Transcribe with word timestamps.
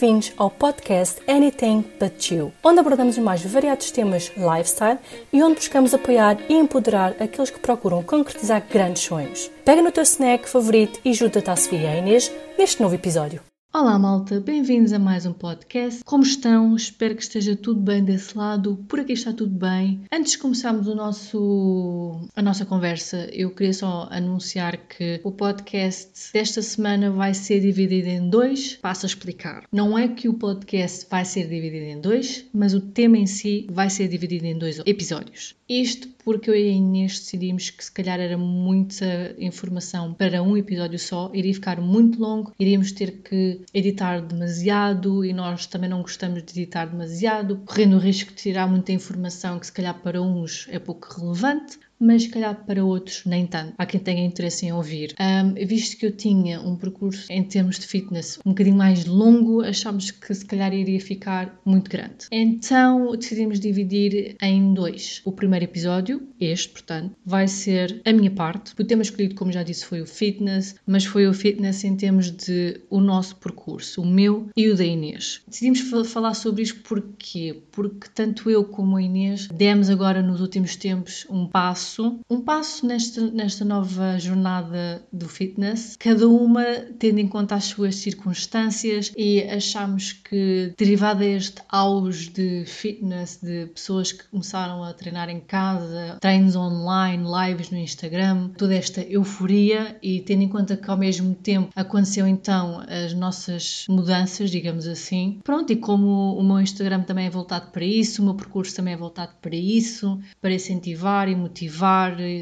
Bem-vindos 0.00 0.32
ao 0.36 0.48
podcast 0.48 1.20
Anything 1.26 1.84
But 1.98 2.30
You, 2.30 2.52
onde 2.62 2.78
abordamos 2.78 3.18
os 3.18 3.24
mais 3.24 3.44
variados 3.44 3.90
temas 3.90 4.30
lifestyle 4.36 5.00
e 5.32 5.42
onde 5.42 5.56
buscamos 5.56 5.92
apoiar 5.92 6.38
e 6.48 6.54
empoderar 6.54 7.16
aqueles 7.20 7.50
que 7.50 7.58
procuram 7.58 8.00
concretizar 8.04 8.64
grandes 8.70 9.02
sonhos. 9.02 9.50
Pega 9.64 9.82
no 9.82 9.90
teu 9.90 10.04
snack 10.04 10.48
favorito 10.48 11.00
e 11.04 11.12
junta-te 11.12 11.50
à 11.50 11.56
Sofia 11.56 11.80
e 11.80 11.86
à 11.86 11.96
Inês 11.96 12.30
neste 12.56 12.80
novo 12.80 12.94
episódio. 12.94 13.42
Olá 13.78 13.96
malta, 13.96 14.40
bem-vindos 14.40 14.92
a 14.92 14.98
mais 14.98 15.24
um 15.24 15.32
podcast. 15.32 16.02
Como 16.02 16.24
estão? 16.24 16.74
Espero 16.74 17.14
que 17.14 17.22
esteja 17.22 17.54
tudo 17.54 17.80
bem 17.80 18.02
desse 18.02 18.36
lado. 18.36 18.84
Por 18.88 18.98
aqui 18.98 19.12
está 19.12 19.32
tudo 19.32 19.54
bem. 19.56 20.00
Antes 20.10 20.32
de 20.32 20.38
começarmos 20.38 20.88
o 20.88 20.96
nosso, 20.96 22.28
a 22.34 22.42
nossa 22.42 22.66
conversa, 22.66 23.28
eu 23.32 23.52
queria 23.52 23.72
só 23.72 24.08
anunciar 24.10 24.76
que 24.88 25.20
o 25.22 25.30
podcast 25.30 26.32
desta 26.32 26.60
semana 26.60 27.12
vai 27.12 27.32
ser 27.32 27.60
dividido 27.60 28.08
em 28.08 28.28
dois. 28.28 28.74
Passo 28.82 29.06
a 29.06 29.10
explicar. 29.10 29.62
Não 29.70 29.96
é 29.96 30.08
que 30.08 30.28
o 30.28 30.34
podcast 30.34 31.06
vai 31.08 31.24
ser 31.24 31.46
dividido 31.46 31.84
em 31.84 32.00
dois, 32.00 32.46
mas 32.52 32.74
o 32.74 32.80
tema 32.80 33.16
em 33.16 33.26
si 33.26 33.64
vai 33.70 33.88
ser 33.88 34.08
dividido 34.08 34.44
em 34.44 34.58
dois 34.58 34.80
episódios. 34.86 35.54
Isto 35.68 36.08
porque 36.24 36.50
eu 36.50 36.54
e 36.54 36.68
a 36.68 36.72
Inês 36.72 37.20
decidimos 37.20 37.70
que 37.70 37.84
se 37.84 37.92
calhar 37.92 38.18
era 38.20 38.36
muita 38.36 39.34
informação 39.38 40.12
para 40.12 40.42
um 40.42 40.56
episódio 40.56 40.98
só, 40.98 41.30
iria 41.32 41.54
ficar 41.54 41.80
muito 41.80 42.20
longo, 42.20 42.52
iríamos 42.58 42.92
ter 42.92 43.22
que 43.22 43.60
editar 43.72 44.20
demasiado 44.20 45.24
e 45.24 45.32
nós 45.32 45.66
também 45.66 45.90
não 45.90 46.02
gostamos 46.02 46.42
de 46.42 46.52
editar 46.52 46.86
demasiado, 46.86 47.58
correndo 47.66 47.96
o 47.96 48.00
risco 48.00 48.30
de 48.30 48.36
tirar 48.36 48.66
muita 48.66 48.92
informação 48.92 49.58
que 49.58 49.66
se 49.66 49.72
calhar 49.72 49.94
para 50.00 50.20
uns 50.20 50.66
é 50.70 50.78
pouco 50.78 51.08
relevante, 51.20 51.78
mas 51.98 52.22
se 52.22 52.28
calhar 52.28 52.64
para 52.64 52.84
outros 52.84 53.22
nem 53.24 53.46
tanto. 53.46 53.74
Há 53.76 53.86
quem 53.86 54.00
tenha 54.00 54.24
interesse 54.24 54.66
em 54.66 54.72
ouvir. 54.72 55.14
Um, 55.20 55.54
visto 55.66 55.96
que 55.96 56.06
eu 56.06 56.12
tinha 56.12 56.60
um 56.60 56.76
percurso 56.76 57.26
em 57.30 57.42
termos 57.42 57.78
de 57.78 57.86
fitness 57.86 58.38
um 58.44 58.50
bocadinho 58.50 58.76
mais 58.76 59.04
longo, 59.04 59.62
achámos 59.62 60.10
que 60.10 60.34
se 60.34 60.44
calhar 60.44 60.72
iria 60.72 61.00
ficar 61.00 61.60
muito 61.64 61.90
grande. 61.90 62.26
Então 62.30 63.16
decidimos 63.16 63.60
dividir 63.60 64.36
em 64.40 64.72
dois. 64.74 65.20
O 65.24 65.32
primeiro 65.32 65.64
episódio, 65.64 66.28
este, 66.40 66.68
portanto, 66.68 67.14
vai 67.24 67.48
ser 67.48 68.00
a 68.04 68.12
minha 68.12 68.30
parte. 68.30 68.72
O 68.78 68.84
tema 68.84 69.02
escolhido, 69.02 69.34
como 69.34 69.52
já 69.52 69.62
disse, 69.62 69.84
foi 69.84 70.00
o 70.00 70.06
fitness, 70.06 70.76
mas 70.86 71.04
foi 71.04 71.26
o 71.26 71.34
fitness 71.34 71.84
em 71.84 71.96
termos 71.96 72.30
de 72.30 72.80
o 72.90 73.00
nosso 73.00 73.36
percurso, 73.36 74.02
o 74.02 74.06
meu 74.06 74.48
e 74.56 74.68
o 74.68 74.76
da 74.76 74.84
Inês. 74.84 75.42
Decidimos 75.46 75.80
falar 76.08 76.34
sobre 76.34 76.62
isto 76.62 76.80
porque 76.82 77.62
porque 77.72 78.08
tanto 78.14 78.50
eu 78.50 78.64
como 78.64 78.96
a 78.96 79.02
Inês 79.02 79.48
demos 79.48 79.90
agora 79.90 80.22
nos 80.22 80.40
últimos 80.40 80.76
tempos 80.76 81.26
um 81.30 81.46
passo 81.46 81.87
passo, 81.88 82.20
um 82.28 82.40
passo 82.40 82.86
nesta, 82.86 83.20
nesta 83.30 83.64
nova 83.64 84.18
jornada 84.18 85.02
do 85.12 85.28
fitness, 85.28 85.96
cada 85.98 86.28
uma 86.28 86.64
tendo 86.98 87.18
em 87.18 87.26
conta 87.26 87.54
as 87.54 87.64
suas 87.64 87.96
circunstâncias 87.96 89.12
e 89.16 89.42
achamos 89.42 90.12
que 90.12 90.74
derivado 90.76 91.24
este 91.24 91.62
auge 91.68 92.28
de 92.30 92.64
fitness, 92.66 93.40
de 93.42 93.66
pessoas 93.66 94.12
que 94.12 94.28
começaram 94.28 94.84
a 94.84 94.92
treinar 94.92 95.30
em 95.30 95.40
casa, 95.40 96.18
treinos 96.20 96.54
online, 96.54 97.24
lives 97.24 97.70
no 97.70 97.78
Instagram, 97.78 98.50
toda 98.50 98.74
esta 98.74 99.00
euforia 99.00 99.96
e 100.02 100.20
tendo 100.20 100.42
em 100.42 100.48
conta 100.48 100.76
que 100.76 100.90
ao 100.90 100.96
mesmo 100.96 101.34
tempo 101.34 101.70
aconteceu 101.74 102.26
então 102.26 102.82
as 102.86 103.14
nossas 103.14 103.86
mudanças, 103.88 104.50
digamos 104.50 104.86
assim. 104.86 105.40
Pronto, 105.42 105.72
e 105.72 105.76
como 105.76 106.36
o 106.36 106.42
meu 106.42 106.60
Instagram 106.60 107.02
também 107.02 107.26
é 107.26 107.30
voltado 107.30 107.70
para 107.70 107.84
isso, 107.84 108.20
o 108.20 108.24
meu 108.24 108.34
percurso 108.34 108.76
também 108.76 108.94
é 108.94 108.96
voltado 108.96 109.32
para 109.40 109.56
isso, 109.56 110.18
para 110.40 110.52
incentivar 110.52 111.28
e 111.28 111.34
motivar 111.34 111.77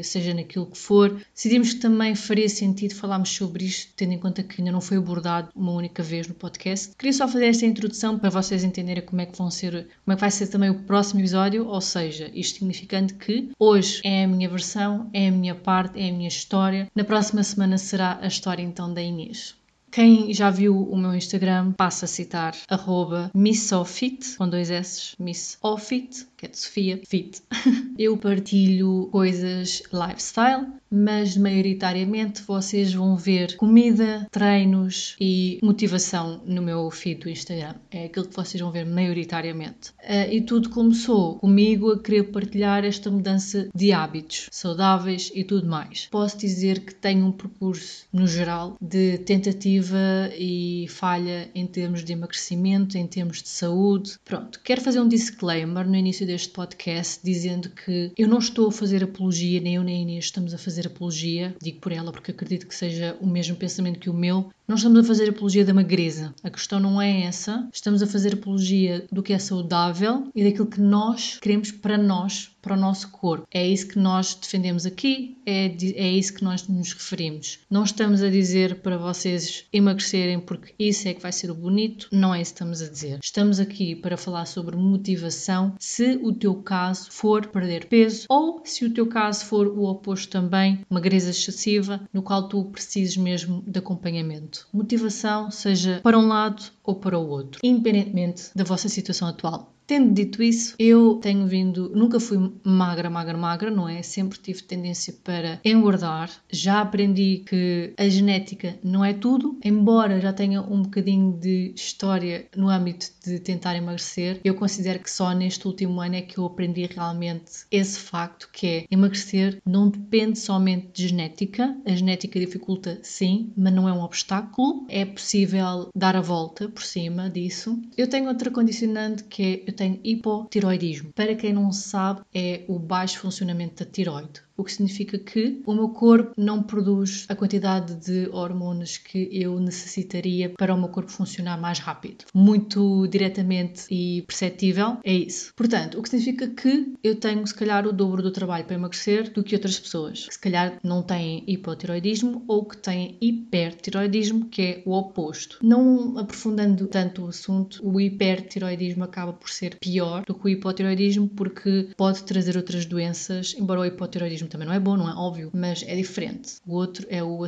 seja 0.03 0.33
naquilo 0.33 0.65
que 0.65 0.77
for. 0.77 1.21
Decidimos 1.33 1.73
que 1.73 1.79
também 1.79 2.15
faria 2.15 2.49
sentido 2.49 2.95
falarmos 2.95 3.29
sobre 3.29 3.65
isto, 3.65 3.93
tendo 3.95 4.13
em 4.13 4.17
conta 4.17 4.43
que 4.43 4.61
ainda 4.61 4.71
não 4.71 4.81
foi 4.81 4.97
abordado 4.97 5.49
uma 5.55 5.71
única 5.71 6.03
vez 6.03 6.27
no 6.27 6.33
podcast. 6.33 6.95
Queria 6.95 7.13
só 7.13 7.27
fazer 7.27 7.47
esta 7.47 7.65
introdução 7.65 8.17
para 8.17 8.29
vocês 8.29 8.63
entenderem 8.63 9.03
como 9.03 9.21
é 9.21 9.25
que 9.25 9.37
vão 9.37 9.51
ser, 9.51 9.87
como 10.03 10.13
é 10.13 10.15
que 10.15 10.21
vai 10.21 10.31
ser 10.31 10.47
também 10.47 10.69
o 10.69 10.83
próximo 10.83 11.19
episódio, 11.19 11.67
ou 11.67 11.81
seja, 11.81 12.31
isto 12.33 12.59
significando 12.59 13.13
que 13.15 13.51
hoje 13.59 14.01
é 14.03 14.23
a 14.23 14.27
minha 14.27 14.49
versão, 14.49 15.09
é 15.13 15.27
a 15.27 15.31
minha 15.31 15.55
parte, 15.55 15.99
é 15.99 16.09
a 16.09 16.13
minha 16.13 16.27
história. 16.27 16.87
Na 16.95 17.03
próxima 17.03 17.43
semana 17.43 17.77
será 17.77 18.19
a 18.21 18.27
história 18.27 18.63
então 18.63 18.93
da 18.93 19.01
Inês. 19.01 19.55
Quem 19.89 20.33
já 20.33 20.49
viu 20.49 20.77
o 20.77 20.97
meu 20.97 21.15
Instagram 21.15 21.71
passa 21.71 22.05
a 22.05 22.07
citar 22.07 22.55
arroba 22.69 23.31
missofit, 23.33 24.35
com 24.37 24.47
dois 24.47 24.69
S, 24.69 25.15
missofit, 25.17 26.27
que 26.37 26.45
é 26.45 26.49
de 26.49 26.57
Sofia, 26.57 27.01
fit. 27.07 27.41
Eu 27.97 28.15
partilho 28.15 29.09
coisas 29.11 29.81
lifestyle, 29.91 30.67
mas 30.89 31.35
maioritariamente 31.35 32.43
vocês 32.43 32.93
vão 32.93 33.17
ver 33.17 33.57
comida, 33.57 34.27
treinos 34.31 35.15
e 35.19 35.59
motivação 35.63 36.41
no 36.45 36.61
meu 36.61 36.89
feed 36.91 37.21
do 37.21 37.29
Instagram. 37.29 37.73
É 37.89 38.05
aquilo 38.05 38.27
que 38.27 38.35
vocês 38.35 38.61
vão 38.61 38.71
ver 38.71 38.85
maioritariamente. 38.85 39.89
Uh, 40.03 40.31
e 40.31 40.41
tudo 40.41 40.69
começou 40.69 41.39
comigo 41.39 41.91
a 41.91 41.99
querer 41.99 42.23
partilhar 42.25 42.85
esta 42.85 43.09
mudança 43.09 43.67
de 43.73 43.91
hábitos 43.91 44.47
saudáveis 44.51 45.31
e 45.33 45.43
tudo 45.43 45.67
mais. 45.67 46.07
Posso 46.11 46.37
dizer 46.37 46.81
que 46.81 46.93
tenho 46.93 47.25
um 47.25 47.31
percurso, 47.31 48.05
no 48.13 48.27
geral, 48.27 48.77
de 48.79 49.17
tentativa 49.19 50.29
e 50.37 50.85
falha 50.89 51.49
em 51.55 51.65
termos 51.65 52.03
de 52.03 52.13
emagrecimento, 52.13 52.95
em 52.95 53.07
termos 53.07 53.41
de 53.41 53.49
saúde. 53.49 54.19
Pronto, 54.23 54.61
quero 54.63 54.81
fazer 54.81 54.99
um 54.99 55.07
disclaimer 55.07 55.87
no 55.87 55.95
início 55.95 56.26
deste 56.27 56.49
podcast 56.49 57.19
dizendo 57.23 57.69
que 57.69 58.11
eu 58.17 58.27
não 58.27 58.39
estou 58.39 58.67
a 58.67 58.71
fazer 58.71 59.03
apologia, 59.03 59.59
nem 59.59 59.75
eu 59.75 59.83
nem 59.83 59.97
a 59.97 60.01
Inês 60.01 60.25
estamos 60.25 60.53
a 60.53 60.57
fazer 60.57 60.85
apologia, 60.85 61.55
digo 61.61 61.79
por 61.79 61.91
ela 61.91 62.11
porque 62.11 62.31
acredito 62.31 62.67
que 62.67 62.75
seja 62.75 63.17
o 63.19 63.25
mesmo 63.25 63.55
pensamento 63.55 63.99
que 63.99 64.09
o 64.09 64.13
meu, 64.13 64.51
não 64.67 64.75
estamos 64.75 64.99
a 64.99 65.03
fazer 65.03 65.29
apologia 65.29 65.63
da 65.63 65.73
magreza. 65.73 66.35
A 66.43 66.49
questão 66.49 66.77
não 66.77 67.01
é 67.01 67.23
essa. 67.23 67.69
Estamos 67.71 68.01
a 68.01 68.07
fazer 68.07 68.33
apologia 68.33 69.07
do 69.09 69.23
que 69.23 69.31
é 69.31 69.39
saudável 69.39 70.27
e 70.35 70.43
daquilo 70.43 70.67
que 70.67 70.81
nós 70.81 71.39
queremos 71.41 71.71
para 71.71 71.97
nós, 71.97 72.51
para 72.61 72.75
o 72.75 72.79
nosso 72.79 73.09
corpo. 73.09 73.47
É 73.49 73.65
isso 73.65 73.87
que 73.87 73.97
nós 73.97 74.35
defendemos 74.35 74.85
aqui, 74.85 75.37
é, 75.45 75.67
é 75.67 76.11
isso 76.11 76.33
que 76.33 76.43
nós 76.43 76.67
nos 76.67 76.91
referimos. 76.91 77.59
Não 77.69 77.85
estamos 77.85 78.21
a 78.21 78.29
dizer 78.29 78.81
para 78.81 78.97
vocês 78.97 79.63
emagrecerem 79.71 80.41
porque 80.41 80.73
isso 80.77 81.07
é 81.07 81.13
que 81.13 81.21
vai 81.21 81.31
ser 81.31 81.49
o 81.49 81.55
bonito. 81.55 82.09
Não 82.11 82.35
é 82.35 82.41
isso 82.41 82.51
que 82.51 82.55
estamos 82.55 82.81
a 82.81 82.89
dizer. 82.89 83.19
Estamos 83.23 83.61
aqui 83.61 83.95
para 83.95 84.17
falar 84.17 84.45
sobre 84.47 84.75
motivação 84.75 85.75
se 85.79 86.19
o 86.21 86.33
teu 86.33 86.55
caso 86.55 87.09
for 87.09 87.47
perder 87.47 87.85
peso 87.85 88.25
ou 88.27 88.61
se 88.65 88.83
o 88.83 88.93
teu 88.93 89.07
caso 89.07 89.45
for 89.45 89.67
o 89.67 89.85
oposto 89.85 90.29
também, 90.29 90.81
magreza 90.89 91.29
excessiva, 91.29 92.01
no 92.11 92.21
qual 92.21 92.49
tu 92.49 92.65
precises 92.65 93.15
mesmo 93.15 93.63
de 93.65 93.79
acompanhamento 93.79 94.56
motivação, 94.73 95.51
seja 95.51 95.99
para 96.03 96.17
um 96.17 96.27
lado 96.27 96.63
ou 96.83 96.95
para 96.95 97.17
o 97.17 97.27
outro, 97.27 97.59
independentemente 97.63 98.51
da 98.55 98.63
vossa 98.63 98.89
situação 98.89 99.27
atual. 99.27 99.76
Tendo 99.87 100.13
dito 100.13 100.43
isso, 100.43 100.75
eu 100.77 101.15
tenho 101.15 101.47
vindo, 101.47 101.89
nunca 101.95 102.19
fui 102.19 102.37
magra, 102.61 103.09
magra, 103.09 103.37
magra, 103.37 103.71
não 103.71 103.87
é? 103.87 104.03
Sempre 104.03 104.37
tive 104.37 104.61
tendência 104.63 105.15
para 105.23 105.61
engordar. 105.63 106.29
Já 106.51 106.81
aprendi 106.81 107.43
que 107.47 107.93
a 107.97 108.09
genética 108.09 108.77
não 108.83 109.03
é 109.03 109.13
tudo, 109.13 109.57
embora 109.63 110.19
já 110.19 110.33
tenha 110.33 110.61
um 110.61 110.81
bocadinho 110.81 111.39
de 111.39 111.71
história 111.73 112.47
no 112.53 112.67
âmbito 112.67 113.07
de 113.23 113.39
tentar 113.39 113.77
emagrecer. 113.77 114.41
Eu 114.43 114.55
considero 114.55 114.99
que 114.99 115.09
só 115.09 115.31
neste 115.31 115.65
último 115.65 116.01
ano 116.01 116.15
é 116.15 116.21
que 116.21 116.37
eu 116.37 116.45
aprendi 116.45 116.85
realmente 116.85 117.65
esse 117.71 117.97
facto 117.97 118.49
que 118.51 118.67
é 118.67 118.85
emagrecer 118.91 119.61
não 119.65 119.89
depende 119.89 120.37
somente 120.37 120.89
de 120.93 121.07
genética. 121.07 121.77
A 121.85 121.95
genética 121.95 122.37
dificulta 122.37 122.99
sim, 123.03 123.53
mas 123.55 123.73
não 123.73 123.87
é 123.87 123.93
um 123.93 124.01
obstáculo. 124.01 124.85
É 124.89 125.05
possível 125.05 125.87
dar 125.95 126.17
a 126.17 126.21
volta 126.21 126.67
por 126.67 126.83
cima 126.83 127.29
disso. 127.29 127.81
Eu 127.97 128.09
tenho 128.09 128.27
outra 128.27 128.51
condicionante 128.51 129.23
que 129.23 129.63
é 129.65 129.76
tenho 129.77 130.01
hipotiroidismo. 130.03 131.13
Para 131.13 131.35
quem 131.35 131.53
não 131.53 131.71
sabe, 131.71 132.21
é 132.33 132.65
o 132.67 132.77
baixo 132.77 133.19
funcionamento 133.19 133.85
da 133.85 133.89
tiroide 133.89 134.46
o 134.57 134.63
que 134.63 134.73
significa 134.73 135.17
que 135.17 135.61
o 135.65 135.73
meu 135.73 135.89
corpo 135.89 136.33
não 136.35 136.63
produz 136.63 137.25
a 137.29 137.35
quantidade 137.35 137.95
de 137.95 138.27
hormonas 138.31 138.97
que 138.97 139.29
eu 139.31 139.59
necessitaria 139.59 140.49
para 140.49 140.73
o 140.73 140.77
meu 140.77 140.89
corpo 140.89 141.11
funcionar 141.11 141.59
mais 141.59 141.79
rápido. 141.79 142.25
Muito 142.33 143.07
diretamente 143.07 143.85
e 143.91 144.23
perceptível 144.23 144.97
é 145.03 145.13
isso. 145.13 145.53
Portanto, 145.55 145.99
o 145.99 146.01
que 146.01 146.09
significa 146.09 146.47
que 146.47 146.93
eu 147.03 147.15
tenho 147.15 147.45
se 147.45 147.53
calhar 147.53 147.85
o 147.85 147.93
dobro 147.93 148.21
do 148.21 148.31
trabalho 148.31 148.65
para 148.65 148.75
emagrecer 148.75 149.31
do 149.31 149.43
que 149.43 149.55
outras 149.55 149.79
pessoas 149.79 150.25
que 150.25 150.33
se 150.33 150.39
calhar 150.39 150.79
não 150.83 151.03
têm 151.03 151.43
hipotiroidismo 151.47 152.43
ou 152.47 152.65
que 152.65 152.77
têm 152.77 153.17
hipertiroidismo, 153.21 154.45
que 154.45 154.61
é 154.61 154.83
o 154.85 154.93
oposto. 154.93 155.59
Não 155.61 156.17
aprofundando 156.17 156.87
tanto 156.87 157.25
o 157.25 157.27
assunto, 157.27 157.79
o 157.87 157.99
hipertiroidismo 157.99 159.03
acaba 159.03 159.33
por 159.33 159.49
ser 159.49 159.77
pior 159.79 160.23
do 160.25 160.33
que 160.33 160.45
o 160.45 160.49
hipotiroidismo 160.49 161.27
porque 161.29 161.89
pode 161.95 162.23
trazer 162.23 162.57
outras 162.57 162.85
doenças, 162.85 163.55
embora 163.57 163.81
o 163.81 163.85
hipotiroidismo 163.85 164.46
mesmo 164.47 164.49
também 164.49 164.67
não 164.67 164.73
é 164.73 164.79
bom, 164.79 164.97
não 164.97 165.09
é 165.09 165.13
óbvio, 165.13 165.51
mas 165.53 165.83
é 165.83 165.95
diferente. 165.95 166.55
O 166.65 166.73
outro 166.73 167.05
é 167.09 167.23
o, 167.23 167.43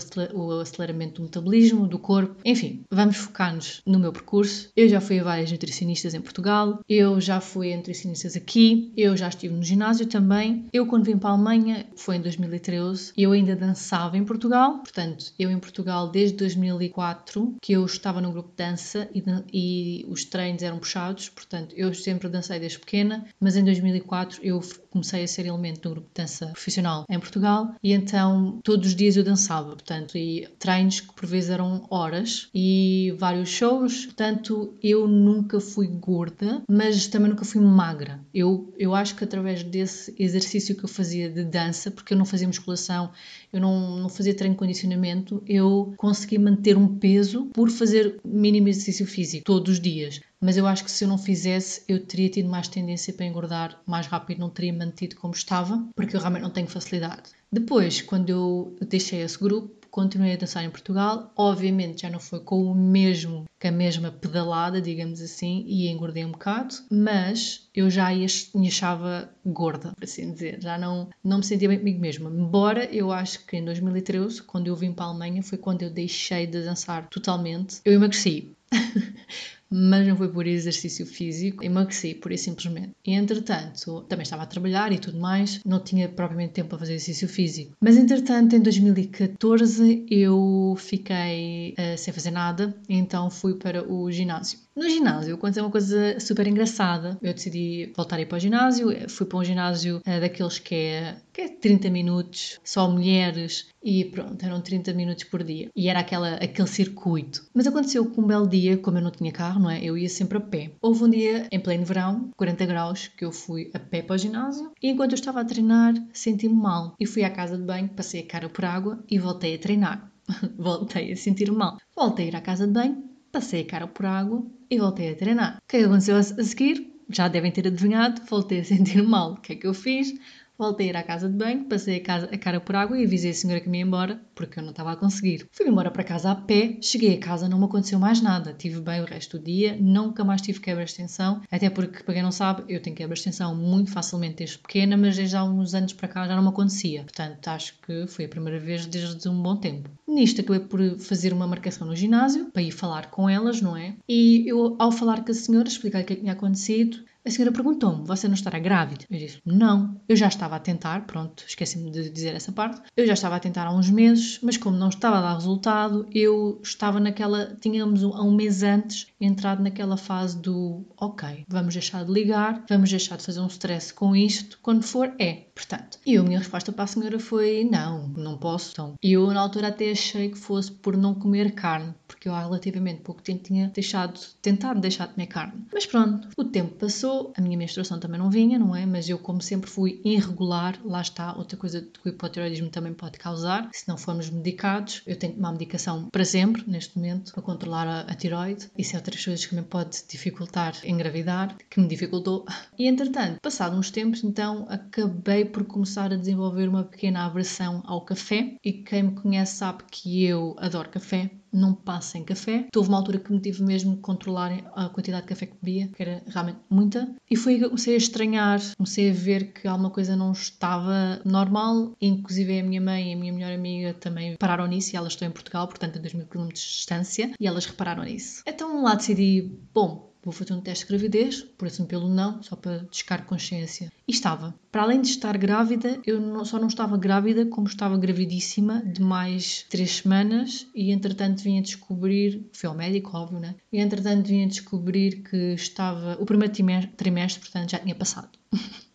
aceleramento 0.61 1.15
do 1.15 1.23
metabolismo, 1.23 1.87
do 1.87 1.97
corpo. 1.97 2.35
Enfim, 2.45 2.83
vamos 2.91 3.17
focar-nos 3.17 3.81
no 3.85 3.99
meu 3.99 4.11
percurso. 4.11 4.69
Eu 4.75 4.87
já 4.87 5.01
fui 5.01 5.19
a 5.19 5.23
várias 5.23 5.51
nutricionistas 5.51 6.13
em 6.13 6.21
Portugal, 6.21 6.79
eu 6.87 7.19
já 7.19 7.39
fui 7.39 7.73
a 7.73 7.77
nutricionistas 7.77 8.35
aqui, 8.35 8.91
eu 8.95 9.15
já 9.15 9.29
estive 9.29 9.53
no 9.53 9.63
ginásio 9.63 10.05
também. 10.05 10.65
Eu, 10.73 10.85
quando 10.85 11.05
vim 11.05 11.17
para 11.17 11.29
a 11.29 11.33
Alemanha, 11.33 11.87
foi 11.95 12.17
em 12.17 12.21
2013, 12.21 13.13
eu 13.17 13.31
ainda 13.31 13.55
dançava 13.55 14.17
em 14.17 14.25
Portugal, 14.25 14.79
portanto, 14.79 15.33
eu 15.39 15.49
em 15.49 15.59
Portugal 15.59 16.09
desde 16.09 16.37
2004, 16.37 17.55
que 17.61 17.73
eu 17.73 17.85
estava 17.85 18.21
no 18.21 18.31
grupo 18.31 18.49
de 18.49 18.55
dança 18.55 19.09
e, 19.13 19.23
e 19.53 20.05
os 20.09 20.25
treinos 20.25 20.63
eram 20.63 20.79
puxados, 20.79 21.29
portanto, 21.29 21.73
eu 21.75 21.93
sempre 21.93 22.27
dancei 22.27 22.59
desde 22.59 22.79
pequena, 22.79 23.25
mas 23.39 23.55
em 23.55 23.63
2004 23.63 24.39
eu 24.43 24.61
comecei 24.89 25.23
a 25.23 25.27
ser 25.27 25.45
elemento 25.45 25.81
do 25.81 25.89
grupo 25.91 26.07
de 26.07 26.21
dança 26.21 26.47
profissional 26.47 26.88
em 27.09 27.19
Portugal 27.19 27.75
e 27.83 27.93
então 27.93 28.59
todos 28.63 28.89
os 28.89 28.95
dias 28.95 29.15
eu 29.17 29.23
dançava, 29.23 29.69
portanto, 29.69 30.17
e 30.17 30.47
treinos 30.57 30.99
que 30.99 31.13
por 31.13 31.25
vezes 31.25 31.49
eram 31.49 31.85
horas 31.89 32.49
e 32.53 33.13
vários 33.17 33.49
shows, 33.49 34.05
portanto, 34.05 34.73
eu 34.81 35.07
nunca 35.07 35.59
fui 35.59 35.87
gorda, 35.87 36.61
mas 36.69 37.07
também 37.07 37.29
nunca 37.29 37.45
fui 37.45 37.61
magra. 37.61 38.19
Eu, 38.33 38.73
eu 38.77 38.93
acho 38.95 39.15
que 39.15 39.23
através 39.23 39.63
desse 39.63 40.13
exercício 40.17 40.75
que 40.75 40.83
eu 40.83 40.89
fazia 40.89 41.29
de 41.29 41.43
dança, 41.43 41.91
porque 41.91 42.13
eu 42.13 42.17
não 42.17 42.25
fazia 42.25 42.47
musculação, 42.47 43.11
eu 43.51 43.59
não, 43.59 43.97
não 43.99 44.09
fazia 44.09 44.33
treino 44.33 44.55
de 44.55 44.59
condicionamento, 44.59 45.43
eu 45.47 45.93
consegui 45.97 46.37
manter 46.37 46.77
um 46.77 46.87
peso 46.97 47.45
por 47.53 47.69
fazer 47.69 48.19
mínimo 48.23 48.67
exercício 48.67 49.05
físico 49.05 49.45
todos 49.45 49.73
os 49.73 49.79
dias 49.79 50.21
mas 50.41 50.57
eu 50.57 50.65
acho 50.65 50.83
que 50.83 50.91
se 50.91 51.03
eu 51.03 51.07
não 51.07 51.17
fizesse, 51.17 51.83
eu 51.87 52.05
teria 52.05 52.29
tido 52.29 52.49
mais 52.49 52.67
tendência 52.67 53.13
para 53.13 53.25
engordar 53.25 53.81
mais 53.85 54.07
rápido, 54.07 54.39
não 54.39 54.49
teria 54.49 54.73
mantido 54.73 55.15
como 55.15 55.33
estava, 55.33 55.87
porque 55.95 56.15
eu 56.15 56.19
realmente 56.19 56.43
não 56.43 56.49
tenho 56.49 56.67
facilidade. 56.67 57.31
Depois, 57.51 58.01
quando 58.01 58.29
eu 58.29 58.75
deixei 58.87 59.21
esse 59.21 59.37
grupo, 59.37 59.79
continuei 59.89 60.33
a 60.33 60.37
dançar 60.37 60.63
em 60.63 60.69
Portugal. 60.69 61.33
Obviamente 61.35 62.03
já 62.03 62.09
não 62.09 62.19
foi 62.19 62.39
com 62.39 62.63
o 62.63 62.75
mesmo, 62.75 63.45
com 63.59 63.67
a 63.67 63.71
mesma 63.71 64.11
pedalada, 64.11 64.81
digamos 64.81 65.21
assim, 65.21 65.65
e 65.67 65.87
engordei 65.87 66.23
um 66.23 66.31
bocado, 66.31 66.75
mas 66.89 67.67
eu 67.73 67.89
já 67.89 68.09
me 68.55 68.67
achava 68.67 69.29
gorda, 69.45 69.93
por 69.93 70.03
assim 70.03 70.31
dizer. 70.31 70.61
Já 70.61 70.77
não, 70.77 71.09
não 71.23 71.37
me 71.37 71.43
sentia 71.43 71.67
bem 71.67 71.79
comigo 71.79 71.99
mesma. 71.99 72.29
Embora 72.29 72.85
eu 72.85 73.11
acho 73.11 73.45
que 73.45 73.57
em 73.57 73.65
2013, 73.65 74.43
quando 74.43 74.67
eu 74.67 74.75
vim 74.75 74.93
para 74.93 75.05
a 75.05 75.09
Alemanha, 75.09 75.43
foi 75.43 75.57
quando 75.57 75.81
eu 75.81 75.89
deixei 75.89 76.45
de 76.45 76.63
dançar 76.63 77.07
totalmente. 77.09 77.81
Eu 77.83 77.93
emagreci. 77.93 78.55
mas 79.69 80.07
não 80.07 80.15
foi 80.15 80.29
por 80.29 80.47
exercício 80.47 81.05
físico, 81.05 81.63
emagreci 81.63 82.15
por 82.15 82.31
isso 82.31 82.45
simplesmente. 82.45 82.91
E 83.05 83.13
entretanto, 83.13 84.01
também 84.03 84.23
estava 84.23 84.43
a 84.43 84.47
trabalhar 84.47 84.91
e 84.91 84.99
tudo 84.99 85.19
mais, 85.19 85.61
não 85.65 85.79
tinha 85.79 86.09
propriamente 86.09 86.53
tempo 86.53 86.69
para 86.69 86.79
fazer 86.79 86.93
exercício 86.93 87.27
físico. 87.27 87.75
Mas 87.79 87.97
entretanto, 87.97 88.55
em 88.55 88.59
2014, 88.59 90.05
eu 90.09 90.75
fiquei 90.77 91.75
uh, 91.77 91.97
sem 91.97 92.13
fazer 92.13 92.31
nada, 92.31 92.75
então 92.87 93.29
fui 93.29 93.55
para 93.55 93.83
o 93.91 94.11
ginásio. 94.11 94.59
No 94.75 94.87
ginásio 94.87 95.35
aconteceu 95.35 95.63
uma 95.65 95.71
coisa 95.71 96.19
super 96.19 96.47
engraçada. 96.47 97.17
Eu 97.21 97.33
decidi 97.33 97.91
voltar 97.95 98.15
a 98.15 98.21
ir 98.21 98.27
para 98.27 98.37
o 98.37 98.39
ginásio, 98.39 98.87
fui 99.09 99.25
para 99.25 99.39
um 99.39 99.43
ginásio 99.43 99.97
uh, 99.97 100.21
daqueles 100.21 100.59
que 100.59 100.73
é, 100.73 101.17
que 101.33 101.41
é 101.41 101.49
30 101.49 101.89
minutos, 101.89 102.59
só 102.63 102.89
mulheres, 102.89 103.67
e 103.83 104.05
pronto, 104.05 104.41
eram 104.41 104.61
30 104.61 104.93
minutos 104.93 105.25
por 105.25 105.43
dia. 105.43 105.69
E 105.75 105.89
era 105.89 105.99
aquela, 105.99 106.35
aquele 106.35 106.67
circuito. 106.67 107.45
Mas 107.53 107.67
aconteceu 107.67 108.09
que 108.09 108.21
um 108.21 108.27
belo 108.27 108.47
dia, 108.47 108.77
como 108.77 108.97
eu 108.97 109.01
não 109.01 109.11
tinha 109.11 109.31
carro, 109.31 109.59
não 109.59 109.69
é? 109.69 109.83
Eu 109.83 109.97
ia 109.97 110.07
sempre 110.07 110.37
a 110.37 110.41
pé. 110.41 110.71
Houve 110.81 111.03
um 111.03 111.09
dia, 111.09 111.47
em 111.51 111.59
pleno 111.59 111.83
verão, 111.83 112.29
40 112.37 112.65
graus, 112.65 113.07
que 113.07 113.25
eu 113.25 113.31
fui 113.31 113.69
a 113.73 113.79
pé 113.79 114.01
para 114.01 114.15
o 114.15 114.17
ginásio, 114.17 114.71
e 114.81 114.89
enquanto 114.89 115.11
eu 115.11 115.17
estava 115.19 115.41
a 115.41 115.45
treinar, 115.45 115.93
senti-me 116.13 116.55
mal. 116.55 116.95
E 116.97 117.05
fui 117.05 117.23
à 117.23 117.29
casa 117.29 117.57
de 117.57 117.63
banho, 117.63 117.89
passei 117.89 118.21
a 118.21 118.25
cara 118.25 118.47
por 118.47 118.63
água 118.63 119.03
e 119.09 119.19
voltei 119.19 119.55
a 119.55 119.59
treinar. 119.59 120.09
voltei 120.57 121.11
a 121.11 121.17
sentir 121.17 121.51
mal. 121.51 121.77
Voltei 121.93 122.25
a 122.25 122.27
ir 122.29 122.35
à 122.35 122.41
casa 122.41 122.67
de 122.67 122.71
banho, 122.71 123.03
passei 123.31 123.61
a 123.63 123.65
cara 123.65 123.87
por 123.87 124.05
água 124.05 124.45
e 124.69 124.77
voltei 124.77 125.11
a 125.11 125.15
treinar. 125.15 125.57
O 125.57 125.67
que 125.67 125.77
é 125.77 125.85
aconteceu 125.85 126.17
a 126.17 126.23
seguir? 126.23 126.87
Já 127.09 127.27
devem 127.27 127.51
ter 127.51 127.65
adivinhado, 127.67 128.21
voltei 128.29 128.59
a 128.59 128.63
sentir 128.63 129.01
mal. 129.03 129.33
O 129.33 129.41
que 129.41 129.53
é 129.53 129.55
que 129.55 129.67
eu 129.67 129.73
fiz? 129.73 130.13
Voltei 130.59 130.87
a 130.87 130.89
ir 130.89 130.97
à 130.97 131.03
casa 131.03 131.29
de 131.29 131.37
banho, 131.37 131.63
passei 131.69 131.99
a, 131.99 132.03
casa, 132.03 132.29
a 132.29 132.37
cara 132.37 132.59
por 132.59 132.75
água 132.75 132.99
e 132.99 133.05
avisei 133.05 133.31
a 133.31 133.33
senhora 133.33 133.61
que 133.61 133.69
me 133.69 133.77
ia 133.77 133.85
embora, 133.85 134.19
porque 134.35 134.59
eu 134.59 134.63
não 134.63 134.71
estava 134.71 134.91
a 134.91 134.97
conseguir. 134.97 135.47
Fui 135.53 135.65
embora 135.65 135.89
para 135.89 136.03
casa 136.03 136.31
a 136.31 136.35
pé, 136.35 136.77
cheguei 136.81 137.15
a 137.15 137.17
casa, 137.17 137.47
não 137.47 137.57
me 137.57 137.63
aconteceu 137.63 137.97
mais 137.97 138.21
nada. 138.21 138.53
Tive 138.53 138.81
bem 138.81 139.01
o 139.01 139.05
resto 139.05 139.39
do 139.39 139.45
dia, 139.45 139.77
nunca 139.79 140.21
mais 140.21 140.41
tive 140.41 140.59
quebra 140.59 140.83
de 140.83 140.91
extensão, 140.91 141.41
até 141.49 141.69
porque, 141.69 142.03
para 142.03 142.13
quem 142.13 142.21
não 142.21 142.33
sabe, 142.33 142.65
eu 142.67 142.81
tenho 142.81 142.93
quebra 142.93 143.13
de 143.13 143.21
extensão 143.21 143.55
muito 143.55 143.89
facilmente 143.89 144.35
desde 144.35 144.57
pequena, 144.57 144.97
mas 144.97 145.15
desde 145.15 145.37
há 145.37 145.45
uns 145.45 145.73
anos 145.73 145.93
para 145.93 146.09
cá 146.09 146.27
já 146.27 146.35
não 146.35 146.43
me 146.43 146.49
acontecia. 146.49 147.03
Portanto, 147.03 147.47
acho 147.47 147.79
que 147.79 148.05
foi 148.07 148.25
a 148.25 148.29
primeira 148.29 148.59
vez 148.59 148.85
desde 148.85 149.29
um 149.29 149.41
bom 149.41 149.55
tempo. 149.55 149.89
Nisto, 150.05 150.41
acabei 150.41 150.59
por 150.59 150.99
fazer 150.99 151.31
uma 151.31 151.47
marcação 151.47 151.87
no 151.87 151.95
ginásio, 151.95 152.51
para 152.51 152.61
ir 152.61 152.71
falar 152.71 153.09
com 153.09 153.29
elas, 153.29 153.61
não 153.61 153.77
é? 153.77 153.95
E 154.09 154.43
eu, 154.45 154.75
ao 154.77 154.91
falar 154.91 155.23
com 155.23 155.31
a 155.31 155.33
senhora, 155.33 155.69
expliquei 155.69 156.01
o 156.01 156.05
que 156.05 156.11
é 156.11 156.15
tinha 156.17 156.33
acontecido, 156.33 156.97
a 157.25 157.29
senhora 157.29 157.53
perguntou-me: 157.53 158.05
Você 158.05 158.27
não 158.27 158.33
estará 158.33 158.59
grávida? 158.59 159.05
Eu 159.09 159.17
disse: 159.17 159.41
Não. 159.45 159.99
Eu 160.07 160.15
já 160.15 160.27
estava 160.27 160.55
a 160.55 160.59
tentar, 160.59 161.05
pronto, 161.05 161.43
esqueci-me 161.47 161.91
de 161.91 162.09
dizer 162.09 162.35
essa 162.35 162.51
parte. 162.51 162.81
Eu 162.95 163.05
já 163.05 163.13
estava 163.13 163.35
a 163.35 163.39
tentar 163.39 163.67
há 163.67 163.73
uns 163.73 163.89
meses, 163.89 164.39
mas 164.41 164.57
como 164.57 164.77
não 164.77 164.89
estava 164.89 165.17
a 165.17 165.21
dar 165.21 165.33
resultado, 165.35 166.07
eu 166.13 166.59
estava 166.63 166.99
naquela. 166.99 167.55
Tínhamos 167.59 168.03
há 168.03 168.23
um 168.23 168.33
mês 168.33 168.63
antes 168.63 169.07
entrado 169.19 169.61
naquela 169.61 169.97
fase 169.97 170.39
do: 170.41 170.85
Ok, 170.97 171.45
vamos 171.47 171.73
deixar 171.73 172.05
de 172.05 172.11
ligar, 172.11 172.63
vamos 172.69 172.89
deixar 172.89 173.17
de 173.17 173.23
fazer 173.23 173.41
um 173.41 173.47
stress 173.47 173.93
com 173.93 174.15
isto, 174.15 174.59
quando 174.61 174.83
for, 174.83 175.13
é. 175.19 175.48
Portanto, 175.59 175.99
e 176.05 176.15
a 176.15 176.23
minha 176.23 176.39
resposta 176.39 176.71
para 176.71 176.85
a 176.85 176.87
senhora 176.87 177.19
foi: 177.19 177.67
Não, 177.69 178.07
não 178.15 178.37
posso. 178.37 178.71
Então, 178.71 178.95
eu 179.03 179.27
na 179.27 179.41
altura 179.41 179.67
até 179.67 179.91
achei 179.91 180.29
que 180.29 180.37
fosse 180.37 180.71
por 180.71 180.95
não 180.95 181.13
comer 181.13 181.51
carne, 181.51 181.93
porque 182.07 182.29
eu 182.29 182.33
há 182.33 182.39
relativamente 182.39 183.01
pouco 183.01 183.21
tempo 183.21 183.43
tinha 183.43 183.67
deixado, 183.67 184.17
tentado 184.41 184.79
deixar 184.79 185.07
de 185.07 185.15
comer 185.15 185.27
carne. 185.27 185.65
Mas 185.73 185.85
pronto, 185.85 186.29
o 186.37 186.45
tempo 186.45 186.75
passou 186.75 187.33
a 187.35 187.41
minha 187.41 187.57
menstruação 187.57 187.99
também 187.99 188.17
não 188.17 188.29
vinha, 188.29 188.57
não 188.57 188.73
é? 188.73 188.85
Mas 188.85 189.09
eu, 189.09 189.19
como 189.19 189.41
sempre 189.41 189.69
fui 189.69 189.99
irregular, 190.05 190.79
lá 190.85 191.01
está, 191.01 191.35
outra 191.35 191.57
coisa 191.57 191.81
que 191.81 192.07
o 192.07 192.09
hipotiroidismo 192.09 192.69
também 192.69 192.93
pode 192.93 193.17
causar, 193.17 193.69
se 193.73 193.85
não 193.85 193.97
formos 193.97 194.29
medicados. 194.29 195.01
Eu 195.05 195.17
tenho 195.19 195.33
que 195.33 195.39
tomar 195.39 195.51
medicação 195.51 196.07
para 196.09 196.23
sempre, 196.23 196.63
neste 196.65 196.95
momento, 196.95 197.33
para 197.33 197.43
controlar 197.43 197.85
a, 197.85 197.99
a 198.01 198.15
tiroide. 198.15 198.69
Isso 198.77 198.95
é 198.95 198.99
outras 198.99 199.25
coisas 199.25 199.45
que 199.45 199.55
me 199.55 199.61
pode 199.61 199.97
dificultar 200.07 200.73
engravidar, 200.85 201.53
que 201.69 201.81
me 201.81 201.87
dificultou. 201.87 202.45
E 202.77 202.87
entretanto, 202.87 203.41
passado 203.41 203.75
uns 203.75 203.91
tempos, 203.91 204.23
então 204.23 204.65
acabei 204.69 205.48
por 205.49 205.65
começar 205.65 206.11
a 206.13 206.15
desenvolver 206.15 206.67
uma 206.67 206.83
pequena 206.83 207.25
aversão 207.25 207.81
ao 207.85 208.01
café. 208.01 208.55
E 208.63 208.73
quem 208.73 209.03
me 209.03 209.11
conhece 209.11 209.57
sabe 209.57 209.83
que 209.89 210.23
eu 210.23 210.55
adoro 210.59 210.89
café, 210.89 211.31
não 211.51 211.73
passem 211.73 212.23
café. 212.23 212.67
Houve 212.75 212.89
uma 212.89 212.97
altura 212.97 213.19
que 213.19 213.31
me 213.31 213.39
tive 213.39 213.63
mesmo 213.63 213.95
de 213.95 214.01
controlar 214.01 214.51
a 214.75 214.89
quantidade 214.89 215.23
de 215.23 215.29
café 215.29 215.47
que 215.47 215.57
bebia, 215.61 215.87
que 215.87 216.01
era 216.01 216.23
realmente 216.27 216.59
muita. 216.69 217.15
E 217.29 217.35
foi 217.35 217.57
que 217.57 217.65
comecei 217.65 217.95
a 217.95 217.97
estranhar, 217.97 218.59
comecei 218.77 219.09
a 219.09 219.13
ver 219.13 219.53
que 219.53 219.67
alguma 219.67 219.89
coisa 219.89 220.15
não 220.15 220.31
estava 220.31 221.21
normal. 221.25 221.95
Inclusive 222.01 222.59
a 222.59 222.63
minha 222.63 222.81
mãe 222.81 223.11
e 223.11 223.13
a 223.13 223.17
minha 223.17 223.33
melhor 223.33 223.51
amiga 223.51 223.93
também 223.93 224.35
pararam 224.37 224.67
nisso 224.67 224.95
e 224.95 224.97
elas 224.97 225.13
estão 225.13 225.27
em 225.27 225.31
Portugal, 225.31 225.67
portanto 225.67 225.97
a 225.97 226.01
2 226.01 226.13
mil 226.13 226.27
km 226.27 226.47
de 226.47 226.53
distância, 226.53 227.31
e 227.39 227.47
elas 227.47 227.65
repararam 227.65 228.03
nisso. 228.03 228.43
Então 228.45 228.83
lá 228.83 228.95
decidi, 228.95 229.51
bom, 229.73 230.08
vou 230.23 230.33
fazer 230.33 230.53
um 230.53 230.61
teste 230.61 230.85
de 230.85 230.89
gravidez, 230.89 231.41
por 231.57 231.67
assim 231.67 231.85
pelo 231.85 232.09
não, 232.09 232.41
só 232.43 232.55
para 232.55 232.79
descar 232.91 233.25
consciência. 233.25 233.91
E 234.07 234.11
estava. 234.11 234.53
Para 234.71 234.83
além 234.83 235.01
de 235.01 235.09
estar 235.09 235.37
grávida, 235.37 235.99
eu 236.05 236.19
não, 236.19 236.43
só 236.43 236.59
não 236.59 236.67
estava 236.67 236.97
grávida, 236.97 237.45
como 237.45 237.67
estava 237.67 237.97
gravidíssima 237.97 238.81
de 238.81 239.01
mais 239.01 239.65
três 239.69 239.97
semanas 239.97 240.67
e 240.75 240.91
entretanto 240.91 241.43
vim 241.43 241.59
a 241.59 241.61
descobrir, 241.61 242.47
fui 242.51 242.67
ao 242.67 242.75
médico, 242.75 243.15
óbvio, 243.15 243.39
né? 243.39 243.55
E 243.71 243.79
entretanto 243.79 244.27
vim 244.27 244.43
a 244.43 244.47
descobrir 244.47 245.23
que 245.23 245.53
estava, 245.53 246.17
o 246.19 246.25
primeiro 246.25 246.87
trimestre, 246.97 247.41
portanto 247.41 247.71
já 247.71 247.79
tinha 247.79 247.95
passado. 247.95 248.29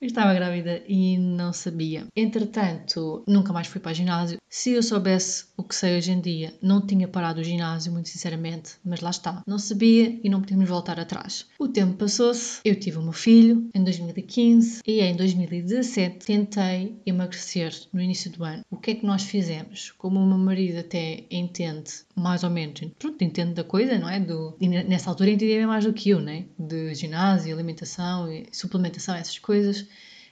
Eu 0.00 0.06
estava 0.06 0.32
grávida 0.32 0.82
e 0.88 1.18
não 1.18 1.52
sabia. 1.52 2.06
Entretanto, 2.16 3.22
nunca 3.28 3.52
mais 3.52 3.66
fui 3.66 3.82
para 3.82 3.92
o 3.92 3.94
ginásio. 3.94 4.38
Se 4.48 4.70
eu 4.70 4.82
soubesse 4.82 5.44
o 5.58 5.62
que 5.62 5.74
sei 5.74 5.98
hoje 5.98 6.10
em 6.10 6.20
dia, 6.22 6.54
não 6.62 6.84
tinha 6.84 7.06
parado 7.06 7.42
o 7.42 7.44
ginásio, 7.44 7.92
muito 7.92 8.08
sinceramente, 8.08 8.76
mas 8.82 9.00
lá 9.00 9.10
está. 9.10 9.42
Não 9.46 9.58
sabia 9.58 10.18
e 10.24 10.30
não 10.30 10.40
podíamos 10.40 10.70
voltar 10.70 10.98
atrás. 10.98 11.46
O 11.58 11.68
tempo 11.68 11.98
passou-se, 11.98 12.60
eu 12.64 12.74
tive 12.74 12.96
o 12.96 13.02
meu 13.02 13.12
filho 13.12 13.68
em 13.74 13.84
2015 13.84 14.80
e 14.86 15.00
em 15.00 15.14
2017 15.14 16.24
tentei 16.24 16.98
emagrecer 17.04 17.70
no 17.92 18.00
início 18.00 18.30
do 18.30 18.42
ano. 18.42 18.64
O 18.70 18.78
que 18.78 18.92
é 18.92 18.94
que 18.94 19.04
nós 19.04 19.22
fizemos? 19.22 19.90
Como 19.98 20.18
o 20.18 20.26
meu 20.26 20.38
marido 20.38 20.78
até 20.78 21.24
entende, 21.30 21.90
mais 22.16 22.42
ou 22.42 22.48
menos, 22.48 22.80
pronto, 22.98 23.22
entende 23.22 23.52
da 23.52 23.64
coisa, 23.64 23.98
não 23.98 24.08
é? 24.08 24.18
Do, 24.18 24.56
e 24.58 24.66
nessa 24.66 25.10
altura 25.10 25.30
entendia 25.30 25.66
mais 25.66 25.84
do 25.84 25.92
que 25.92 26.08
eu, 26.08 26.20
né? 26.20 26.46
De 26.58 26.94
ginásio, 26.94 27.54
alimentação, 27.54 28.26
suplementação, 28.50 29.14
essas 29.14 29.38
coisas. 29.38 29.89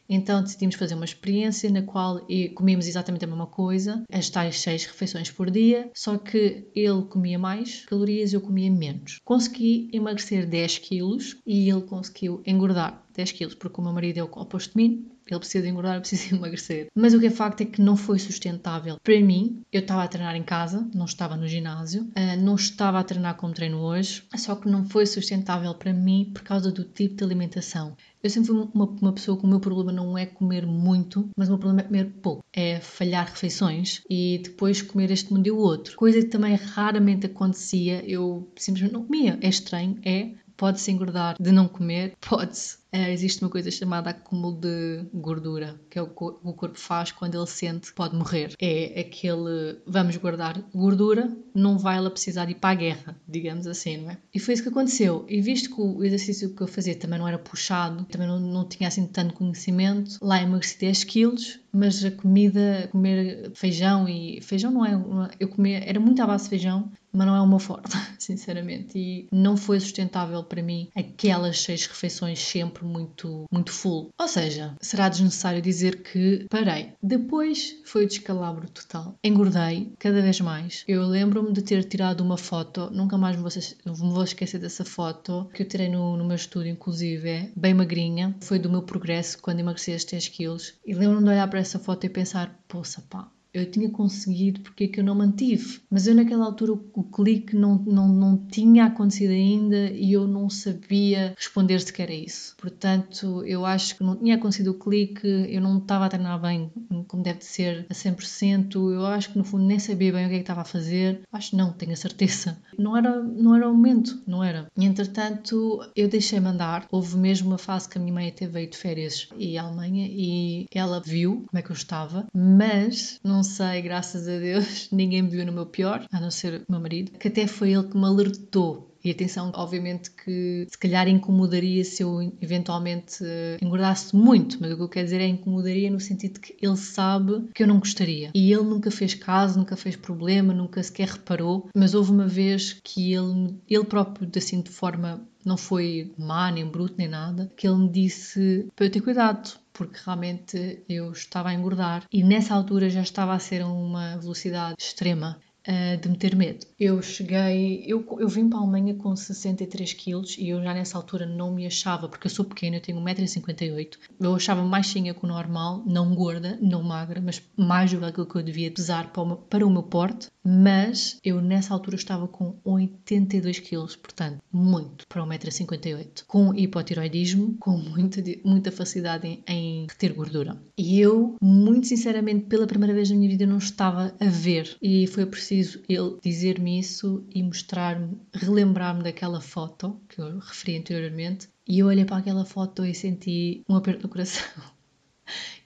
Então 0.08 0.42
decidimos 0.42 0.76
fazer 0.76 0.94
uma 0.94 1.04
experiência 1.04 1.70
na 1.70 1.82
qual 1.82 2.26
comíamos 2.54 2.86
exatamente 2.86 3.24
a 3.24 3.28
mesma 3.28 3.46
coisa, 3.46 4.02
as 4.10 4.30
tais 4.30 4.60
seis 4.60 4.84
refeições 4.84 5.30
por 5.30 5.50
dia, 5.50 5.90
só 5.94 6.16
que 6.16 6.66
ele 6.74 7.02
comia 7.02 7.38
mais 7.38 7.84
calorias 7.84 8.32
e 8.32 8.36
eu 8.36 8.40
comia 8.40 8.70
menos. 8.70 9.18
Consegui 9.24 9.90
emagrecer 9.92 10.46
10 10.46 10.78
quilos 10.78 11.36
e 11.46 11.68
ele 11.68 11.82
conseguiu 11.82 12.42
engordar 12.46 13.04
10 13.14 13.32
quilos, 13.32 13.54
porque 13.54 13.80
o 13.80 13.84
meu 13.84 13.92
marido 13.92 14.18
é 14.18 14.22
o 14.22 14.26
oposto 14.26 14.70
de 14.70 14.76
mim, 14.76 15.10
Ele 15.32 15.40
precisa 15.40 15.68
engordar, 15.68 16.00
precisa 16.00 16.34
emagrecer. 16.34 16.88
Mas 16.94 17.14
o 17.14 17.20
que 17.20 17.26
é 17.26 17.30
facto 17.30 17.60
é 17.62 17.64
que 17.64 17.80
não 17.80 17.96
foi 17.96 18.18
sustentável. 18.18 18.98
Para 19.02 19.20
mim, 19.20 19.62
eu 19.72 19.80
estava 19.80 20.02
a 20.02 20.08
treinar 20.08 20.36
em 20.36 20.42
casa, 20.42 20.88
não 20.94 21.04
estava 21.04 21.36
no 21.36 21.46
ginásio, 21.46 22.02
uh, 22.02 22.40
não 22.40 22.54
estava 22.54 22.98
a 22.98 23.04
treinar 23.04 23.36
como 23.36 23.54
treino 23.54 23.78
hoje, 23.78 24.22
só 24.36 24.54
que 24.54 24.68
não 24.68 24.84
foi 24.84 25.06
sustentável 25.06 25.74
para 25.74 25.92
mim 25.92 26.30
por 26.32 26.42
causa 26.42 26.70
do 26.70 26.84
tipo 26.84 27.16
de 27.16 27.24
alimentação. 27.24 27.96
Eu 28.22 28.30
sempre 28.30 28.48
fui 28.48 28.68
uma, 28.74 28.84
uma 28.84 29.12
pessoa 29.12 29.38
que 29.38 29.44
o 29.44 29.48
meu 29.48 29.60
problema 29.60 29.92
não 29.92 30.18
é 30.18 30.26
comer 30.26 30.66
muito, 30.66 31.30
mas 31.36 31.48
o 31.48 31.52
meu 31.52 31.58
problema 31.58 31.82
é 31.82 31.84
comer 31.84 32.12
pouco. 32.20 32.44
É 32.52 32.80
falhar 32.80 33.26
refeições 33.26 34.02
e 34.10 34.40
depois 34.42 34.82
comer 34.82 35.10
este 35.10 35.32
mundo 35.32 35.46
e 35.46 35.50
o 35.50 35.58
outro. 35.58 35.96
Coisa 35.96 36.20
que 36.20 36.26
também 36.26 36.54
raramente 36.56 37.26
acontecia, 37.26 38.02
eu 38.08 38.50
simplesmente 38.56 38.92
não 38.92 39.04
comia. 39.04 39.38
É 39.40 39.48
estranho, 39.48 39.98
é. 40.04 40.32
Pode-se 40.56 40.90
engordar 40.90 41.36
de 41.40 41.52
não 41.52 41.68
comer, 41.68 42.16
pode-se 42.28 42.77
é, 42.90 43.12
existe 43.12 43.42
uma 43.42 43.50
coisa 43.50 43.70
chamada 43.70 44.10
acúmulo 44.10 44.60
de 44.60 45.04
gordura, 45.12 45.78
que 45.90 45.98
é 45.98 46.02
o 46.02 46.08
que 46.08 46.24
o 46.24 46.52
corpo 46.52 46.78
faz 46.78 47.12
quando 47.12 47.36
ele 47.36 47.46
sente 47.46 47.88
que 47.88 47.94
pode 47.94 48.16
morrer. 48.16 48.54
É 48.58 49.00
aquele 49.00 49.78
vamos 49.86 50.16
guardar 50.16 50.58
gordura, 50.74 51.30
não 51.54 51.78
vai 51.78 51.96
ela 51.96 52.10
precisar 52.10 52.48
ir 52.50 52.54
para 52.54 52.70
a 52.70 52.74
guerra, 52.74 53.20
digamos 53.26 53.66
assim, 53.66 53.98
não 53.98 54.10
é? 54.10 54.18
E 54.34 54.38
foi 54.38 54.54
isso 54.54 54.62
que 54.62 54.68
aconteceu. 54.68 55.24
E 55.28 55.40
visto 55.40 55.74
que 55.74 55.80
o 55.80 56.02
exercício 56.02 56.54
que 56.54 56.62
eu 56.62 56.66
fazia 56.66 56.94
também 56.94 57.18
não 57.18 57.28
era 57.28 57.38
puxado, 57.38 58.04
também 58.04 58.26
não, 58.26 58.40
não 58.40 58.66
tinha 58.66 58.88
assim 58.88 59.06
tanto 59.06 59.34
conhecimento, 59.34 60.18
lá 60.20 60.42
emagreci 60.42 60.78
10 60.78 61.04
quilos, 61.04 61.60
mas 61.78 62.04
a 62.04 62.10
comida, 62.10 62.88
comer 62.90 63.52
feijão 63.54 64.08
e. 64.08 64.40
Feijão 64.42 64.72
não 64.72 64.84
é. 64.84 65.30
Eu 65.38 65.48
comia. 65.48 65.78
Era 65.78 66.00
muito 66.00 66.20
à 66.20 66.26
base 66.26 66.44
de 66.44 66.50
feijão, 66.50 66.90
mas 67.12 67.26
não 67.26 67.36
é 67.36 67.40
uma 67.40 67.60
forte, 67.60 67.90
sinceramente. 68.18 68.98
E 68.98 69.28
não 69.32 69.56
foi 69.56 69.78
sustentável 69.80 70.42
para 70.42 70.62
mim 70.62 70.88
aquelas 70.94 71.60
seis 71.60 71.86
refeições 71.86 72.40
sempre 72.40 72.84
muito, 72.84 73.44
muito 73.50 73.72
full. 73.72 74.10
Ou 74.18 74.28
seja, 74.28 74.74
será 74.80 75.08
desnecessário 75.08 75.62
dizer 75.62 76.02
que 76.02 76.46
parei. 76.50 76.92
Depois 77.02 77.76
foi 77.84 78.04
o 78.04 78.08
descalabro 78.08 78.68
total. 78.68 79.16
Engordei 79.22 79.92
cada 79.98 80.20
vez 80.20 80.40
mais. 80.40 80.84
Eu 80.88 81.06
lembro-me 81.06 81.52
de 81.52 81.62
ter 81.62 81.84
tirado 81.84 82.20
uma 82.22 82.36
foto, 82.36 82.90
nunca 82.90 83.16
mais 83.16 83.36
me 83.36 83.42
vou, 83.42 84.24
esquecer 84.24 84.58
dessa 84.58 84.84
foto, 84.84 85.48
que 85.54 85.62
eu 85.62 85.68
tirei 85.68 85.88
no, 85.88 86.16
no 86.16 86.24
meu 86.24 86.36
estúdio, 86.36 86.72
inclusive, 86.72 87.28
é 87.28 87.50
bem 87.56 87.74
magrinha. 87.74 88.34
Foi 88.40 88.58
do 88.58 88.70
meu 88.70 88.82
progresso 88.82 89.38
quando 89.40 89.60
emagreci 89.60 89.92
estes 89.92 90.08
10 90.12 90.28
quilos. 90.28 90.74
E 90.84 90.94
lembro-me 90.94 91.24
de 91.24 91.30
olhar 91.30 91.48
para 91.48 91.60
essa 91.68 91.78
foto 91.78 92.04
e 92.04 92.08
pensar, 92.08 92.64
poça 92.66 93.02
pá, 93.02 93.30
eu 93.52 93.70
tinha 93.70 93.88
conseguido, 93.90 94.60
porque 94.60 94.84
é 94.84 94.88
que 94.88 95.00
eu 95.00 95.04
não 95.04 95.14
mantive? 95.14 95.80
Mas 95.90 96.06
eu 96.06 96.14
naquela 96.14 96.44
altura 96.44 96.72
o 96.72 97.02
clique 97.04 97.56
não, 97.56 97.78
não, 97.78 98.08
não 98.08 98.36
tinha 98.36 98.86
acontecido 98.86 99.30
ainda 99.30 99.90
e 99.90 100.12
eu 100.12 100.26
não 100.26 100.50
sabia 100.50 101.34
responder 101.36 101.80
sequer 101.80 102.10
a 102.10 102.14
isso. 102.14 102.54
Portanto, 102.56 103.44
eu 103.44 103.64
acho 103.64 103.96
que 103.96 104.04
não 104.04 104.16
tinha 104.16 104.36
acontecido 104.36 104.72
o 104.72 104.78
clique, 104.78 105.26
eu 105.26 105.60
não 105.60 105.78
estava 105.78 106.06
a 106.06 106.08
treinar 106.08 106.40
bem 106.40 106.70
como 107.06 107.22
deve 107.22 107.44
ser 107.44 107.86
a 107.88 107.94
100%, 107.94 108.74
eu 108.74 109.06
acho 109.06 109.32
que 109.32 109.38
no 109.38 109.44
fundo 109.44 109.64
nem 109.64 109.78
sabia 109.78 110.12
bem 110.12 110.26
o 110.26 110.28
que 110.28 110.34
é 110.34 110.38
que 110.38 110.42
estava 110.42 110.60
a 110.60 110.64
fazer. 110.64 111.22
Acho 111.32 111.56
não, 111.56 111.72
tenho 111.72 111.92
a 111.92 111.96
certeza. 111.96 112.58
Não 112.78 112.96
era, 112.96 113.22
não 113.22 113.54
era 113.54 113.68
o 113.68 113.74
momento, 113.74 114.22
não 114.26 114.44
era. 114.44 114.70
E 114.76 114.84
entretanto, 114.84 115.80
eu 115.96 116.08
deixei 116.08 116.38
mandar. 116.38 116.86
Houve 116.90 117.16
mesmo 117.16 117.48
uma 117.48 117.58
fase 117.58 117.88
que 117.88 117.98
a 117.98 118.00
minha 118.00 118.12
mãe 118.12 118.28
até 118.28 118.46
veio 118.46 118.70
de 118.70 118.76
férias 118.76 119.28
e 119.36 119.58
à 119.58 119.62
Alemanha 119.62 120.06
e 120.08 120.66
ela 120.72 121.00
viu 121.00 121.44
como 121.48 121.58
é 121.58 121.62
que 121.62 121.70
eu 121.70 121.76
estava, 121.76 122.26
mas 122.34 123.18
não 123.24 123.37
sei, 123.42 123.82
graças 123.82 124.28
a 124.28 124.38
Deus, 124.38 124.88
ninguém 124.92 125.22
me 125.22 125.30
viu 125.30 125.46
no 125.46 125.52
meu 125.52 125.66
pior, 125.66 126.06
a 126.12 126.20
não 126.20 126.30
ser 126.30 126.62
o 126.68 126.72
meu 126.72 126.80
marido, 126.80 127.12
que 127.18 127.28
até 127.28 127.46
foi 127.46 127.72
ele 127.72 127.88
que 127.88 127.96
me 127.96 128.04
alertou 128.04 128.87
e 129.04 129.10
atenção, 129.10 129.52
obviamente 129.54 130.10
que 130.10 130.66
se 130.68 130.78
calhar 130.78 131.08
incomodaria 131.08 131.84
se 131.84 132.02
eu 132.02 132.20
eventualmente 132.40 133.24
engordasse 133.62 134.14
muito, 134.14 134.58
mas 134.60 134.72
o 134.72 134.76
que 134.76 134.82
eu 134.82 134.88
quero 134.88 135.04
dizer 135.04 135.20
é 135.20 135.26
incomodaria 135.26 135.90
no 135.90 136.00
sentido 136.00 136.34
de 136.34 136.40
que 136.40 136.56
ele 136.60 136.76
sabe 136.76 137.48
que 137.54 137.62
eu 137.62 137.66
não 137.66 137.78
gostaria. 137.78 138.30
E 138.34 138.52
ele 138.52 138.64
nunca 138.64 138.90
fez 138.90 139.14
caso, 139.14 139.58
nunca 139.58 139.76
fez 139.76 139.96
problema, 139.96 140.52
nunca 140.52 140.82
sequer 140.82 141.08
reparou, 141.08 141.68
mas 141.74 141.94
houve 141.94 142.10
uma 142.10 142.26
vez 142.26 142.78
que 142.82 143.12
ele, 143.12 143.54
ele 143.68 143.84
próprio, 143.84 144.28
assim, 144.36 144.60
de 144.60 144.70
forma 144.70 145.26
não 145.44 145.56
foi 145.56 146.12
má, 146.18 146.50
nem 146.50 146.66
bruto, 146.66 146.94
nem 146.98 147.08
nada, 147.08 147.50
que 147.56 147.66
ele 147.66 147.76
me 147.76 147.88
disse 147.88 148.68
para 148.76 148.86
eu 148.86 148.90
ter 148.90 149.00
cuidado, 149.00 149.58
porque 149.72 149.98
realmente 150.04 150.82
eu 150.88 151.12
estava 151.12 151.48
a 151.48 151.54
engordar 151.54 152.04
e 152.12 152.22
nessa 152.22 152.54
altura 152.54 152.90
já 152.90 153.00
estava 153.00 153.32
a 153.32 153.38
ser 153.38 153.62
a 153.62 153.68
uma 153.68 154.18
velocidade 154.18 154.74
extrema 154.78 155.40
uh, 155.68 155.96
de 156.00 156.08
me 156.08 156.16
ter 156.16 156.34
medo. 156.34 156.66
Eu 156.78 157.00
cheguei, 157.02 157.84
eu, 157.86 158.04
eu 158.18 158.28
vim 158.28 158.48
para 158.48 158.58
a 158.58 158.62
Alemanha 158.62 158.94
com 158.94 159.14
63 159.14 159.92
quilos 159.92 160.36
e 160.38 160.48
eu 160.48 160.62
já 160.62 160.74
nessa 160.74 160.96
altura 160.96 161.24
não 161.24 161.54
me 161.54 161.66
achava, 161.66 162.08
porque 162.08 162.26
eu 162.26 162.30
sou 162.30 162.44
pequena, 162.44 162.76
eu 162.76 162.80
tenho 162.80 163.00
1,58m, 163.00 163.96
eu 164.20 164.34
achava 164.34 164.62
mais 164.62 164.88
baixinha 164.88 165.12
que 165.12 165.24
o 165.24 165.28
normal, 165.28 165.82
não 165.86 166.14
gorda, 166.14 166.58
não 166.62 166.82
magra, 166.82 167.20
mas 167.20 167.42
mais 167.56 167.92
do 167.92 167.98
que 167.98 168.04
aquilo 168.06 168.26
que 168.26 168.36
eu 168.36 168.42
devia 168.42 168.70
pesar 168.70 169.12
para 169.12 169.22
o 169.22 169.36
para 169.36 169.66
o 169.66 169.70
meu 169.70 169.82
porte, 169.82 170.28
mas 170.42 171.18
eu 171.22 171.42
nessa 171.42 171.74
altura 171.74 171.96
estava 171.96 172.26
com 172.26 172.58
82 172.64 173.58
quilos, 173.58 173.96
portanto, 173.96 174.38
muito 174.50 175.06
para 175.06 175.22
1,58m, 175.22 176.24
com 176.26 176.54
hipotiroidismo, 176.54 177.56
com 177.58 177.72
muita, 177.72 178.22
muita 178.44 178.72
facilidade 178.72 179.26
em, 179.26 179.42
em 179.46 179.86
reter 179.88 180.14
gordura. 180.14 180.56
E 180.76 181.00
eu, 181.00 181.36
muito 181.42 181.86
sinceramente, 181.86 182.46
pela 182.46 182.66
primeira 182.66 182.94
vez 182.94 183.10
na 183.10 183.16
minha 183.16 183.28
vida, 183.28 183.46
não 183.46 183.58
estava 183.58 184.14
a 184.18 184.28
ver 184.28 184.76
e 184.80 185.06
foi 185.06 185.26
preciso 185.26 185.57
ele 185.88 186.18
dizer-me 186.22 186.78
isso 186.78 187.24
e 187.30 187.42
mostrar-me, 187.42 188.18
relembrar-me 188.32 189.02
daquela 189.02 189.40
foto 189.40 190.00
que 190.08 190.20
eu 190.20 190.38
referi 190.38 190.76
anteriormente. 190.76 191.48
E 191.66 191.80
eu 191.80 191.86
olhei 191.86 192.04
para 192.04 192.18
aquela 192.18 192.44
foto 192.44 192.84
e 192.84 192.94
senti 192.94 193.62
um 193.68 193.76
aperto 193.76 194.02
no 194.02 194.08
coração. 194.08 194.44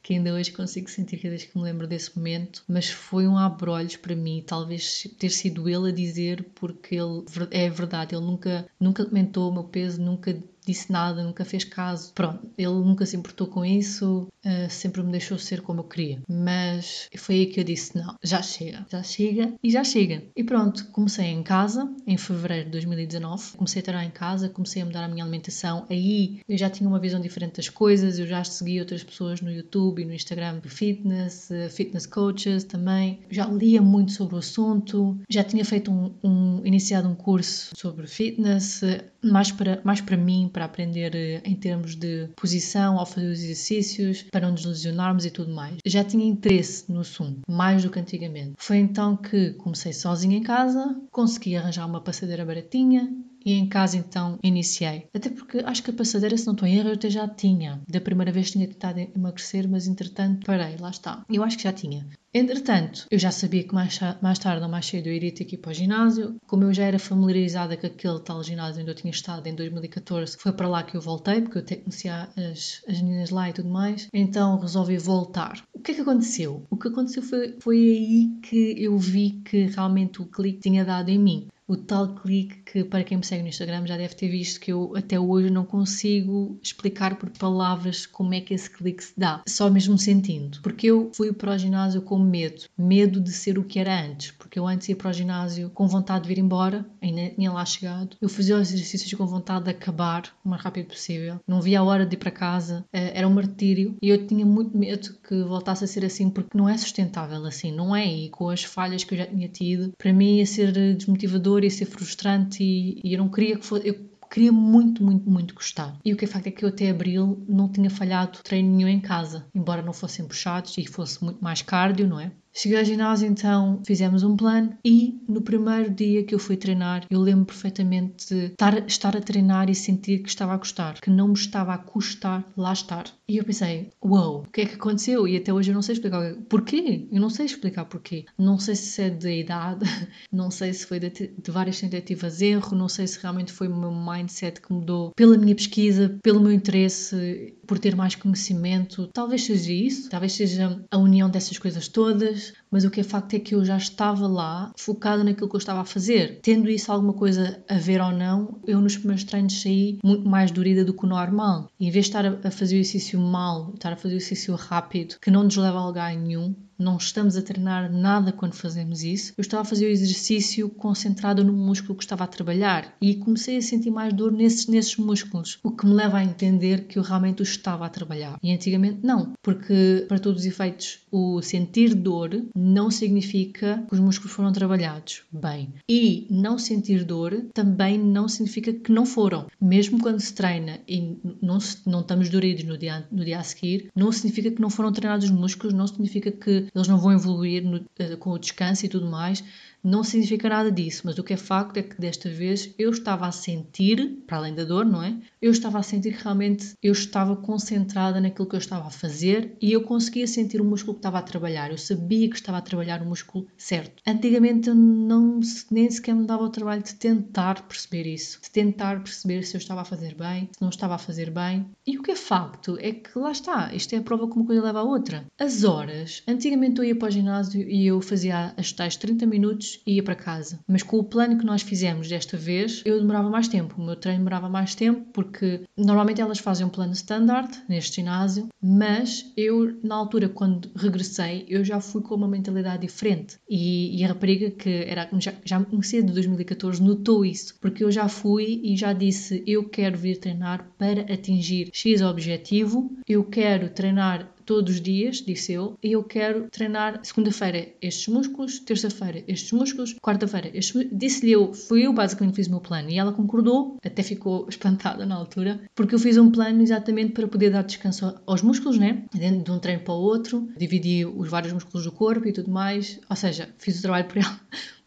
que 0.03 0.15
ainda 0.15 0.35
hoje 0.35 0.51
consigo 0.51 0.91
sentir 0.91 1.17
cada 1.19 1.31
vez 1.31 1.45
que 1.45 1.57
me 1.57 1.63
lembro 1.63 1.87
desse 1.87 2.17
momento, 2.17 2.65
mas 2.67 2.91
foi 2.91 3.27
um 3.29 3.39
abrolhos 3.39 3.97
para 3.97 4.17
mim, 4.17 4.43
talvez 4.45 5.07
ter 5.19 5.31
sido 5.31 5.69
ele 5.69 5.91
a 5.91 5.95
dizer, 5.95 6.45
porque 6.55 6.97
ele 6.97 7.25
é 7.51 7.71
verdade, 7.71 8.15
ele 8.15 8.25
nunca, 8.25 8.67
nunca 8.81 9.05
comentou 9.05 9.49
o 9.49 9.55
meu 9.55 9.65
peso, 9.65 10.03
nunca 10.03 10.37
disse 10.67 10.91
nada, 10.91 11.23
nunca 11.23 11.45
fez 11.45 11.65
caso. 11.65 12.13
Pronto, 12.15 12.49
ele 12.57 12.69
nunca 12.69 13.05
se 13.07 13.17
importou 13.17 13.47
com 13.47 13.65
isso, 13.65 14.29
uh, 14.45 14.71
sempre 14.71 15.03
me 15.03 15.11
deixou 15.11 15.39
ser 15.39 15.61
como 15.61 15.81
eu 15.81 15.85
queria. 15.85 16.21
Mas 16.29 17.09
foi 17.17 17.37
aí 17.37 17.47
que 17.47 17.61
eu 17.61 17.65
disse: 17.65 17.97
não, 17.97 18.17
já 18.23 18.43
chega, 18.43 18.87
já 18.91 19.03
chega 19.03 19.55
e 19.63 19.71
já 19.71 19.85
chega. 19.85 20.23
E 20.37 20.45
pronto, 20.45 20.87
comecei 20.89 21.27
em 21.27 21.43
casa, 21.43 21.91
em 22.07 22.17
fevereiro 22.17 22.67
de 22.67 22.71
2019. 22.73 23.57
Comecei 23.57 23.81
a 23.81 23.85
treinar 23.85 24.07
em 24.07 24.11
casa, 24.11 24.49
comecei 24.49 24.83
a 24.83 24.87
mudar 24.87 25.05
a 25.05 25.09
minha 25.09 25.25
alimentação. 25.25 25.87
Aí 25.91 26.41
eu 26.49 26.57
já 26.57 26.71
tinha 26.71 26.89
uma 26.89 26.99
visão 26.99 27.21
diferente 27.21 27.57
das 27.57 27.69
coisas, 27.69 28.19
eu 28.19 28.27
já 28.27 28.43
segui 28.45 28.81
outras 28.81 29.03
pessoas 29.03 29.41
no 29.41 29.51
YouTube 29.51 30.03
e 30.03 30.05
no 30.05 30.13
Instagram 30.13 30.61
de 30.61 30.69
fitness, 30.69 31.51
uh, 31.51 31.71
fitness 31.71 32.07
coaches 32.07 32.65
também. 32.65 33.21
Já 33.31 33.47
lia 33.47 33.83
muito 33.83 34.13
sobre 34.13 34.37
o 34.37 34.39
assunto, 34.39 35.19
já 35.29 35.43
tinha 35.43 35.65
feito 35.65 35.91
um, 35.91 36.13
um 36.23 36.63
iniciado 36.65 37.09
um 37.09 37.15
curso 37.15 37.71
sobre 37.77 38.07
fitness, 38.07 38.83
mais 39.23 39.51
para, 39.53 39.81
mais 39.85 40.01
para 40.01 40.17
mim, 40.17 40.51
para 40.53 40.65
aprender 40.65 41.15
eh, 41.15 41.43
em 41.45 41.55
termos 41.55 41.95
de 41.95 42.29
posição 42.37 42.99
ao 42.99 43.07
fazer 43.07 43.31
os 43.31 43.43
exercícios, 43.43 44.23
para 44.31 44.47
não 44.47 44.53
nos 44.53 44.65
lesionarmos 44.65 45.25
e 45.25 45.31
tudo 45.31 45.53
mais. 45.53 45.77
Já 45.85 46.05
tinha 46.05 46.27
interesse 46.27 46.91
no 46.91 47.01
assunto, 47.01 47.41
mais 47.49 47.83
do 47.83 47.91
que 47.91 48.01
antigamente. 48.01 48.55
Foi 48.59 48.79
então 48.79 49.17
que 49.17 49.53
comecei 49.55 49.93
sozinha 49.93 50.37
em 50.37 50.43
casa, 50.43 50.97
consegui 51.11 51.57
arranjar 51.57 51.87
uma 51.87 52.01
passadeira 52.01 52.45
baratinha, 52.45 53.11
e 53.45 53.55
em 53.55 53.69
casa 53.69 53.97
então 53.97 54.39
iniciei. 54.43 55.07
Até 55.13 55.29
porque 55.31 55.59
acho 55.59 55.83
que 55.83 55.91
a 55.91 55.95
passadeira, 55.95 56.37
se 56.37 56.47
não 56.47 56.55
estou 56.55 56.69
em 56.69 56.77
erro, 56.77 56.91
eu 56.91 56.95
até 56.95 57.11
já 57.11 57.27
tinha. 57.29 57.81
Da 57.89 58.01
primeira 58.01 58.33
vez 58.33 58.51
tinha 58.51 58.67
tentado 58.67 59.01
emagrecer, 59.01 59.69
mas 59.69 59.87
entretanto 59.87 60.47
parei, 60.47 60.77
lá 60.79 60.91
está. 60.91 61.25
Eu 61.29 61.43
acho 61.43 61.57
que 61.57 61.65
já 61.65 61.73
tinha. 61.73 62.07
Entretanto, 62.35 63.07
eu 63.11 63.19
já 63.19 63.31
sabia 63.31 63.63
que 63.63 63.75
mais, 63.75 64.01
mais 64.23 64.39
tarde 64.39 64.65
ou 64.65 64.71
mais 64.71 64.87
cedo 64.87 65.07
eu 65.07 65.13
iria 65.13 65.35
ter 65.35 65.45
que 65.45 65.57
ir 65.57 65.59
para 65.59 65.71
o 65.71 65.75
ginásio. 65.75 66.37
Como 66.47 66.65
eu 66.65 66.73
já 66.73 66.85
era 66.85 66.99
familiarizada 66.99 67.77
com 67.77 67.87
aquele 67.87 68.21
tal 68.21 68.43
ginásio 68.43 68.81
onde 68.81 68.91
eu 68.91 68.95
tinha 68.95 69.11
estado 69.11 69.47
em 69.47 69.55
2014, 69.55 70.39
foi 70.39 70.53
para 70.53 70.69
lá 70.69 70.83
que 70.83 70.97
eu 70.97 71.01
voltei, 71.01 71.43
porque 71.43 71.59
eu 71.59 71.63
até 71.63 71.77
conhecia 71.77 72.31
as, 72.35 72.83
as 72.89 73.03
meninas 73.03 73.29
lá 73.29 73.51
e 73.51 73.53
tudo 73.53 73.69
mais. 73.69 74.09
Então 74.15 74.59
resolvi 74.59 74.97
voltar. 74.97 75.63
O 75.75 75.81
que 75.81 75.93
é 75.93 75.95
que 75.95 76.01
aconteceu? 76.01 76.65
O 76.71 76.77
que 76.77 76.89
aconteceu 76.89 77.23
foi, 77.23 77.57
foi 77.61 77.77
aí 77.77 78.31
que 78.43 78.83
eu 78.83 78.97
vi 78.97 79.43
que 79.45 79.67
realmente 79.67 80.23
o 80.23 80.27
clique 80.27 80.61
tinha 80.61 80.87
dado 80.87 81.11
em 81.11 81.19
mim 81.19 81.49
o 81.73 81.77
tal 81.77 82.15
clique 82.15 82.57
que, 82.71 82.85
para 82.85 83.03
quem 83.03 83.17
me 83.17 83.25
segue 83.25 83.43
no 83.43 83.49
Instagram, 83.49 83.87
já 83.87 83.97
deve 83.97 84.15
ter 84.15 84.29
visto 84.29 84.61
que 84.61 84.73
eu 84.73 84.93
até 84.95 85.19
hoje 85.19 85.49
não 85.49 85.65
consigo 85.65 86.59
explicar 86.63 87.17
por 87.17 87.31
palavras 87.31 88.05
como 88.05 88.35
é 88.35 88.41
que 88.41 88.53
esse 88.53 88.69
clique 88.69 89.03
se 89.03 89.15
dá, 89.17 89.43
só 89.49 89.71
mesmo 89.71 89.97
sentindo. 89.97 90.61
Porque 90.63 90.89
eu 90.89 91.11
fui 91.15 91.33
para 91.33 91.55
o 91.55 91.59
ginásio 91.59 92.03
com 92.03 92.19
medo, 92.23 92.65
medo 92.77 93.21
de 93.21 93.33
ser 93.33 93.59
o 93.59 93.65
que 93.65 93.79
era 93.79 94.05
antes, 94.05 94.31
porque 94.33 94.59
eu 94.59 94.67
antes 94.67 94.89
ia 94.89 94.97
para 94.97 95.11
o 95.11 95.13
ginásio 95.13 95.71
com 95.71 95.87
vontade 95.87 96.25
de 96.25 96.29
vir 96.29 96.39
embora, 96.39 96.87
ainda 97.01 97.35
tinha 97.35 97.53
lá 97.53 97.65
chegado. 97.65 98.17
Eu 98.21 98.29
fazia 98.29 98.57
os 98.57 98.73
exercícios 98.73 99.13
com 99.15 99.27
vontade 99.27 99.65
de 99.65 99.71
acabar 99.71 100.35
o 100.45 100.49
mais 100.49 100.63
rápido 100.63 100.87
possível, 100.87 101.41
não 101.47 101.61
via 101.61 101.81
a 101.81 101.85
hora 101.85 102.07
de 102.07 102.15
ir 102.15 102.19
para 102.19 102.31
casa, 102.31 102.85
eh, 102.93 103.13
era 103.15 103.29
um 103.29 103.33
martírio 103.33 103.97
e 104.03 104.09
eu 104.09 104.27
tinha 104.27 104.45
muito 104.45 104.77
medo 104.77 105.15
que 105.27 105.43
voltasse 105.43 105.85
a 105.85 105.87
ser 105.87 106.05
assim, 106.05 106.31
porque 106.31 106.57
não 106.57 106.69
é 106.69 106.77
sustentável 106.77 107.45
assim, 107.45 107.73
não 107.73 107.95
é? 107.95 108.07
E 108.07 108.31
com 108.31 108.49
as 108.49 108.65
falhas 108.65 109.05
que 109.05 109.15
eu 109.15 109.19
já 109.19 109.27
tinha 109.27 109.49
tido, 109.49 109.93
para 109.99 110.13
mim 110.13 110.39
ia 110.39 110.47
ser 110.47 110.73
desmotivador 110.73 111.65
ia 111.65 111.71
ser 111.71 111.87
frustrante 111.87 112.63
e, 112.63 113.01
e 113.05 113.15
eu 113.15 113.19
não 113.19 113.29
queria 113.29 113.57
que 113.57 113.67
fosse. 113.67 113.89
Eu 113.89 114.12
queria 114.33 114.51
muito, 114.51 115.05
muito, 115.05 115.29
muito 115.29 115.55
gostar. 115.55 115.95
E 116.03 116.13
o 116.13 116.17
que 116.17 116.25
é 116.25 116.29
facto 116.29 116.47
é 116.47 116.51
que 116.51 116.65
eu 116.65 116.71
até 116.71 116.89
abril 116.89 117.45
não 117.47 117.71
tinha 117.71 117.91
falhado 117.91 118.39
treino 118.43 118.75
nenhum 118.75 118.89
em 118.89 119.01
casa, 119.01 119.47
embora 119.55 119.83
não 119.83 119.93
fossem 119.93 120.27
puxados 120.27 120.79
e 120.79 120.87
fosse 120.87 121.23
muito 121.23 121.45
mais 121.45 121.61
cardio, 121.61 122.09
não 122.09 122.19
é? 122.19 122.33
Cheguei 122.55 122.79
ao 122.79 122.85
ginásio, 122.85 123.27
então 123.27 123.83
fizemos 123.87 124.23
um 124.23 124.37
plano 124.37 124.77
e 124.85 125.19
no 125.27 125.41
primeiro 125.41 125.91
dia 125.91 126.23
que 126.23 126.35
eu 126.35 126.39
fui 126.39 126.57
treinar, 126.57 127.07
eu 127.11 127.19
lembro 127.19 127.47
perfeitamente 127.47 128.29
de 128.29 128.47
estar, 128.47 128.87
estar 128.87 129.17
a 129.17 129.21
treinar 129.21 129.71
e 129.71 129.75
sentir 129.75 130.19
que 130.19 130.29
estava 130.29 130.53
a 130.53 130.57
gostar, 130.57 131.01
que 131.01 131.09
não 131.09 131.29
me 131.29 131.35
estava 131.35 131.73
a 131.73 131.79
custar 131.79 132.45
lá 132.57 132.73
estar. 132.73 133.05
E 133.27 133.39
eu 133.39 133.45
pensei, 133.45 133.91
uau, 134.05 134.33
wow, 134.33 134.43
o 134.43 134.51
que 134.51 134.61
é 134.61 134.67
que 134.67 134.75
aconteceu? 134.75 135.27
E 135.27 135.37
até 135.37 135.53
hoje 135.53 135.71
eu 135.71 135.75
não 135.75 135.81
sei 135.81 135.95
explicar 135.95 136.35
porquê. 136.49 137.09
Eu 137.11 137.21
não 137.21 137.31
sei 137.31 137.47
explicar 137.47 137.87
porquê. 137.87 138.27
Não 138.37 138.59
sei 138.59 138.77
se 138.77 139.01
é 139.01 139.11
da 139.11 139.33
idade, 139.33 139.87
não 140.31 140.51
sei 140.51 140.73
se 140.75 140.87
foi 140.87 141.01
de, 141.01 141.09
de 141.11 141.51
várias 141.51 141.81
tentativas 141.81 142.39
de 142.39 142.47
erro, 142.47 142.77
não 142.77 142.89
sei 142.89 143.07
se 143.07 143.19
realmente 143.19 143.53
foi 143.53 143.69
o 143.69 143.77
meu 143.77 143.91
mindset 143.91 144.61
que 144.61 144.73
mudou 144.73 145.13
pela 145.17 145.39
minha 145.39 145.55
pesquisa, 145.55 146.19
pelo 146.23 146.41
meu 146.41 146.53
interesse 146.53 147.55
por 147.73 147.79
ter 147.79 147.97
mais 147.97 148.15
conhecimento. 148.15 149.07
Talvez 149.15 149.47
seja 149.47 149.73
isso, 149.73 150.11
talvez 150.11 150.35
seja 150.35 150.79
a 150.91 150.99
união 150.99 151.31
dessas 151.31 151.57
coisas 151.57 151.89
todas, 151.89 152.53
mas 152.73 152.85
o 152.85 152.91
que 152.91 153.01
é 153.01 153.05
facto 153.05 153.35
é 153.35 153.39
que 153.39 153.55
eu 153.55 153.65
já 153.65 153.77
estava 153.77 154.27
lá, 154.27 154.73
focada 154.77 155.23
naquilo 155.23 155.49
que 155.49 155.55
eu 155.55 155.59
estava 155.59 155.83
a 155.83 155.85
fazer. 155.85 156.41
Tendo 156.43 156.71
isso 156.71 156.91
alguma 156.91 157.13
coisa 157.13 157.63
a 157.69 157.75
ver 157.75 158.01
ou 158.01 158.11
não, 158.11 158.59
eu 158.67 158.81
nos 158.81 158.97
primeiros 158.97 159.25
treinos 159.25 159.61
saí 159.61 159.99
muito 160.03 160.27
mais 160.27 160.51
dorida 160.51 160.85
do 160.85 160.95
que 160.95 161.05
o 161.05 161.09
normal. 161.09 161.71
E 161.79 161.87
em 161.87 161.91
vez 161.91 162.07
de 162.07 162.11
estar 162.11 162.27
a 162.27 162.51
fazer 162.51 162.77
o 162.77 162.81
exercício 162.81 163.21
mal, 163.21 163.73
estar 163.75 163.93
a 163.93 163.97
fazer 163.97 164.15
o 164.15 164.17
exercício 164.17 164.55
rápido, 164.55 165.17
que 165.21 165.31
não 165.31 165.45
nos 165.45 165.57
leva 165.57 165.79
a 165.79 165.87
lugar 165.87 166.17
nenhum, 166.17 166.55
não 166.83 166.97
estamos 166.97 167.37
a 167.37 167.43
treinar 167.43 167.91
nada 167.91 168.33
quando 168.33 168.55
fazemos 168.55 169.03
isso. 169.03 169.33
Eu 169.37 169.43
estava 169.43 169.63
a 169.63 169.65
fazer 169.65 169.87
o 169.87 169.91
exercício 169.91 170.69
concentrado 170.69 171.45
no 171.45 171.53
músculo 171.53 171.97
que 171.97 172.03
estava 172.03 172.25
a 172.25 172.27
trabalhar 172.27 172.97
e 173.01 173.15
comecei 173.15 173.57
a 173.57 173.63
sentir 173.63 173.91
mais 173.91 174.13
dor 174.13 174.33
nesses, 174.33 174.67
nesses 174.67 174.97
músculos, 174.97 175.59
o 175.63 175.71
que 175.71 175.87
me 175.87 175.95
leva 175.95 176.19
a 176.19 176.25
entender 176.25 176.87
que 176.87 176.99
eu 176.99 177.03
realmente 177.03 177.41
o 177.41 177.45
estava 177.45 177.87
a 177.87 177.89
trabalhar. 177.89 178.39
E 178.43 178.53
antigamente 178.53 178.99
não, 179.03 179.33
porque 179.43 180.05
para 180.09 180.19
todos 180.19 180.41
os 180.41 180.47
efeitos 180.47 181.01
o 181.11 181.41
sentir 181.41 181.95
dor 181.95 182.31
não 182.63 182.91
significa 182.91 183.85
que 183.89 183.95
os 183.95 184.01
músculos 184.01 184.33
foram 184.33 184.53
trabalhados 184.53 185.23
bem. 185.33 185.73
E 185.89 186.27
não 186.31 186.59
sentir 186.59 187.05
dor 187.05 187.47
também 187.53 187.99
não 187.99 188.29
significa 188.29 188.73
que 188.73 188.93
não 188.93 189.05
foram. 189.05 189.49
Mesmo 189.61 189.99
quando 189.99 190.21
se 190.21 190.33
treina 190.33 190.81
e 190.87 191.19
não, 191.41 191.59
não 191.85 192.01
estamos 192.01 192.29
doridos 192.29 192.65
no 192.65 192.79
dia, 192.79 193.07
no 193.11 193.25
dia 193.25 193.41
a 193.41 193.43
seguir, 193.43 193.91
não 193.95 194.13
significa 194.13 194.51
que 194.51 194.61
não 194.61 194.71
foram 194.71 194.93
treinados 194.93 195.27
os 195.27 195.33
músculos, 195.33 195.75
não 195.75 195.87
significa 195.87 196.31
que 196.31 196.69
eles 196.75 196.89
não 196.89 196.99
vão 196.99 197.13
evoluir 197.13 197.65
no, 197.65 197.79
uh, 197.79 198.17
com 198.19 198.31
o 198.31 198.39
descanso 198.39 198.87
e 198.87 198.89
tudo 198.89 199.07
mais. 199.07 199.43
Não 199.85 200.05
significa 200.05 200.49
nada 200.49 200.71
disso, 200.71 201.03
mas 201.05 201.19
o 201.19 201.25
que 201.25 201.33
é 201.33 201.37
facto 201.37 201.77
é 201.77 201.83
que 201.83 202.01
desta 202.01 202.31
vez 202.31 202.73
eu 202.79 202.91
estava 202.91 203.27
a 203.27 203.33
sentir, 203.33 204.23
para 204.29 204.37
além 204.37 204.55
da 204.55 204.63
dor, 204.63 204.87
não 204.87 205.03
é? 205.03 205.19
Eu 205.41 205.51
estava 205.51 205.81
a 205.81 205.83
sentir 205.83 206.17
que 206.17 206.23
realmente 206.23 206.75
eu 206.81 206.93
estava 206.93 207.35
concentrada 207.35 208.21
naquilo 208.21 208.49
que 208.49 208.55
eu 208.55 208.61
estava 208.61 208.87
a 208.87 208.91
fazer 208.91 209.57
e 209.61 209.73
eu 209.73 209.83
conseguia 209.83 210.29
sentir 210.29 210.61
o 210.61 210.65
músculo 210.65 210.95
que 210.95 211.01
estava 211.01 211.19
a 211.19 211.23
trabalhar. 211.23 211.73
Eu 211.73 211.79
sabia 211.79 212.29
que 212.31 212.37
estava 212.37 212.59
a 212.59 212.63
trabalhar 212.63 213.03
o 213.03 213.07
músculo 213.07 213.49
certo. 213.57 214.01
Antigamente 214.07 214.69
eu 214.69 214.75
não, 214.77 215.41
nem 215.69 215.91
sequer 215.91 216.15
me 216.15 216.27
dava 216.29 216.45
o 216.45 216.51
trabalho 216.51 216.85
de 216.85 216.95
tentar 216.95 217.63
perceber 217.63 218.07
isso, 218.07 218.41
de 218.41 218.51
tentar 218.53 219.03
perceber 219.03 219.43
se 219.43 219.57
eu 219.57 219.59
estava 219.59 219.81
a 219.81 219.85
fazer 219.85 220.15
bem, 220.15 220.49
se 220.53 220.63
não 220.63 220.69
estava 220.69 220.95
a 220.95 220.99
fazer 220.99 221.29
bem. 221.31 221.67
E 221.85 221.99
o 221.99 222.03
que 222.03 222.13
é 222.13 222.17
facto 222.17 222.79
é 222.81 222.93
que 222.93 223.19
lá 223.19 223.33
está, 223.33 223.75
isto 223.75 223.93
é 223.95 223.99
a 223.99 224.03
prova 224.03 224.29
que 224.29 224.37
uma 224.37 224.47
coisa 224.47 224.63
leva 224.63 224.79
à 224.79 224.85
outra. 224.85 225.27
As 225.37 225.65
horas, 225.65 226.23
antigamente 226.29 226.79
eu 226.79 226.85
ia 226.85 226.95
para 226.95 227.09
o 227.09 227.11
ginásio 227.11 227.69
e 227.69 227.85
eu 227.85 228.01
fazia 228.01 228.55
as 228.57 228.71
tais 228.71 228.95
30 228.95 229.27
minutos 229.27 229.72
e 229.87 229.95
ia 229.95 230.03
para 230.03 230.15
casa. 230.15 230.61
Mas 230.67 230.83
com 230.83 230.99
o 230.99 231.05
plano 231.05 231.39
que 231.39 231.45
nós 231.45 231.63
fizemos 231.63 232.09
desta 232.09 232.37
vez, 232.37 232.83
eu 232.85 232.99
demorava 232.99 233.29
mais 233.31 233.49
tempo. 233.49 233.81
O 233.81 233.85
meu 233.85 233.97
treino 233.97 234.19
demorava 234.19 234.49
mais 234.49 234.75
tempo 234.75 235.07
porque 235.13 235.63
normalmente 235.77 236.21
elas 236.21 236.39
fazem 236.39 236.67
um 236.67 236.71
plano 236.71 236.93
standard 236.93 237.51
neste 237.69 237.97
ginásio, 237.97 238.49
mas 238.61 239.33
eu, 239.37 239.79
na 239.83 239.95
altura, 239.95 240.29
quando 240.29 240.71
regressei, 240.75 241.47
eu 241.49 241.65
já 241.65 241.81
fui 241.81 242.03
com 242.03 242.15
uma 242.15 242.29
mentalidade 242.29 242.83
diferente. 242.83 243.39
E, 243.49 243.99
e 243.99 244.05
a 244.05 244.09
rapariga 244.09 244.51
que 244.51 244.71
era, 244.71 245.09
já, 245.19 245.33
já 245.45 245.59
me 245.59 245.67
conhecia 245.67 246.03
de 246.03 246.13
2014 246.13 246.83
notou 246.83 247.25
isso, 247.25 247.57
porque 247.61 247.85
eu 247.85 247.91
já 247.91 248.09
fui 248.09 248.61
e 248.63 248.77
já 248.77 248.93
disse: 248.93 249.43
eu 249.47 249.69
quero 249.69 249.99
vir 249.99 250.19
treinar 250.19 250.67
para 250.79 251.03
atingir 251.13 251.71
X 251.73 252.01
objetivo, 252.03 252.97
eu 253.09 253.25
quero 253.25 253.69
treinar 253.69 254.32
todos 254.45 254.75
os 254.75 254.81
dias, 254.81 255.17
disse 255.19 255.53
eu, 255.53 255.79
e 255.83 255.93
eu 255.93 256.05
quero 256.05 256.49
treinar 256.51 257.01
segunda-feira 257.03 257.69
estes 257.81 258.09
músculos, 258.09 258.59
terça-feira 258.61 259.23
estes 259.27 259.53
músculos, 259.53 259.95
quarta-feira 260.01 260.51
estes 260.55 260.73
Disse-lhe 260.93 261.33
eu, 261.33 261.53
fui 261.53 261.87
eu 261.87 261.93
basicamente 261.93 262.37
fiz 262.37 262.47
o 262.47 262.51
meu 262.51 262.61
plano 262.61 262.91
e 262.91 262.99
ela 262.99 263.13
concordou, 263.13 263.77
até 263.85 264.03
ficou 264.03 264.47
espantada 264.49 265.07
na 265.07 265.15
altura, 265.15 265.61
porque 265.75 265.95
eu 265.95 265.99
fiz 265.99 266.17
um 266.17 266.31
plano 266.31 266.63
exatamente 266.63 267.13
para 267.13 267.29
poder 267.29 267.51
dar 267.51 267.63
descanso 267.63 268.15
aos 268.27 268.43
músculos, 268.43 268.79
né? 268.79 269.05
Dentro 269.15 269.45
de 269.45 269.51
um 269.51 269.59
treino 269.59 269.83
para 269.83 269.95
o 269.95 269.99
outro, 269.99 270.49
dividi 270.57 271.05
os 271.05 271.29
vários 271.29 271.53
músculos 271.53 271.85
do 271.85 271.93
corpo 271.93 272.27
e 272.27 272.33
tudo 272.33 272.51
mais, 272.51 273.01
ou 273.09 273.17
seja, 273.17 273.49
fiz 273.59 273.79
o 273.79 273.83
trabalho 273.83 274.07
por 274.07 274.19
ela 274.23 274.41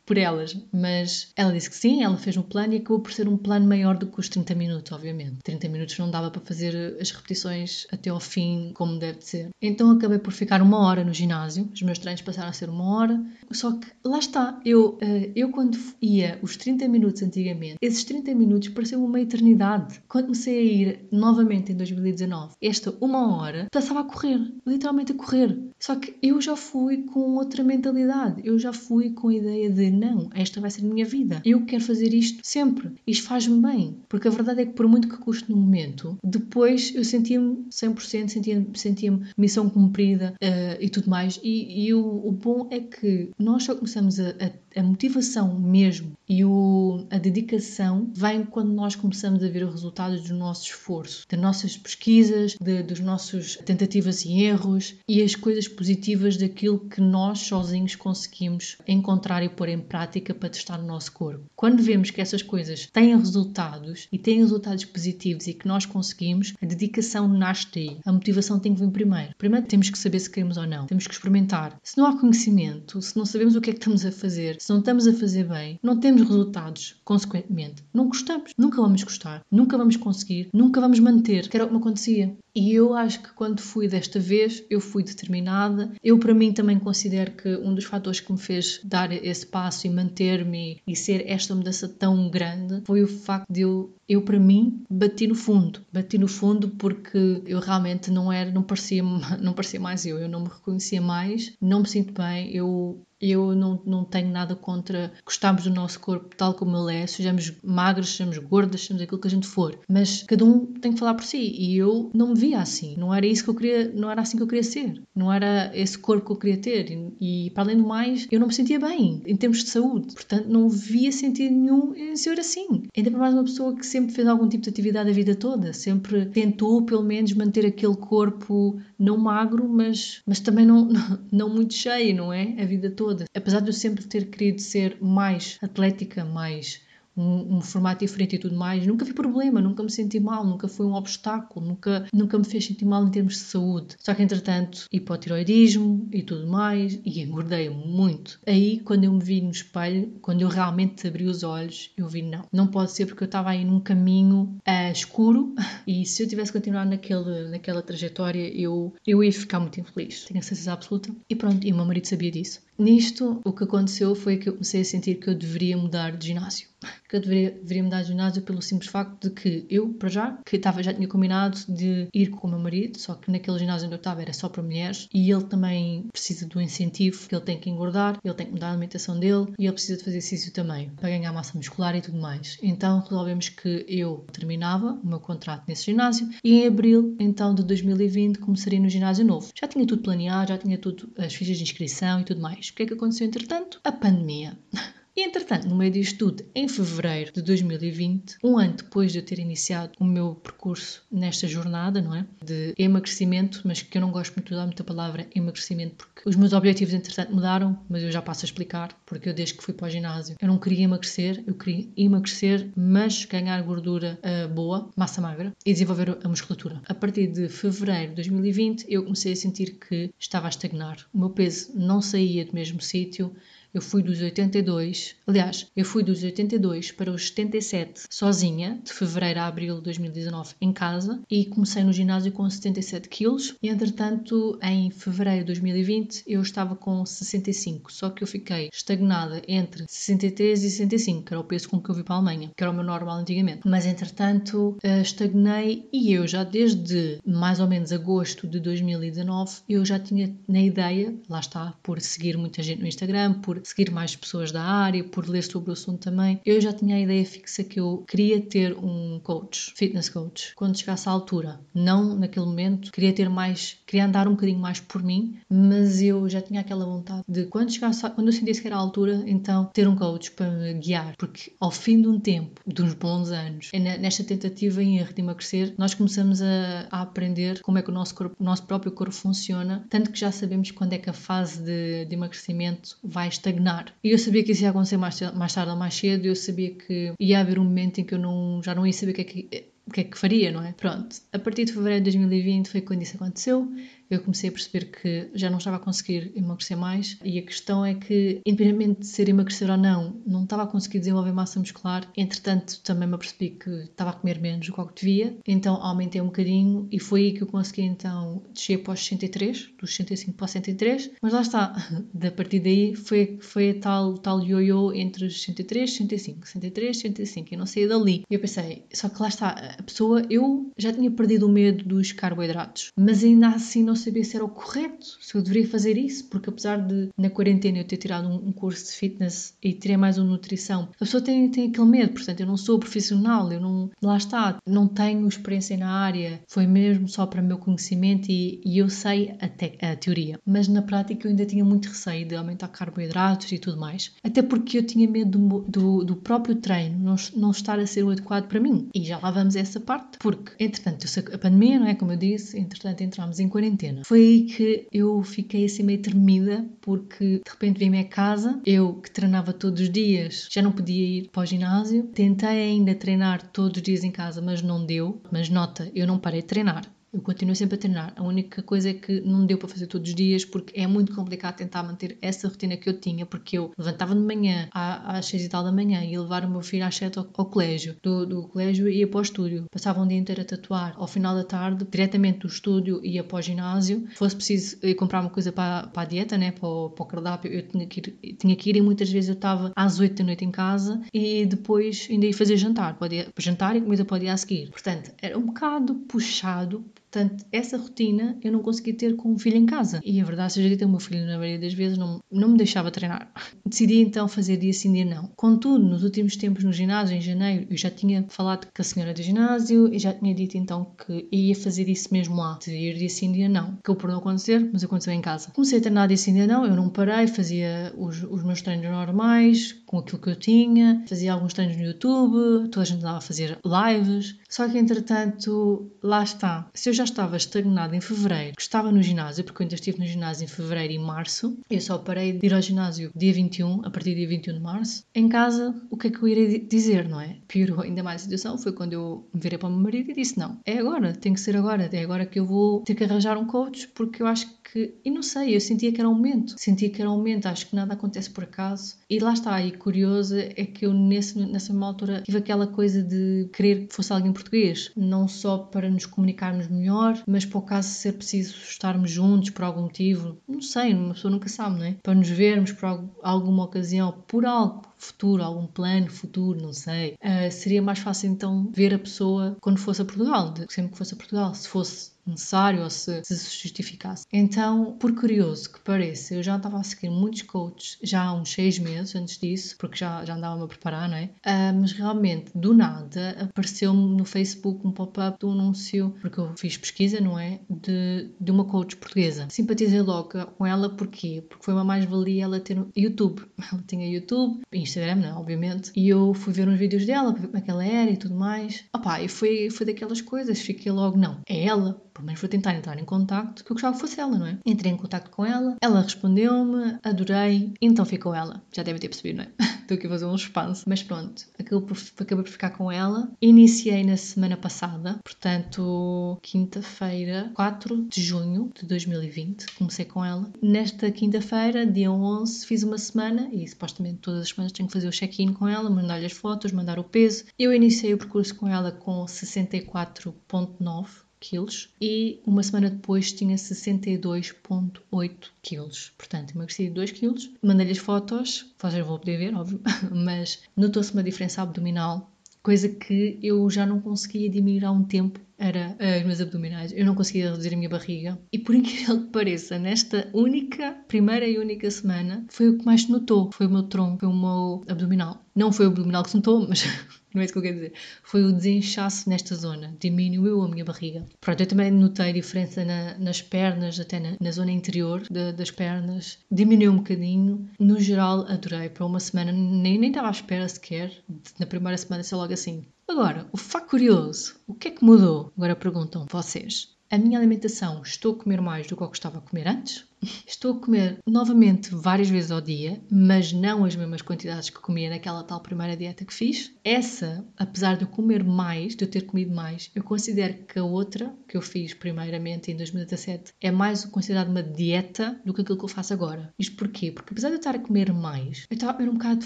por 0.05 0.17
elas, 0.17 0.57
mas 0.71 1.31
ela 1.35 1.51
disse 1.51 1.69
que 1.69 1.75
sim, 1.75 2.03
ela 2.03 2.17
fez 2.17 2.37
um 2.37 2.41
plano 2.41 2.73
e 2.73 2.77
acabou 2.77 2.99
por 2.99 3.11
ser 3.11 3.27
um 3.27 3.37
plano 3.37 3.67
maior 3.67 3.97
do 3.97 4.07
que 4.07 4.19
os 4.19 4.29
30 4.29 4.53
minutos, 4.55 4.91
obviamente. 4.91 5.37
30 5.43 5.67
minutos 5.69 5.97
não 5.97 6.11
dava 6.11 6.29
para 6.29 6.41
fazer 6.41 6.97
as 6.99 7.11
repetições 7.11 7.87
até 7.91 8.09
ao 8.09 8.19
fim, 8.19 8.71
como 8.73 8.99
deve 8.99 9.21
ser. 9.21 9.49
Então 9.61 9.89
acabei 9.91 10.19
por 10.19 10.31
ficar 10.31 10.61
uma 10.61 10.79
hora 10.79 11.03
no 11.03 11.13
ginásio, 11.13 11.69
os 11.73 11.81
meus 11.81 11.97
treinos 11.97 12.21
passaram 12.21 12.49
a 12.49 12.53
ser 12.53 12.69
uma 12.69 12.97
hora, 12.97 13.23
só 13.51 13.71
que 13.71 13.87
lá 14.03 14.19
está, 14.19 14.59
eu, 14.63 14.97
eh, 15.01 15.31
eu 15.35 15.49
quando 15.49 15.77
ia 16.01 16.39
os 16.41 16.55
30 16.57 16.87
minutos 16.87 17.23
antigamente, 17.23 17.77
esses 17.81 18.03
30 18.03 18.33
minutos 18.35 18.69
pareciam 18.69 19.03
uma 19.03 19.19
eternidade. 19.19 20.01
Quando 20.07 20.25
comecei 20.25 20.57
a 20.57 20.61
ir 20.61 21.07
novamente 21.11 21.71
em 21.71 21.75
2019, 21.75 22.53
esta 22.61 22.93
uma 23.01 23.37
hora 23.37 23.67
passava 23.71 24.01
a 24.01 24.03
correr, 24.03 24.39
literalmente 24.65 25.11
a 25.11 25.15
correr. 25.15 25.57
Só 25.79 25.95
que 25.95 26.15
eu 26.21 26.39
já 26.41 26.55
fui 26.55 27.03
com 27.03 27.35
outra 27.35 27.63
mentalidade, 27.63 28.41
eu 28.43 28.57
já 28.59 28.73
fui 28.73 29.11
com 29.11 29.29
a 29.29 29.33
ideia 29.33 29.69
de 29.69 29.94
não, 29.95 30.29
esta 30.33 30.61
vai 30.61 30.69
ser 30.69 30.85
a 30.85 30.87
minha 30.87 31.05
vida. 31.05 31.41
Eu 31.45 31.65
quero 31.65 31.83
fazer 31.83 32.13
isto 32.13 32.39
sempre. 32.43 32.91
Isto 33.05 33.27
faz-me 33.27 33.61
bem. 33.61 33.97
Porque 34.09 34.27
a 34.27 34.31
verdade 34.31 34.61
é 34.61 34.65
que, 34.65 34.73
por 34.73 34.87
muito 34.87 35.07
que 35.07 35.17
custe 35.17 35.49
no 35.49 35.57
momento, 35.57 36.17
depois 36.23 36.93
eu 36.93 37.03
sentia-me 37.03 37.65
100%, 37.69 38.29
sentia-me 38.29 38.67
sentia 38.75 39.19
missão 39.37 39.69
cumprida 39.69 40.35
uh, 40.41 40.77
e 40.79 40.89
tudo 40.89 41.09
mais. 41.09 41.39
E, 41.43 41.85
e 41.85 41.93
o, 41.93 42.27
o, 42.27 42.31
bom 42.31 42.67
é 42.71 42.79
que 42.79 43.31
nós 43.39 43.63
só 43.63 43.75
começamos 43.75 44.19
a, 44.19 44.29
a, 44.29 44.51
a 44.75 44.83
motivação 44.83 45.57
mesmo 45.57 46.13
e 46.27 46.43
o, 46.43 47.05
a 47.09 47.17
dedicação 47.17 48.09
vem 48.13 48.43
quando 48.43 48.73
nós 48.73 48.95
começamos 48.95 49.43
a 49.43 49.47
ver 49.47 49.63
os 49.63 49.73
resultados 49.73 50.27
do 50.27 50.35
nosso 50.35 50.65
esforço, 50.65 51.25
das 51.29 51.39
nossas 51.39 51.77
pesquisas, 51.77 52.55
de, 52.59 52.83
dos 52.83 52.99
nossos 52.99 53.55
tentativas 53.57 54.25
e 54.25 54.41
erros 54.41 54.95
e 55.07 55.21
as 55.21 55.35
coisas 55.35 55.67
positivas 55.67 56.35
daquilo 56.35 56.79
que 56.79 56.99
nós 56.99 57.39
sozinhos 57.39 57.95
conseguimos 57.95 58.77
encontrar 58.87 59.43
e 59.43 59.49
pôr 59.49 59.69
em 59.69 59.79
prática 59.79 60.33
para 60.33 60.49
testar 60.49 60.77
no 60.77 60.87
nosso 60.87 61.11
corpo. 61.11 61.45
Quando 61.55 61.81
vemos 61.81 62.11
que 62.11 62.21
essas 62.21 62.41
coisas 62.41 62.87
têm 62.91 63.15
resultados 63.17 64.07
e 64.11 64.17
têm 64.17 64.39
resultados 64.39 64.83
positivos 64.85 65.47
e 65.47 65.53
que 65.53 65.67
nós 65.67 65.85
conseguimos, 65.85 66.53
a 66.61 66.65
dedicação 66.65 67.27
nasce 67.27 67.67
daí. 67.73 67.97
A 68.05 68.11
motivação 68.11 68.59
tem 68.59 68.73
que 68.73 68.81
vir 68.81 68.91
primeiro. 68.91 69.35
Primeiro 69.37 69.67
temos 69.67 69.89
que 69.89 69.97
saber 69.97 70.19
se 70.19 70.29
queremos 70.29 70.57
ou 70.57 70.65
não. 70.65 70.87
Temos 70.87 71.07
que 71.07 71.13
experimentar. 71.13 71.77
Se 71.83 71.97
não 71.97 72.07
há 72.07 72.19
conhecimento, 72.19 73.01
se 73.01 73.15
não 73.15 73.25
sabemos 73.25 73.55
o 73.55 73.61
que 73.61 73.69
é 73.69 73.73
que 73.73 73.79
estamos 73.79 74.05
a 74.05 74.11
fazer, 74.11 74.57
se 74.65 74.71
não 74.71 74.79
estamos 74.79 75.05
a 75.05 75.13
fazer 75.13 75.43
bem, 75.43 75.79
não 75.83 75.99
temos 75.99 76.23
resultados. 76.23 76.95
Consequentemente, 77.05 77.83
não 77.93 78.07
gostamos. 78.07 78.51
Nunca 78.57 78.81
vamos 78.81 79.03
gostar. 79.03 79.45
Nunca 79.51 79.77
vamos 79.77 79.95
conseguir. 79.95 80.49
Nunca 80.51 80.81
vamos 80.81 80.99
manter. 80.99 81.47
Que 81.47 81.55
era 81.55 81.65
o 81.65 81.67
que 81.67 81.73
me 81.75 81.79
acontecia. 81.79 82.35
E 82.55 82.73
eu 82.73 82.95
acho 82.95 83.21
que 83.21 83.33
quando 83.33 83.61
fui 83.61 83.87
desta 83.87 84.19
vez, 84.19 84.63
eu 84.67 84.81
fui 84.81 85.03
determinada. 85.03 85.91
Eu, 86.03 86.17
para 86.17 86.33
mim, 86.33 86.51
também 86.51 86.79
considero 86.79 87.33
que 87.33 87.47
um 87.57 87.75
dos 87.75 87.83
fatores 87.83 88.21
que 88.21 88.31
me 88.31 88.39
fez 88.39 88.79
dar 88.83 89.11
esse 89.11 89.45
passo 89.45 89.85
e 89.85 89.89
manter-me 89.91 90.81
e 90.87 90.95
ser 90.95 91.29
esta 91.29 91.53
mudança 91.53 91.87
tão 91.87 92.27
grande 92.27 92.81
foi 92.85 93.03
o 93.03 93.07
facto 93.07 93.45
de 93.47 93.61
eu, 93.61 93.93
eu 94.09 94.23
para 94.23 94.39
mim, 94.39 94.83
bati 94.89 95.27
no 95.27 95.35
fundo. 95.35 95.81
Bati 95.93 96.17
no 96.17 96.27
fundo 96.27 96.69
porque 96.69 97.43
eu 97.45 97.59
realmente 97.59 98.09
não 98.09 98.31
era, 98.33 98.49
não 98.49 98.63
parecia, 98.63 99.03
não 99.03 99.53
parecia 99.53 99.79
mais 99.79 100.07
eu. 100.07 100.17
Eu 100.17 100.27
não 100.27 100.39
me 100.39 100.47
reconhecia 100.47 101.01
mais, 101.01 101.53
não 101.61 101.81
me 101.81 101.87
sinto 101.87 102.13
bem. 102.13 102.49
Eu 102.55 102.99
eu 103.31 103.55
não, 103.55 103.81
não 103.85 104.03
tenho 104.03 104.29
nada 104.29 104.55
contra 104.55 105.11
gostarmos 105.25 105.63
do 105.63 105.69
nosso 105.69 105.99
corpo 105.99 106.35
tal 106.35 106.53
como 106.53 106.77
ele 106.77 106.97
é, 107.01 107.07
sejamos 107.07 107.53
magros, 107.63 108.15
sejamos 108.15 108.37
gordas, 108.37 108.81
sejamos 108.81 109.03
aquilo 109.03 109.19
que 109.19 109.27
a 109.27 109.31
gente 109.31 109.47
for. 109.47 109.79
Mas 109.87 110.23
cada 110.23 110.43
um 110.45 110.65
tem 110.65 110.93
que 110.93 110.99
falar 110.99 111.13
por 111.13 111.23
si. 111.23 111.37
E 111.37 111.77
eu 111.77 112.09
não 112.13 112.29
me 112.29 112.39
via 112.39 112.59
assim. 112.59 112.95
Não 112.97 113.13
era 113.13 113.25
isso 113.25 113.43
que 113.43 113.49
eu 113.49 113.55
queria, 113.55 113.91
não 113.93 114.09
era 114.09 114.21
assim 114.21 114.37
que 114.37 114.43
eu 114.43 114.47
queria 114.47 114.63
ser. 114.63 115.01
Não 115.15 115.31
era 115.31 115.71
esse 115.73 115.97
corpo 115.97 116.25
que 116.25 116.31
eu 116.31 116.37
queria 116.37 116.57
ter. 116.57 116.85
E, 117.19 117.51
para 117.51 117.63
além 117.63 117.77
do 117.77 117.87
mais, 117.87 118.27
eu 118.31 118.39
não 118.39 118.47
me 118.47 118.53
sentia 118.53 118.79
bem 118.79 119.21
em 119.25 119.35
termos 119.35 119.63
de 119.63 119.69
saúde. 119.69 120.13
Portanto, 120.13 120.47
não 120.47 120.69
via 120.69 121.11
sentido 121.11 121.53
nenhum 121.53 121.93
em 121.95 122.15
ser 122.15 122.39
assim. 122.39 122.83
Ainda 122.95 123.11
para 123.11 123.19
mais 123.19 123.33
uma 123.33 123.43
pessoa 123.43 123.75
que 123.75 123.85
sempre 123.85 124.13
fez 124.13 124.27
algum 124.27 124.47
tipo 124.47 124.63
de 124.63 124.69
atividade 124.69 125.09
a 125.09 125.13
vida 125.13 125.35
toda, 125.35 125.73
sempre 125.73 126.25
tentou 126.27 126.85
pelo 126.85 127.03
menos 127.03 127.33
manter 127.33 127.65
aquele 127.65 127.95
corpo 127.95 128.79
não 128.97 129.17
magro, 129.17 129.67
mas, 129.67 130.21
mas 130.25 130.39
também 130.39 130.65
não, 130.65 130.85
não, 130.85 131.19
não 131.31 131.49
muito 131.49 131.73
cheio, 131.73 132.15
não 132.15 132.31
é? 132.31 132.55
A 132.61 132.65
vida 132.65 132.89
toda. 133.15 133.25
Apesar 133.33 133.61
de 133.61 133.69
eu 133.69 133.73
sempre 133.73 134.03
ter 134.03 134.29
querido 134.29 134.61
ser 134.61 134.97
mais 135.01 135.57
atlética, 135.61 136.25
mais 136.25 136.81
um, 137.17 137.57
um, 137.57 137.61
formato 137.61 138.05
diferente 138.05 138.35
e 138.35 138.39
tudo 138.39 138.55
mais, 138.55 138.85
nunca 138.85 139.05
vi 139.05 139.13
problema, 139.13 139.61
nunca 139.61 139.81
me 139.81 139.89
senti 139.89 140.19
mal, 140.19 140.45
nunca 140.45 140.67
foi 140.67 140.85
um 140.85 140.93
obstáculo, 140.93 141.65
nunca, 141.65 142.05
nunca 142.13 142.37
me 142.37 142.45
fez 142.45 142.65
sentir 142.65 142.85
mal 142.85 143.05
em 143.05 143.11
termos 143.11 143.35
de 143.35 143.39
saúde. 143.39 143.95
Só 143.99 144.13
que 144.13 144.21
entretanto, 144.21 144.85
hipotiroidismo 144.91 146.09
e 146.11 146.21
tudo 146.23 146.47
mais, 146.47 146.99
e 147.05 147.21
engordei 147.21 147.69
muito. 147.69 148.39
Aí, 148.45 148.79
quando 148.81 149.05
eu 149.05 149.13
me 149.13 149.23
vi 149.23 149.41
no 149.41 149.51
espelho, 149.51 150.11
quando 150.21 150.41
eu 150.41 150.49
realmente 150.49 151.07
abri 151.07 151.25
os 151.25 151.43
olhos, 151.43 151.91
eu 151.97 152.07
vi 152.07 152.21
não, 152.21 152.45
não 152.51 152.67
pode 152.67 152.91
ser 152.91 153.05
porque 153.05 153.23
eu 153.23 153.27
estava 153.27 153.51
aí 153.51 153.63
num 153.63 153.79
caminho 153.79 154.57
uh, 154.67 154.91
escuro 154.91 155.55
e 155.87 156.05
se 156.05 156.23
eu 156.23 156.27
tivesse 156.27 156.51
continuado 156.51 156.89
naquele, 156.89 157.49
naquela 157.49 157.81
trajetória, 157.81 158.51
eu, 158.53 158.93
eu 159.05 159.23
ia 159.23 159.31
ficar 159.31 159.59
muito 159.59 159.79
infeliz. 159.79 160.25
Tenho 160.25 160.39
a 160.39 160.43
certeza 160.43 160.73
absoluta. 160.73 161.09
E 161.29 161.35
pronto, 161.35 161.65
e 161.65 161.71
o 161.71 161.75
meu 161.75 161.85
marido 161.85 162.07
sabia 162.07 162.31
disso. 162.31 162.64
Nisto, 162.77 163.39
o 163.45 163.53
que 163.53 163.63
aconteceu 163.63 164.13
foi 164.15 164.37
que 164.37 164.49
eu 164.49 164.53
comecei 164.53 164.81
a 164.81 164.85
sentir 164.85 165.15
que 165.15 165.29
eu 165.29 165.35
deveria 165.35 165.77
mudar 165.77 166.11
de 166.11 166.27
ginásio. 166.27 166.67
Que 167.07 167.17
eu 167.17 167.21
deveria, 167.21 167.51
deveria 167.51 167.83
mudar 167.83 168.01
de 168.01 168.07
ginásio 168.07 168.41
pelo 168.41 168.61
simples 168.63 168.89
facto 168.89 169.29
de 169.29 169.35
que 169.35 169.65
eu, 169.69 169.89
para 169.89 170.09
já, 170.09 170.39
que 170.43 170.55
estava, 170.55 170.81
já 170.81 170.91
tinha 170.91 171.07
combinado 171.07 171.57
de 171.69 172.07
ir 172.11 172.29
com 172.29 172.47
o 172.47 172.49
meu 172.49 172.59
marido, 172.59 172.97
só 172.97 173.13
que 173.13 173.31
naquele 173.31 173.59
ginásio 173.59 173.85
onde 173.85 173.95
eu 173.95 173.99
estava 173.99 174.23
era 174.23 174.33
só 174.33 174.49
para 174.49 174.63
mulheres 174.63 175.07
e 175.13 175.31
ele 175.31 175.43
também 175.43 176.07
precisa 176.11 176.47
do 176.47 176.59
incentivo, 176.59 177.27
que 177.27 177.35
ele 177.35 177.43
tem 177.43 177.59
que 177.59 177.69
engordar, 177.69 178.19
ele 178.23 178.33
tem 178.33 178.47
que 178.47 178.53
mudar 178.53 178.67
a 178.67 178.71
alimentação 178.71 179.19
dele 179.19 179.53
e 179.57 179.65
ele 179.65 179.73
precisa 179.73 179.97
de 179.97 180.03
fazer 180.03 180.17
exercício 180.17 180.51
também, 180.51 180.89
para 180.95 181.09
ganhar 181.09 181.31
massa 181.31 181.55
muscular 181.55 181.95
e 181.95 182.01
tudo 182.01 182.19
mais. 182.19 182.57
Então 182.61 182.99
resolvemos 183.01 183.49
que 183.49 183.85
eu 183.87 184.25
terminava 184.31 184.99
o 185.03 185.07
meu 185.07 185.19
contrato 185.19 185.63
nesse 185.67 185.85
ginásio 185.85 186.27
e 186.43 186.63
em 186.63 186.67
abril, 186.67 187.15
então, 187.19 187.53
de 187.53 187.63
2020, 187.63 188.39
começaria 188.39 188.79
no 188.79 188.89
ginásio 188.89 189.25
novo. 189.25 189.51
Já 189.53 189.67
tinha 189.67 189.85
tudo 189.85 190.01
planeado, 190.01 190.49
já 190.49 190.57
tinha 190.57 190.77
tudo, 190.77 191.07
as 191.17 191.33
fichas 191.33 191.57
de 191.57 191.63
inscrição 191.63 192.19
e 192.19 192.23
tudo 192.23 192.41
mais. 192.41 192.64
O 192.71 192.75
que 192.75 192.83
é 192.83 192.85
que 192.85 192.93
aconteceu 192.93 193.27
entretanto? 193.27 193.79
A 193.83 193.91
pandemia. 193.91 194.57
E 195.15 195.23
entretanto, 195.23 195.65
no 195.69 195.77
meio 195.77 195.91
disto 195.91 196.17
tudo, 196.17 196.45
em 196.53 196.67
fevereiro 196.67 197.31
de 197.31 197.41
2020, 197.41 198.35
um 198.43 198.57
ano 198.57 198.73
depois 198.73 199.13
de 199.13 199.19
eu 199.19 199.23
ter 199.23 199.39
iniciado 199.39 199.93
o 199.97 200.03
meu 200.03 200.35
percurso 200.35 201.05
nesta 201.09 201.47
jornada, 201.47 202.01
não 202.01 202.13
é? 202.13 202.25
De 202.43 202.73
emagrecimento, 202.77 203.61
mas 203.63 203.81
que 203.81 203.97
eu 203.97 204.01
não 204.01 204.11
gosto 204.11 204.35
muito 204.35 204.49
de 204.49 204.55
dar 204.55 204.65
muita 204.65 204.83
palavra 204.83 205.25
emagrecimento, 205.33 205.95
porque 205.95 206.27
os 206.27 206.35
meus 206.35 206.51
objetivos 206.51 206.93
entretanto 206.93 207.33
mudaram, 207.33 207.79
mas 207.87 208.03
eu 208.03 208.11
já 208.11 208.21
passo 208.21 208.43
a 208.43 208.47
explicar, 208.47 208.91
porque 209.05 209.29
eu 209.29 209.33
desde 209.33 209.55
que 209.55 209.63
fui 209.63 209.73
para 209.73 209.87
o 209.87 209.89
ginásio, 209.89 210.35
eu 210.37 210.47
não 210.49 210.57
queria 210.57 210.83
emagrecer, 210.83 211.41
eu 211.47 211.55
queria 211.55 211.87
emagrecer, 211.95 212.69
mas 212.75 213.23
ganhar 213.23 213.61
gordura 213.61 214.19
uh, 214.21 214.53
boa, 214.53 214.89
massa 214.97 215.21
magra, 215.21 215.53
e 215.65 215.71
desenvolver 215.71 216.17
a 216.21 216.27
musculatura. 216.27 216.81
A 216.89 216.93
partir 216.93 217.27
de 217.27 217.47
fevereiro 217.47 218.09
de 218.09 218.15
2020, 218.15 218.85
eu 218.89 219.03
comecei 219.03 219.31
a 219.31 219.35
sentir 219.37 219.77
que 219.79 220.13
estava 220.19 220.47
a 220.47 220.49
estagnar. 220.49 220.97
O 221.13 221.19
meu 221.19 221.29
peso 221.29 221.71
não 221.73 222.01
saía 222.01 222.43
do 222.43 222.53
mesmo 222.53 222.81
sítio, 222.81 223.33
eu 223.75 223.81
fui 223.81 224.01
dos 224.01 224.21
82, 224.21 225.17
aliás, 225.27 225.67
eu 225.75 225.83
fui 225.83 226.01
dos 226.01 226.23
82 226.23 226.93
para 226.93 227.11
os 227.11 227.27
77 227.27 228.03
sozinha, 228.09 228.79
de 228.81 228.93
fevereiro 228.93 229.41
a 229.41 229.47
abril 229.47 229.75
de 229.79 229.81
2019 229.83 230.55
em 230.61 230.71
casa, 230.71 231.21
e 231.29 231.43
comecei 231.43 231.83
no 231.83 231.91
ginásio 231.91 232.31
com 232.31 232.49
77 232.49 233.09
quilos. 233.09 233.53
E 233.61 233.67
entretanto, 233.67 234.57
em 234.63 234.89
fevereiro 234.91 235.41
de 235.41 235.47
2020, 235.47 236.23
eu 236.25 236.41
estava 236.41 236.73
com 236.73 237.05
65, 237.05 237.91
só 237.91 238.09
que 238.09 238.23
eu 238.23 238.27
fiquei 238.27 238.69
estagnada 238.71 239.41
entre 239.45 239.83
63 239.89 240.63
e 240.63 240.69
65, 240.69 241.23
que 241.23 241.33
era 241.33 241.41
o 241.41 241.43
peso 241.43 241.67
com 241.67 241.81
que 241.81 241.89
eu 241.89 241.95
vi 241.95 242.03
para 242.03 242.15
a 242.15 242.17
Alemanha, 242.19 242.51
que 242.55 242.63
era 242.63 242.71
o 242.71 242.73
meu 242.73 242.83
normal 242.83 243.17
antigamente. 243.17 243.67
Mas 243.67 243.85
entretanto, 243.85 244.77
eh, 244.83 245.01
estagnei 245.01 245.85
e 245.91 246.13
eu 246.13 246.25
já 246.25 246.45
desde 246.45 247.19
mais 247.25 247.59
ou 247.59 247.67
menos 247.67 247.91
agosto 247.91 248.47
de 248.47 248.61
2019, 248.61 249.51
eu 249.67 249.83
já 249.83 249.99
tinha 249.99 250.33
na 250.47 250.61
ideia, 250.61 251.13
lá 251.27 251.41
está, 251.41 251.73
por 251.83 251.99
seguir 251.99 252.37
muita 252.37 252.63
gente 252.63 252.79
no 252.79 252.87
Instagram, 252.87 253.33
por 253.41 253.64
seguir 253.65 253.91
mais 253.91 254.15
pessoas 254.15 254.51
da 254.51 254.63
área, 254.63 255.03
por 255.03 255.27
ler 255.27 255.43
sobre 255.43 255.71
o 255.71 255.73
assunto 255.73 255.99
também, 255.99 256.39
eu 256.45 256.61
já 256.61 256.71
tinha 256.71 256.95
a 256.95 256.99
ideia 256.99 257.25
fixa 257.25 257.63
que 257.63 257.79
eu 257.79 258.05
queria 258.07 258.39
ter 258.39 258.77
um 258.77 259.19
coach, 259.23 259.73
fitness 259.75 260.07
coach, 260.09 260.53
quando 260.55 260.77
chegasse 260.77 261.09
à 261.09 261.11
altura. 261.11 261.59
Não 261.73 262.15
naquele 262.15 262.45
momento, 262.45 262.91
queria 262.91 263.11
ter 263.11 263.29
mais, 263.29 263.77
queria 263.85 264.05
andar 264.05 264.27
um 264.27 264.31
bocadinho 264.31 264.59
mais 264.59 264.79
por 264.79 265.01
mim, 265.01 265.39
mas 265.49 266.01
eu 266.01 266.29
já 266.29 266.41
tinha 266.41 266.61
aquela 266.61 266.85
vontade 266.85 267.23
de 267.27 267.45
quando 267.45 267.71
chegasse, 267.71 268.07
quando 268.11 268.27
eu 268.27 268.33
sentisse 268.33 268.61
que 268.61 268.67
era 268.67 268.75
a 268.75 268.79
altura, 268.79 269.23
então 269.25 269.65
ter 269.73 269.87
um 269.87 269.95
coach 269.95 270.31
para 270.31 270.49
me 270.51 270.73
guiar, 270.75 271.15
porque 271.17 271.51
ao 271.59 271.71
fim 271.71 272.01
de 272.01 272.07
um 272.07 272.19
tempo, 272.19 272.61
de 272.65 272.83
uns 272.83 272.93
bons 272.93 273.31
anos, 273.31 273.71
nesta 273.73 274.23
tentativa 274.23 274.83
em 274.83 274.99
erro 274.99 275.13
de 275.13 275.21
emagrecer, 275.21 275.73
nós 275.77 275.93
começamos 275.93 276.41
a, 276.41 276.87
a 276.91 277.01
aprender 277.01 277.61
como 277.61 277.77
é 277.77 277.81
que 277.81 277.89
o 277.89 277.93
nosso 277.93 278.13
corpo, 278.13 278.35
o 278.39 278.43
nosso 278.43 278.63
próprio 278.63 278.91
corpo 278.91 279.13
funciona, 279.13 279.85
tanto 279.89 280.11
que 280.11 280.19
já 280.19 280.31
sabemos 280.31 280.69
quando 280.71 280.93
é 280.93 280.97
que 280.97 281.09
a 281.09 281.13
fase 281.13 281.61
de, 281.63 282.05
de 282.05 282.13
emagrecimento 282.13 282.97
vai 283.03 283.27
estagnar 283.27 283.54
estagnar. 283.55 283.93
E 284.03 284.11
eu 284.11 284.17
sabia 284.17 284.43
que 284.43 284.51
isso 284.51 284.63
ia 284.63 284.69
acontecer 284.69 284.97
mais, 284.97 285.19
mais 285.33 285.53
tarde 285.53 285.71
ou 285.71 285.77
mais 285.77 285.93
cedo, 285.95 286.25
eu 286.25 286.35
sabia 286.35 286.71
que 286.71 287.13
ia 287.19 287.39
haver 287.39 287.57
um 287.59 287.63
momento 287.63 287.99
em 287.99 288.03
que 288.03 288.13
eu 288.13 288.19
não, 288.19 288.61
já 288.63 288.75
não 288.75 288.85
ia 288.85 288.93
saber 288.93 289.11
o 289.11 289.15
que 289.15 289.21
é 289.21 289.23
que, 289.23 289.67
o 289.87 289.91
que, 289.91 290.01
é 290.01 290.03
que 290.03 290.17
faria, 290.17 290.51
não 290.51 290.63
é? 290.63 290.73
Pronto, 290.73 291.15
a 291.31 291.39
partir 291.39 291.65
de 291.65 291.73
fevereiro 291.73 292.03
de 292.03 292.11
2020 292.11 292.69
foi 292.69 292.81
quando 292.81 293.01
isso 293.01 293.15
aconteceu 293.15 293.71
eu 294.09 294.19
comecei 294.21 294.49
a 294.49 294.53
perceber 294.53 294.85
que 294.85 295.29
já 295.33 295.49
não 295.49 295.57
estava 295.57 295.77
a 295.77 295.79
conseguir 295.79 296.31
emagrecer 296.35 296.77
mais 296.77 297.17
e 297.23 297.39
a 297.39 297.41
questão 297.41 297.85
é 297.85 297.95
que, 297.95 298.41
independentemente 298.45 299.01
de 299.01 299.07
ser 299.07 299.29
emagrecer 299.29 299.69
ou 299.69 299.77
não, 299.77 300.21
não 300.25 300.43
estava 300.43 300.63
a 300.63 300.67
conseguir 300.67 300.99
desenvolver 300.99 301.31
massa 301.31 301.59
muscular. 301.59 302.09
Entretanto, 302.15 302.79
também 302.83 303.07
me 303.07 303.15
apercebi 303.15 303.51
que 303.51 303.69
estava 303.69 304.11
a 304.11 304.13
comer 304.13 304.39
menos 304.39 304.67
do 304.67 304.73
que 304.73 305.05
devia, 305.05 305.37
então 305.47 305.75
aumentei 305.75 306.21
um 306.21 306.25
bocadinho 306.25 306.87
e 306.91 306.99
foi 306.99 307.21
aí 307.21 307.33
que 307.33 307.43
eu 307.43 307.47
consegui 307.47 307.81
então 307.81 308.43
descer 308.53 308.83
para 308.83 308.93
os 308.93 309.03
63, 309.03 309.71
dos 309.79 309.95
65 309.95 310.37
para 310.37 310.45
os 310.45 310.51
103, 310.51 311.11
mas 311.21 311.33
lá 311.33 311.41
está, 311.41 311.73
da 312.13 312.31
partir 312.31 312.59
daí 312.59 312.95
foi, 312.95 313.37
foi 313.41 313.71
a 313.71 313.79
tal, 313.79 314.17
tal 314.17 314.41
ioiô 314.43 314.93
entre 314.93 315.25
os 315.25 315.41
63, 315.41 315.91
65, 315.91 316.47
63, 316.47 316.97
65 316.97 317.53
e 317.53 317.57
não 317.57 317.65
saí 317.65 317.87
dali. 317.87 318.23
E 318.29 318.33
eu 318.33 318.39
pensei, 318.39 318.83
só 318.93 319.09
que 319.09 319.21
lá 319.21 319.27
está, 319.27 319.49
a 319.79 319.83
pessoa, 319.83 320.21
eu 320.29 320.71
já 320.77 320.91
tinha 320.91 321.09
perdido 321.09 321.47
o 321.47 321.51
medo 321.51 321.83
dos 321.83 322.11
carboidratos, 322.11 322.91
mas 322.95 323.23
ainda 323.23 323.49
assim 323.49 323.83
não 323.83 323.94
não 323.95 324.01
sabia 324.01 324.25
se 324.25 324.35
era 324.35 324.43
o 324.43 324.49
correto, 324.49 325.17
se 325.21 325.35
eu 325.35 325.41
deveria 325.41 325.67
fazer 325.67 325.97
isso, 325.97 326.25
porque 326.25 326.49
apesar 326.49 326.77
de 326.77 327.09
na 327.17 327.29
quarentena 327.29 327.77
eu 327.77 327.85
ter 327.85 327.95
tirado 327.95 328.27
um, 328.27 328.49
um 328.49 328.51
curso 328.51 328.91
de 328.91 328.91
fitness 328.91 329.55
e 329.63 329.71
tirei 329.71 329.95
mais 329.95 330.17
um 330.17 330.25
nutrição, 330.25 330.89
a 330.93 330.99
pessoa 330.99 331.23
tem, 331.23 331.49
tem 331.49 331.69
aquele 331.69 331.87
medo, 331.87 332.11
portanto 332.11 332.41
eu 332.41 332.45
não 332.45 332.57
sou 332.57 332.77
profissional, 332.77 333.49
eu 333.51 333.61
não, 333.61 333.89
lá 334.01 334.17
está, 334.17 334.57
não 334.67 334.85
tenho 334.85 335.25
experiência 335.25 335.77
na 335.77 335.89
área, 335.89 336.41
foi 336.47 336.67
mesmo 336.67 337.07
só 337.07 337.25
para 337.25 337.41
meu 337.41 337.57
conhecimento 337.57 338.29
e, 338.29 338.59
e 338.65 338.77
eu 338.79 338.89
sei 338.89 339.33
a, 339.39 339.47
te, 339.47 339.77
a 339.81 339.95
teoria, 339.95 340.37
mas 340.45 340.67
na 340.67 340.81
prática 340.81 341.25
eu 341.25 341.31
ainda 341.31 341.45
tinha 341.45 341.63
muito 341.63 341.87
receio 341.87 342.27
de 342.27 342.35
aumentar 342.35 342.67
carboidratos 342.67 343.49
e 343.53 343.57
tudo 343.57 343.79
mais, 343.79 344.11
até 344.21 344.41
porque 344.41 344.77
eu 344.77 344.83
tinha 344.85 345.09
medo 345.09 345.39
do, 345.39 345.61
do, 345.61 346.03
do 346.03 346.15
próprio 346.17 346.55
treino 346.55 346.99
não, 346.99 347.15
não 347.33 347.51
estar 347.51 347.79
a 347.79 347.87
ser 347.87 348.03
o 348.03 348.09
adequado 348.09 348.47
para 348.47 348.59
mim, 348.59 348.89
e 348.93 349.05
já 349.05 349.17
lá 349.19 349.31
vamos 349.31 349.55
a 349.55 349.61
essa 349.61 349.79
parte, 349.79 350.17
porque 350.19 350.51
entretanto 350.61 351.05
a 351.33 351.37
pandemia, 351.37 351.79
não 351.79 351.87
é, 351.87 351.95
como 351.95 352.11
eu 352.11 352.17
disse, 352.17 352.59
entretanto 352.59 353.01
entramos 353.01 353.39
em 353.39 353.47
quarentena 353.47 353.84
quarentena. 353.85 354.01
Foi 354.03 354.19
aí 354.19 354.41
que 354.45 354.87
eu 354.91 355.21
fiquei 355.23 355.65
assim 355.65 355.83
meio 355.83 356.01
tremida, 356.01 356.65
porque 356.81 357.41
de 357.43 357.49
repente 357.49 357.79
vim-me 357.79 357.99
a 357.99 358.05
casa, 358.05 358.59
eu 358.65 358.95
que 358.95 359.11
treinava 359.11 359.53
todos 359.53 359.81
os 359.81 359.89
dias, 359.89 360.47
já 360.49 360.61
não 360.61 360.71
podia 360.71 361.19
ir 361.19 361.29
para 361.29 361.43
o 361.43 361.45
ginásio. 361.45 362.03
Tentei 362.13 362.47
ainda 362.47 362.95
treinar 362.95 363.51
todos 363.51 363.77
os 363.77 363.83
dias 363.83 364.03
em 364.03 364.11
casa, 364.11 364.41
mas 364.41 364.61
não 364.61 364.85
deu. 364.85 365.21
Mas 365.31 365.49
nota, 365.49 365.91
eu 365.93 366.07
não 366.07 366.19
parei 366.19 366.41
de 366.41 366.47
treinar. 366.47 366.83
Eu 367.15 367.21
continuo 367.21 367.55
sempre 367.55 367.75
a 367.75 367.77
treinar. 367.77 368.13
A 368.17 368.23
única 368.23 368.61
coisa 368.61 368.89
é 368.89 368.93
que 368.93 369.21
não 369.21 369.45
deu 369.45 369.57
para 369.57 369.69
fazer 369.69 369.87
todos 369.87 370.09
os 370.09 370.13
dias 370.13 370.43
porque 370.43 370.77
é 370.77 370.85
muito 370.85 371.15
complicado 371.15 371.55
tentar 371.55 371.81
manter 371.81 372.17
essa 372.21 372.49
rotina 372.49 372.75
que 372.75 372.89
eu 372.89 372.99
tinha, 372.99 373.25
porque 373.25 373.57
eu 373.57 373.71
levantava 373.77 374.13
de 374.13 374.19
manhã 374.19 374.67
às 374.73 375.25
seis 375.25 375.45
e 375.45 375.47
tal 375.47 375.63
da 375.63 375.71
manhã 375.71 376.03
e 376.03 376.17
levar 376.17 376.43
o 376.43 376.49
meu 376.49 376.61
filho 376.61 376.85
às 376.85 376.93
sete 376.97 377.17
ao, 377.17 377.25
ao 377.37 377.45
colégio. 377.45 377.95
Do, 378.03 378.25
do 378.25 378.47
colégio 378.49 378.89
ia 378.89 379.07
para 379.07 379.19
o 379.19 379.21
estúdio. 379.21 379.63
Passava 379.71 380.01
um 380.01 380.07
dia 380.07 380.17
inteiro 380.17 380.41
a 380.41 380.43
tatuar. 380.43 380.93
Ao 380.97 381.07
final 381.07 381.33
da 381.33 381.45
tarde, 381.45 381.87
diretamente 381.89 382.39
do 382.39 382.47
estúdio 382.47 382.99
ia 383.01 383.23
para 383.23 383.37
o 383.37 383.41
ginásio. 383.41 384.05
Se 384.09 384.15
fosse 384.15 384.35
preciso 384.35 384.77
ir 384.83 384.95
comprar 384.95 385.21
uma 385.21 385.29
coisa 385.29 385.53
para, 385.53 385.87
para 385.87 386.03
a 386.03 386.05
dieta, 386.05 386.37
né, 386.37 386.51
para, 386.51 386.67
o, 386.67 386.89
para 386.89 387.03
o 387.03 387.07
cardápio, 387.07 387.49
eu 387.49 387.65
tinha 387.65 387.87
que, 387.87 388.01
ir, 388.01 388.33
tinha 388.33 388.55
que 388.57 388.69
ir 388.69 388.75
e 388.75 388.81
muitas 388.81 389.09
vezes 389.09 389.29
eu 389.29 389.35
estava 389.35 389.71
às 389.73 390.01
oito 390.01 390.17
da 390.17 390.25
noite 390.25 390.43
em 390.43 390.51
casa 390.51 391.01
e 391.13 391.45
depois 391.45 392.09
ainda 392.11 392.25
ia 392.25 392.33
fazer 392.33 392.57
jantar. 392.57 392.97
Para, 392.97 393.07
jantar 393.37 393.77
e 393.77 393.81
comida 393.81 394.03
para 394.03 394.17
o 394.17 394.19
dia 394.19 394.33
a 394.33 394.37
seguir. 394.37 394.69
Portanto, 394.69 395.13
era 395.21 395.37
um 395.37 395.45
bocado 395.45 395.95
puxado 395.95 396.83
Portanto, 397.15 397.45
essa 397.49 397.77
rotina 397.77 398.37
eu 398.43 398.51
não 398.51 398.61
consegui 398.61 398.91
ter 398.91 399.15
com 399.15 399.31
um 399.31 399.39
filho 399.39 399.55
em 399.55 399.65
casa. 399.65 400.01
E 400.03 400.19
a 400.19 400.25
verdade 400.25 400.51
seja 400.51 400.67
dita, 400.67 400.85
o 400.85 400.89
meu 400.89 400.99
filho, 400.99 401.25
na 401.25 401.37
maioria 401.37 401.57
das 401.57 401.73
vezes, 401.73 401.97
não, 401.97 402.21
não 402.29 402.49
me 402.49 402.57
deixava 402.57 402.91
treinar. 402.91 403.31
Decidi 403.65 404.01
então 404.01 404.27
fazer 404.27 404.57
dia 404.57 404.73
sim, 404.73 404.91
dia 404.91 405.05
não. 405.05 405.27
Contudo, 405.33 405.81
nos 405.81 406.03
últimos 406.03 406.35
tempos 406.35 406.65
no 406.65 406.73
ginásio, 406.73 407.15
em 407.15 407.21
janeiro, 407.21 407.67
eu 407.69 407.77
já 407.77 407.89
tinha 407.89 408.25
falado 408.27 408.65
com 408.65 408.81
a 408.81 408.83
senhora 408.83 409.13
do 409.13 409.23
ginásio 409.23 409.93
e 409.93 409.97
já 409.97 410.11
tinha 410.11 410.35
dito 410.35 410.57
então 410.57 410.93
que 411.05 411.25
ia 411.31 411.55
fazer 411.55 411.87
isso 411.87 412.09
mesmo 412.11 412.35
lá, 412.35 412.59
de 412.61 412.71
ir 412.71 412.97
dia 412.97 413.07
sim, 413.07 413.31
dia 413.31 413.47
não. 413.47 413.77
Que 413.77 413.95
por 413.95 414.09
não 414.09 414.17
acontecer, 414.17 414.69
mas 414.73 414.83
aconteceu 414.83 415.13
em 415.13 415.21
casa. 415.21 415.51
Comecei 415.51 415.79
a 415.79 415.81
treinar 415.81 416.09
dia 416.09 416.17
sim, 416.17 416.33
dia 416.33 416.45
não, 416.45 416.65
eu 416.65 416.75
não 416.75 416.89
parei, 416.89 417.27
fazia 417.27 417.93
os, 417.97 418.23
os 418.23 418.43
meus 418.43 418.61
treinos 418.61 418.91
normais, 418.91 419.71
com 419.85 419.99
aquilo 419.99 420.21
que 420.21 420.29
eu 420.31 420.35
tinha, 420.35 421.01
fazia 421.07 421.31
alguns 421.31 421.53
treinos 421.53 421.77
no 421.77 421.83
YouTube, 421.83 422.69
toda 422.71 422.81
a 422.81 422.85
gente 422.85 422.97
andava 422.97 423.19
a 423.19 423.21
fazer 423.21 423.57
lives. 423.63 424.35
Só 424.55 424.69
que 424.69 424.77
entretanto, 424.77 425.91
lá 426.01 426.23
está. 426.23 426.69
Se 426.73 426.87
eu 426.87 426.93
já 426.93 427.03
estava 427.03 427.35
estagnada 427.35 427.93
em 427.93 427.99
fevereiro, 427.99 428.55
estava 428.57 428.89
no 428.89 429.03
ginásio, 429.03 429.43
porque 429.43 429.61
eu 429.61 429.65
ainda 429.65 429.75
estive 429.75 429.99
no 429.99 430.05
ginásio 430.05 430.45
em 430.45 430.47
fevereiro 430.47 430.93
e 430.93 430.97
março. 430.97 431.59
Eu 431.69 431.81
só 431.81 431.97
parei 431.97 432.31
de 432.31 432.45
ir 432.45 432.53
ao 432.53 432.61
ginásio 432.61 433.11
dia 433.13 433.33
21, 433.33 433.85
a 433.85 433.89
partir 433.89 434.11
do 434.11 434.15
dia 434.15 434.29
21 434.29 434.53
de 434.53 434.59
março. 434.61 435.03
Em 435.13 435.27
casa, 435.27 435.75
o 435.89 435.97
que 435.97 436.07
é 436.07 436.09
que 436.09 436.23
eu 436.23 436.27
irei 436.29 436.59
dizer, 436.59 437.05
não 437.09 437.19
é? 437.19 437.35
Piorou 437.49 437.81
ainda 437.81 438.01
mais 438.01 438.21
a 438.21 438.23
situação 438.23 438.57
foi 438.57 438.71
quando 438.71 438.93
eu 438.93 439.27
me 439.33 439.41
virei 439.41 439.57
para 439.59 439.67
o 439.67 439.71
meu 439.73 439.81
marido 439.81 440.11
e 440.11 440.13
disse: 440.13 440.39
Não, 440.39 440.57
é 440.65 440.77
agora, 440.77 441.11
tem 441.11 441.33
que 441.33 441.41
ser 441.41 441.57
agora, 441.57 441.89
é 441.91 442.01
agora 442.01 442.25
que 442.25 442.39
eu 442.39 442.45
vou 442.45 442.79
ter 442.83 442.95
que 442.95 443.03
arranjar 443.03 443.37
um 443.37 443.47
coach, 443.47 443.89
porque 443.89 444.23
eu 444.23 444.27
acho 444.27 444.47
que. 444.63 444.95
E 445.03 445.11
não 445.11 445.21
sei, 445.21 445.53
eu 445.53 445.59
sentia 445.59 445.91
que 445.91 445.99
era 445.99 446.09
um 446.09 446.13
momento, 446.13 446.55
sentia 446.57 446.89
que 446.89 447.01
era 447.01 447.11
um 447.11 447.17
momento, 447.17 447.47
acho 447.47 447.67
que 447.67 447.75
nada 447.75 447.93
acontece 447.93 448.29
por 448.29 448.45
acaso. 448.45 448.95
E 449.09 449.19
lá 449.19 449.33
está, 449.33 449.61
e 449.61 449.73
curioso 449.73 450.37
é 450.37 450.65
que 450.65 450.85
eu 450.85 450.93
nesse, 450.93 451.37
nessa 451.39 451.73
mesma 451.73 451.87
altura 451.87 452.21
tive 452.21 452.37
aquela 452.37 452.67
coisa 452.67 453.03
de 453.03 453.49
querer 453.51 453.87
que 453.87 453.93
fosse 453.93 454.13
alguém 454.13 454.31
português, 454.45 454.91
não 454.95 455.27
só 455.27 455.57
para 455.57 455.89
nos 455.89 456.05
comunicarmos 456.05 456.67
melhor, 456.67 457.21
mas 457.27 457.45
para 457.45 457.57
o 457.57 457.61
caso 457.61 457.89
ser 457.89 458.13
preciso 458.13 458.55
estarmos 458.55 459.11
juntos 459.11 459.49
por 459.49 459.63
algum 459.63 459.81
motivo, 459.83 460.37
não 460.47 460.61
sei, 460.61 460.93
uma 460.93 461.13
pessoa 461.13 461.31
nunca 461.31 461.49
sabe, 461.49 461.79
não 461.79 461.85
é? 461.85 461.95
Para 462.01 462.15
nos 462.15 462.29
vermos 462.29 462.71
por 462.71 463.09
alguma 463.21 463.63
ocasião, 463.63 464.23
por 464.27 464.45
algo 464.45 464.83
futuro, 464.97 465.43
algum 465.43 465.67
plano 465.67 466.09
futuro, 466.09 466.61
não 466.61 466.73
sei, 466.73 467.15
uh, 467.21 467.51
seria 467.51 467.81
mais 467.81 467.99
fácil 467.99 468.29
então 468.31 468.71
ver 468.73 468.93
a 468.93 468.99
pessoa 468.99 469.57
quando 469.59 469.77
fosse 469.77 470.01
a 470.01 470.05
Portugal, 470.05 470.53
sempre 470.69 470.91
que 470.91 470.97
fosse 470.97 471.13
a 471.13 471.17
Portugal, 471.17 471.53
se 471.53 471.67
fosse 471.67 472.14
necessário 472.25 472.83
ou 472.83 472.89
se, 472.89 473.21
se 473.23 473.63
justificasse. 473.63 474.25
Então, 474.31 474.97
por 474.99 475.13
curioso 475.13 475.71
que 475.71 475.79
pareça, 475.79 476.35
eu 476.35 476.43
já 476.43 476.57
estava 476.57 476.79
a 476.79 476.83
seguir 476.83 477.09
muitos 477.09 477.43
coaches 477.43 477.97
já 478.01 478.23
há 478.23 478.33
uns 478.33 478.51
seis 478.51 478.79
meses 478.79 479.15
antes 479.15 479.37
disso, 479.37 479.75
porque 479.77 479.97
já, 479.97 480.23
já 480.25 480.35
andava-me 480.35 480.63
a 480.63 480.67
preparar, 480.67 481.09
não 481.09 481.17
é? 481.17 481.25
Uh, 481.45 481.79
mas 481.79 481.91
realmente, 481.91 482.51
do 482.55 482.73
nada, 482.73 483.37
apareceu-me 483.39 484.17
no 484.17 484.25
Facebook 484.25 484.85
um 484.85 484.91
pop-up 484.91 485.39
do 485.39 485.51
anúncio, 485.51 486.15
porque 486.21 486.39
eu 486.39 486.53
fiz 486.57 486.77
pesquisa, 486.77 487.19
não 487.19 487.37
é? 487.37 487.59
De, 487.69 488.29
de 488.39 488.51
uma 488.51 488.65
coach 488.65 488.95
portuguesa. 488.97 489.47
Simpatizei 489.49 490.01
logo 490.01 490.45
com 490.45 490.65
ela, 490.65 490.89
porquê? 490.89 491.43
Porque 491.47 491.63
foi 491.63 491.73
uma 491.73 491.83
mais-valia 491.83 492.43
ela 492.43 492.59
ter 492.59 492.77
YouTube. 492.95 493.41
Ela 493.71 493.83
tinha 493.87 494.07
YouTube, 494.07 494.61
Instagram, 494.71 495.15
não, 495.15 495.29
é? 495.29 495.33
obviamente, 495.33 495.91
e 495.95 496.07
eu 496.07 496.33
fui 496.33 496.53
ver 496.53 496.67
uns 496.67 496.77
vídeos 496.77 497.05
dela, 497.05 497.31
para 497.31 497.41
ver 497.41 497.47
como 497.47 497.57
é 497.57 497.61
que 497.61 497.71
ela 497.71 497.85
era 497.85 498.11
e 498.11 498.17
tudo 498.17 498.35
mais. 498.35 498.85
Opá, 498.95 499.21
e 499.21 499.27
foi, 499.27 499.69
foi 499.69 499.85
daquelas 499.85 500.21
coisas, 500.21 500.59
fiquei 500.59 500.91
logo, 500.91 501.17
não, 501.17 501.41
é 501.47 501.65
ela, 501.65 501.99
pelo 502.15 502.25
menos 502.25 502.41
vou 502.41 502.49
tentar 502.49 502.73
entrar 502.73 502.97
em 502.97 503.05
contacto, 503.05 503.63
que 503.63 503.71
eu 503.71 503.75
gostava 503.75 503.93
que 503.93 504.01
fosse 504.01 504.19
ela, 504.19 504.37
não 504.37 504.47
é? 504.47 504.57
Entrei 504.65 504.91
em 504.91 504.97
contacto 504.97 505.29
com 505.29 505.45
ela, 505.45 505.75
ela 505.81 506.01
respondeu-me, 506.01 506.97
adorei, 507.03 507.73
então 507.81 508.05
ficou 508.05 508.33
ela. 508.33 508.63
Já 508.73 508.83
deve 508.83 508.99
ter 508.99 509.09
percebido, 509.09 509.37
não 509.37 509.43
é? 509.43 509.49
Estou 509.85 509.97
aqui 509.97 510.07
a 510.07 510.09
fazer 510.09 510.25
um 510.25 510.33
expanso, 510.33 510.83
mas 510.87 511.03
pronto, 511.03 511.45
acabei 511.59 511.85
por, 511.85 511.97
acabei 512.19 512.43
por 512.43 512.49
ficar 512.49 512.71
com 512.71 512.91
ela. 512.91 513.31
Iniciei 513.39 514.03
na 514.03 514.17
semana 514.17 514.57
passada, 514.57 515.19
portanto, 515.23 516.39
quinta-feira, 516.41 517.51
4 517.53 518.07
de 518.07 518.23
junho 518.23 518.71
de 518.73 518.87
2020, 518.87 519.67
comecei 519.77 520.05
com 520.05 520.25
ela. 520.25 520.51
Nesta 520.59 521.11
quinta-feira, 521.11 521.85
dia 521.85 522.11
11, 522.11 522.65
fiz 522.65 522.81
uma 522.81 522.97
semana 522.97 523.47
e 523.51 523.67
supostamente 523.67 524.19
todas 524.19 524.41
as 524.41 524.49
semanas 524.49 524.71
tenho 524.71 524.87
que 524.87 524.93
fazer 524.93 525.07
o 525.07 525.11
check-in 525.11 525.53
com 525.53 525.67
ela, 525.67 525.89
mandar-lhe 525.89 526.25
as 526.25 526.33
fotos, 526.33 526.71
mandar 526.71 526.97
o 526.97 527.03
peso. 527.03 527.45
Eu 527.59 527.71
iniciei 527.71 528.13
o 528.13 528.17
percurso 528.17 528.55
com 528.55 528.67
ela 528.67 528.91
com 528.91 529.23
64,9 529.25 531.24
quilos 531.39 531.89
e 532.01 532.39
uma 532.45 532.63
semana 532.63 532.89
depois 532.89 533.31
tinha 533.31 533.55
62,8 533.55 535.31
quilos. 535.61 536.11
Portanto, 536.17 536.51
emagreci 536.55 536.89
2 536.89 537.11
quilos. 537.11 537.51
Mandei-lhe 537.61 537.91
as 537.91 537.97
fotos, 537.97 538.73
vocês 538.79 539.05
vão 539.05 539.19
poder 539.19 539.37
ver, 539.37 539.55
óbvio, 539.55 539.81
mas 540.11 540.63
notou-se 540.75 541.13
uma 541.13 541.23
diferença 541.23 541.61
abdominal, 541.61 542.31
coisa 542.63 542.89
que 542.89 543.37
eu 543.43 543.69
já 543.69 543.85
não 543.85 544.01
conseguia 544.01 544.49
diminuir 544.49 544.85
há 544.85 544.91
um 544.91 545.03
tempo 545.03 545.39
era 545.57 545.95
os 546.19 546.25
meus 546.25 546.41
abdominais. 546.41 546.91
Eu 546.91 547.05
não 547.05 547.15
conseguia 547.15 547.49
reduzir 547.49 547.73
a 547.73 547.77
minha 547.77 547.89
barriga. 547.89 548.39
E 548.51 548.59
por 548.59 548.75
incrível 548.75 549.21
que 549.21 549.31
pareça, 549.31 549.79
nesta 549.79 550.29
única, 550.33 550.95
primeira 551.07 551.47
e 551.47 551.57
única 551.57 551.89
semana, 551.89 552.45
foi 552.49 552.69
o 552.69 552.77
que 552.77 552.85
mais 552.85 553.03
se 553.03 553.11
notou. 553.11 553.51
Foi 553.51 553.67
o 553.67 553.69
meu 553.69 553.83
tronco, 553.83 554.19
foi 554.19 554.29
o 554.29 554.33
meu 554.33 554.83
abdominal. 554.87 555.45
Não 555.55 555.71
foi 555.71 555.85
o 555.85 555.89
abdominal 555.89 556.23
que 556.23 556.31
se 556.31 556.35
notou, 556.35 556.67
mas 556.67 556.83
não 557.33 557.41
é 557.41 557.45
isso 557.45 557.53
que 557.53 557.59
eu 557.59 557.63
quero 557.63 557.75
dizer. 557.75 557.93
Foi 558.23 558.43
o 558.43 558.51
desinchaço 558.51 559.29
nesta 559.29 559.55
zona. 559.55 559.95
Diminuiu 559.99 560.61
a 560.61 560.67
minha 560.67 560.83
barriga. 560.83 561.25
Pronto, 561.39 561.61
eu 561.61 561.67
também 561.67 561.91
notei 561.91 562.33
diferença 562.33 562.83
na, 562.83 563.17
nas 563.17 563.41
pernas, 563.41 563.99
até 563.99 564.19
na, 564.19 564.35
na 564.39 564.51
zona 564.51 564.71
interior 564.71 565.23
de, 565.29 565.53
das 565.53 565.71
pernas. 565.71 566.39
Diminuiu 566.51 566.91
um 566.91 566.97
bocadinho. 566.97 567.69
No 567.79 567.99
geral, 567.99 568.45
adorei. 568.47 568.89
Para 568.89 569.05
uma 569.05 569.19
semana, 569.19 569.51
nem 569.51 570.03
estava 570.05 570.27
à 570.27 570.31
espera 570.31 570.67
sequer. 570.67 571.11
Na 571.57 571.65
primeira 571.65 571.97
semana, 571.97 572.23
ser 572.23 572.35
logo 572.35 572.53
assim. 572.53 572.85
Agora, 573.07 573.47
o 573.51 573.57
facto 573.57 573.91
curioso, 573.91 574.59
o 574.65 574.73
que 574.73 574.87
é 574.87 574.91
que 574.91 575.05
mudou? 575.05 575.53
Agora 575.55 575.75
perguntam 575.75 576.25
vocês. 576.27 576.97
A 577.11 577.19
minha 577.19 577.37
alimentação, 577.37 578.01
estou 578.01 578.33
a 578.33 578.37
comer 578.43 578.59
mais 578.59 578.87
do 578.87 578.97
que 578.97 579.03
eu 579.03 579.07
gostava 579.07 579.39
de 579.39 579.47
comer 579.47 579.67
antes? 579.67 580.07
Estou 580.47 580.73
a 580.73 580.79
comer 580.79 581.19
novamente 581.27 581.93
várias 581.93 582.29
vezes 582.29 582.51
ao 582.51 582.61
dia, 582.61 583.01
mas 583.11 583.53
não 583.53 583.85
as 583.85 583.95
mesmas 583.95 584.21
quantidades 584.21 584.69
que 584.69 584.79
comia 584.79 585.09
naquela 585.09 585.43
tal 585.43 585.59
primeira 585.59 585.95
dieta 585.95 586.25
que 586.25 586.33
fiz. 586.33 586.71
Essa, 586.83 587.45
apesar 587.57 587.95
de 587.97 588.03
eu 588.03 588.07
comer 588.07 588.43
mais, 588.43 588.95
de 588.95 589.03
eu 589.03 589.09
ter 589.09 589.21
comido 589.21 589.53
mais, 589.53 589.91
eu 589.93 590.03
considero 590.03 590.65
que 590.65 590.79
a 590.79 590.83
outra, 590.83 591.33
que 591.47 591.57
eu 591.57 591.61
fiz 591.61 591.93
primeiramente 591.93 592.71
em 592.71 592.77
2017, 592.77 593.53
é 593.61 593.71
mais 593.71 594.05
considerada 594.05 594.49
uma 594.49 594.63
dieta 594.63 595.39
do 595.45 595.53
que 595.53 595.61
aquilo 595.61 595.77
que 595.77 595.85
eu 595.85 595.89
faço 595.89 596.13
agora. 596.13 596.53
Isto 596.57 596.75
porquê? 596.75 597.11
Porque 597.11 597.33
apesar 597.33 597.49
de 597.49 597.55
eu 597.55 597.59
estar 597.59 597.75
a 597.75 597.79
comer 597.79 598.11
mais, 598.13 598.65
eu 598.69 598.75
estava 598.75 598.91
a 598.91 598.95
comer 598.95 599.09
um 599.09 599.13
bocado 599.13 599.45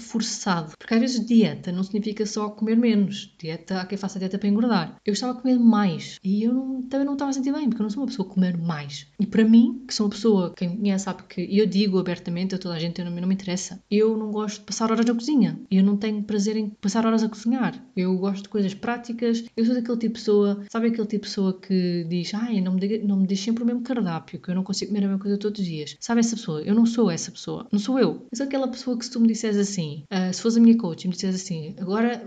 forçado. 0.00 0.72
Porque 0.78 0.94
às 0.94 1.00
vezes 1.00 1.26
dieta 1.26 1.72
não 1.72 1.82
significa 1.82 2.24
só 2.24 2.48
comer 2.50 2.76
menos. 2.76 3.34
Dieta, 3.38 3.80
há 3.80 3.86
quem 3.86 3.98
faça 3.98 4.18
dieta 4.18 4.38
para 4.38 4.48
engordar. 4.48 4.96
Eu 5.04 5.12
estava 5.12 5.38
a 5.38 5.40
comer 5.40 5.58
mais 5.58 6.18
e 6.22 6.42
eu 6.42 6.54
não, 6.54 6.82
também 6.82 7.06
não 7.06 7.14
estava 7.14 7.30
a 7.30 7.34
sentir 7.34 7.52
bem, 7.52 7.68
porque 7.68 7.82
eu 7.82 7.84
não 7.84 7.90
sou 7.90 8.02
uma 8.02 8.08
pessoa 8.08 8.28
a 8.28 8.32
comer 8.32 8.56
mais. 8.56 9.06
E 9.18 9.26
para 9.26 9.44
mim, 9.44 9.84
que 9.86 9.94
sou 9.94 10.06
uma 10.06 10.10
pessoa, 10.10 10.54
quem 10.60 10.68
me 10.68 10.76
conhece 10.76 11.04
sabe 11.04 11.22
que 11.22 11.58
eu 11.58 11.64
digo 11.64 11.98
abertamente 11.98 12.54
a 12.54 12.58
toda 12.58 12.74
a 12.74 12.78
gente, 12.78 13.02
não, 13.02 13.10
não 13.10 13.26
me 13.26 13.34
interessa. 13.34 13.82
Eu 13.90 14.14
não 14.14 14.30
gosto 14.30 14.58
de 14.58 14.66
passar 14.66 14.92
horas 14.92 15.06
na 15.06 15.14
cozinha. 15.14 15.58
Eu 15.70 15.82
não 15.82 15.96
tenho 15.96 16.22
prazer 16.22 16.54
em 16.54 16.68
passar 16.68 17.06
horas 17.06 17.22
a 17.22 17.30
cozinhar. 17.30 17.82
Eu 17.96 18.14
gosto 18.18 18.42
de 18.42 18.50
coisas 18.50 18.74
práticas. 18.74 19.42
Eu 19.56 19.64
sou 19.64 19.74
daquele 19.74 19.96
tipo 19.96 20.14
de 20.14 20.20
pessoa, 20.20 20.62
sabe 20.70 20.88
aquele 20.88 21.06
tipo 21.06 21.24
de 21.24 21.28
pessoa 21.28 21.58
que 21.58 22.04
diz, 22.10 22.34
ai, 22.34 22.60
não 22.60 22.74
me, 22.74 22.80
diga, 22.80 23.06
não 23.06 23.16
me 23.16 23.26
diz 23.26 23.40
sempre 23.40 23.62
o 23.62 23.66
mesmo 23.66 23.80
cardápio, 23.80 24.38
que 24.38 24.50
eu 24.50 24.54
não 24.54 24.62
consigo 24.62 24.90
comer 24.90 25.06
a 25.06 25.08
mesma 25.08 25.22
coisa 25.22 25.38
todos 25.38 25.58
os 25.58 25.66
dias. 25.66 25.96
Sabe 25.98 26.20
essa 26.20 26.36
pessoa? 26.36 26.60
Eu 26.60 26.74
não 26.74 26.84
sou 26.84 27.10
essa 27.10 27.30
pessoa. 27.30 27.66
Não 27.72 27.78
sou 27.78 27.98
eu. 27.98 28.26
Eu 28.30 28.36
sou 28.36 28.44
aquela 28.44 28.68
pessoa 28.68 28.98
que 28.98 29.04
se 29.06 29.10
tu 29.10 29.18
me 29.18 29.28
disseres 29.28 29.56
assim, 29.56 30.04
uh, 30.12 30.32
se 30.32 30.42
fosse 30.42 30.58
a 30.58 30.62
minha 30.62 30.76
coach 30.76 31.04
e 31.04 31.08
me 31.08 31.14
disseres 31.14 31.36
assim, 31.36 31.74
agora 31.80 32.22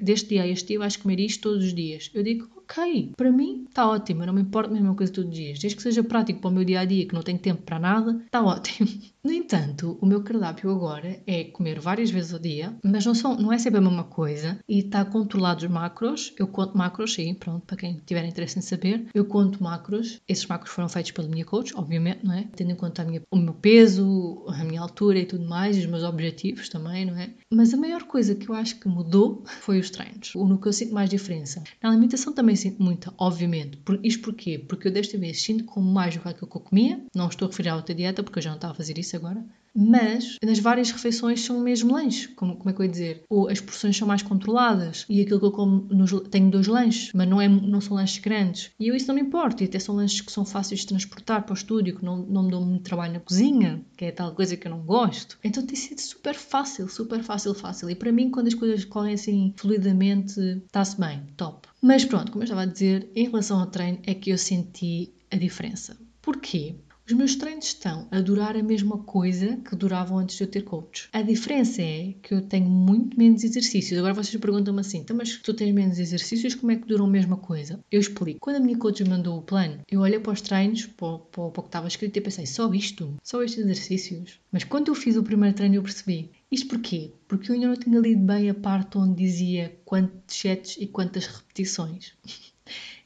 deste 0.00 0.30
dia 0.30 0.44
a 0.44 0.48
este 0.48 0.68
dia 0.68 0.78
vais 0.78 0.96
comer 0.96 1.20
isto 1.20 1.42
todos 1.42 1.66
os 1.66 1.74
dias. 1.74 2.10
Eu 2.14 2.22
digo, 2.22 2.48
ok, 2.64 3.12
para 3.16 3.30
mim 3.30 3.64
está 3.68 3.88
ótimo, 3.88 4.22
eu 4.22 4.26
não 4.26 4.34
me 4.34 4.42
importo 4.42 4.70
a 4.70 4.74
mesma 4.74 4.94
coisa 4.94 5.12
os 5.20 5.30
dias. 5.30 5.58
Desde 5.58 5.76
que 5.76 5.82
seja 5.82 6.02
prático 6.02 6.40
para 6.40 6.50
o 6.50 6.52
meu 6.52 6.64
dia 6.64 6.80
a 6.80 6.84
dia, 6.84 7.06
que 7.06 7.14
não 7.14 7.22
tenho 7.22 7.38
tempo 7.38 7.62
para 7.62 7.78
nada, 7.78 8.20
está 8.24 8.42
ótimo. 8.42 8.88
No 9.24 9.32
entanto, 9.32 9.96
o 10.02 10.06
meu 10.06 10.22
cardápio 10.22 10.70
agora 10.70 11.18
é 11.26 11.44
comer 11.44 11.80
várias 11.80 12.10
vezes 12.10 12.34
ao 12.34 12.38
dia, 12.38 12.76
mas 12.84 13.06
não, 13.06 13.14
são, 13.14 13.34
não 13.34 13.50
é 13.50 13.56
sempre 13.56 13.78
a 13.78 13.80
mesma 13.80 14.04
coisa 14.04 14.58
e 14.68 14.80
está 14.80 15.02
controlado 15.02 15.64
os 15.64 15.70
macros. 15.70 16.34
Eu 16.38 16.46
conto 16.46 16.76
macros, 16.76 17.14
sim, 17.14 17.32
pronto, 17.32 17.64
para 17.64 17.78
quem 17.78 18.02
tiver 18.04 18.22
interesse 18.26 18.58
em 18.58 18.62
saber. 18.62 19.06
Eu 19.14 19.24
conto 19.24 19.62
macros. 19.62 20.20
Esses 20.28 20.44
macros 20.46 20.74
foram 20.74 20.90
feitos 20.90 21.12
pela 21.12 21.26
minha 21.26 21.46
coach, 21.46 21.74
obviamente, 21.74 22.22
não 22.22 22.34
é? 22.34 22.46
Tendo 22.54 22.72
em 22.72 22.76
conta 22.76 23.02
minha, 23.02 23.22
o 23.30 23.36
meu 23.38 23.54
peso, 23.54 24.44
a 24.46 24.62
minha 24.62 24.82
altura 24.82 25.18
e 25.18 25.24
tudo 25.24 25.48
mais, 25.48 25.78
e 25.78 25.80
os 25.80 25.86
meus 25.86 26.02
objetivos 26.02 26.68
também, 26.68 27.06
não 27.06 27.16
é? 27.16 27.30
Mas 27.50 27.72
a 27.72 27.78
maior 27.78 28.02
coisa 28.02 28.34
que 28.34 28.50
eu 28.50 28.54
acho 28.54 28.78
que 28.78 28.88
mudou 28.88 29.42
foi 29.46 29.78
os 29.78 29.88
treinos. 29.88 30.32
No 30.34 30.58
que 30.58 30.68
eu 30.68 30.72
sinto 30.74 30.92
mais 30.92 31.08
diferença. 31.08 31.64
Na 31.82 31.88
alimentação 31.88 32.34
também 32.34 32.56
sinto 32.56 32.82
muita, 32.82 33.14
obviamente. 33.16 33.78
Por, 33.78 33.98
isto 34.04 34.22
porquê? 34.22 34.58
Porque 34.58 34.88
eu 34.88 34.92
desta 34.92 35.16
vez 35.16 35.40
sinto 35.40 35.64
como 35.64 35.90
mais 35.90 36.14
do 36.14 36.20
que 36.20 36.28
aquilo 36.28 36.50
que 36.50 36.56
eu 36.58 36.60
comia. 36.60 37.02
Não 37.14 37.28
estou 37.28 37.46
a 37.46 37.50
referir 37.50 37.70
à 37.70 37.76
outra 37.76 37.94
dieta, 37.94 38.22
porque 38.22 38.38
eu 38.38 38.42
já 38.42 38.50
não 38.50 38.56
estava 38.56 38.74
a 38.74 38.76
fazer 38.76 38.98
isso 38.98 39.13
agora, 39.16 39.44
mas 39.74 40.38
nas 40.42 40.60
várias 40.60 40.92
refeições 40.92 41.40
são 41.40 41.58
o 41.58 41.60
mesmo 41.60 41.92
lanche, 41.92 42.28
como, 42.28 42.56
como 42.56 42.70
é 42.70 42.72
que 42.72 42.80
eu 42.80 42.84
ia 42.84 42.90
dizer? 42.90 43.24
Ou 43.28 43.48
as 43.48 43.60
porções 43.60 43.96
são 43.96 44.06
mais 44.06 44.22
controladas 44.22 45.04
e 45.08 45.20
aquilo 45.20 45.40
que 45.40 45.46
eu 45.46 45.50
como, 45.50 45.88
nos, 45.90 46.12
tenho 46.30 46.48
dois 46.48 46.68
lanches, 46.68 47.10
mas 47.12 47.28
não, 47.28 47.40
é, 47.40 47.48
não 47.48 47.80
são 47.80 47.96
lanches 47.96 48.18
grandes. 48.18 48.70
E 48.78 48.86
eu 48.86 48.94
isso 48.94 49.08
não 49.08 49.16
me 49.16 49.20
importa, 49.20 49.64
e 49.64 49.66
até 49.66 49.80
são 49.80 49.96
lanches 49.96 50.20
que 50.20 50.30
são 50.30 50.44
fáceis 50.44 50.80
de 50.80 50.86
transportar 50.86 51.42
para 51.42 51.52
o 51.52 51.56
estúdio, 51.56 51.96
que 51.96 52.04
não, 52.04 52.18
não 52.18 52.44
me 52.44 52.50
dão 52.52 52.64
muito 52.64 52.84
trabalho 52.84 53.14
na 53.14 53.20
cozinha, 53.20 53.84
que 53.96 54.04
é 54.04 54.12
tal 54.12 54.32
coisa 54.32 54.56
que 54.56 54.66
eu 54.66 54.70
não 54.70 54.82
gosto. 54.82 55.38
Então 55.42 55.66
tem 55.66 55.76
sido 55.76 56.00
super 56.00 56.34
fácil, 56.34 56.88
super 56.88 57.22
fácil, 57.24 57.52
fácil. 57.54 57.90
E 57.90 57.96
para 57.96 58.12
mim, 58.12 58.30
quando 58.30 58.46
as 58.46 58.54
coisas 58.54 58.84
correm 58.84 59.14
assim 59.14 59.52
fluidamente, 59.56 60.38
está-se 60.66 61.00
bem, 61.00 61.22
top. 61.36 61.68
Mas 61.82 62.04
pronto, 62.04 62.30
como 62.30 62.42
eu 62.42 62.44
estava 62.44 62.62
a 62.62 62.66
dizer, 62.66 63.10
em 63.14 63.24
relação 63.24 63.58
ao 63.58 63.66
treino, 63.66 63.98
é 64.04 64.14
que 64.14 64.30
eu 64.30 64.38
senti 64.38 65.12
a 65.30 65.36
diferença. 65.36 65.96
Porquê? 66.22 66.76
Os 67.06 67.12
meus 67.12 67.36
treinos 67.36 67.66
estão 67.66 68.08
a 68.10 68.18
durar 68.18 68.56
a 68.56 68.62
mesma 68.62 68.96
coisa 68.96 69.58
que 69.58 69.76
duravam 69.76 70.16
antes 70.16 70.38
de 70.38 70.44
eu 70.44 70.46
ter 70.46 70.62
coach. 70.62 71.10
A 71.12 71.20
diferença 71.20 71.82
é 71.82 72.14
que 72.22 72.32
eu 72.32 72.40
tenho 72.40 72.66
muito 72.66 73.18
menos 73.18 73.44
exercícios. 73.44 73.98
Agora 73.98 74.14
vocês 74.14 74.40
perguntam-me 74.40 74.80
assim, 74.80 75.00
então, 75.00 75.14
mas 75.14 75.36
tu 75.36 75.52
tens 75.52 75.74
menos 75.74 75.98
exercícios, 75.98 76.54
como 76.54 76.72
é 76.72 76.76
que 76.76 76.86
duram 76.86 77.04
a 77.04 77.10
mesma 77.10 77.36
coisa? 77.36 77.78
Eu 77.92 78.00
explico. 78.00 78.40
Quando 78.40 78.56
a 78.56 78.60
minha 78.60 78.78
coach 78.78 79.04
mandou 79.04 79.36
o 79.36 79.42
plano, 79.42 79.82
eu 79.86 80.00
olhei 80.00 80.18
para 80.18 80.32
os 80.32 80.40
treinos, 80.40 80.86
para, 80.86 81.18
para, 81.18 81.50
para 81.50 81.60
o 81.60 81.62
que 81.62 81.68
estava 81.68 81.88
escrito 81.88 82.16
e 82.16 82.22
pensei, 82.22 82.46
só 82.46 82.72
isto? 82.72 83.14
Só 83.22 83.42
estes 83.42 83.62
exercícios? 83.62 84.40
Mas 84.50 84.64
quando 84.64 84.88
eu 84.88 84.94
fiz 84.94 85.14
o 85.16 85.22
primeiro 85.22 85.54
treino 85.54 85.74
eu 85.74 85.82
percebi, 85.82 86.30
isto 86.50 86.68
porquê? 86.68 87.12
Porque 87.28 87.50
eu 87.50 87.54
ainda 87.54 87.68
não 87.68 87.76
tinha 87.76 88.00
lido 88.00 88.22
bem 88.22 88.48
a 88.48 88.54
parte 88.54 88.96
onde 88.96 89.22
dizia 89.22 89.78
quantos 89.84 90.36
sets 90.36 90.78
e 90.80 90.86
quantas 90.86 91.26
repetições. 91.26 92.14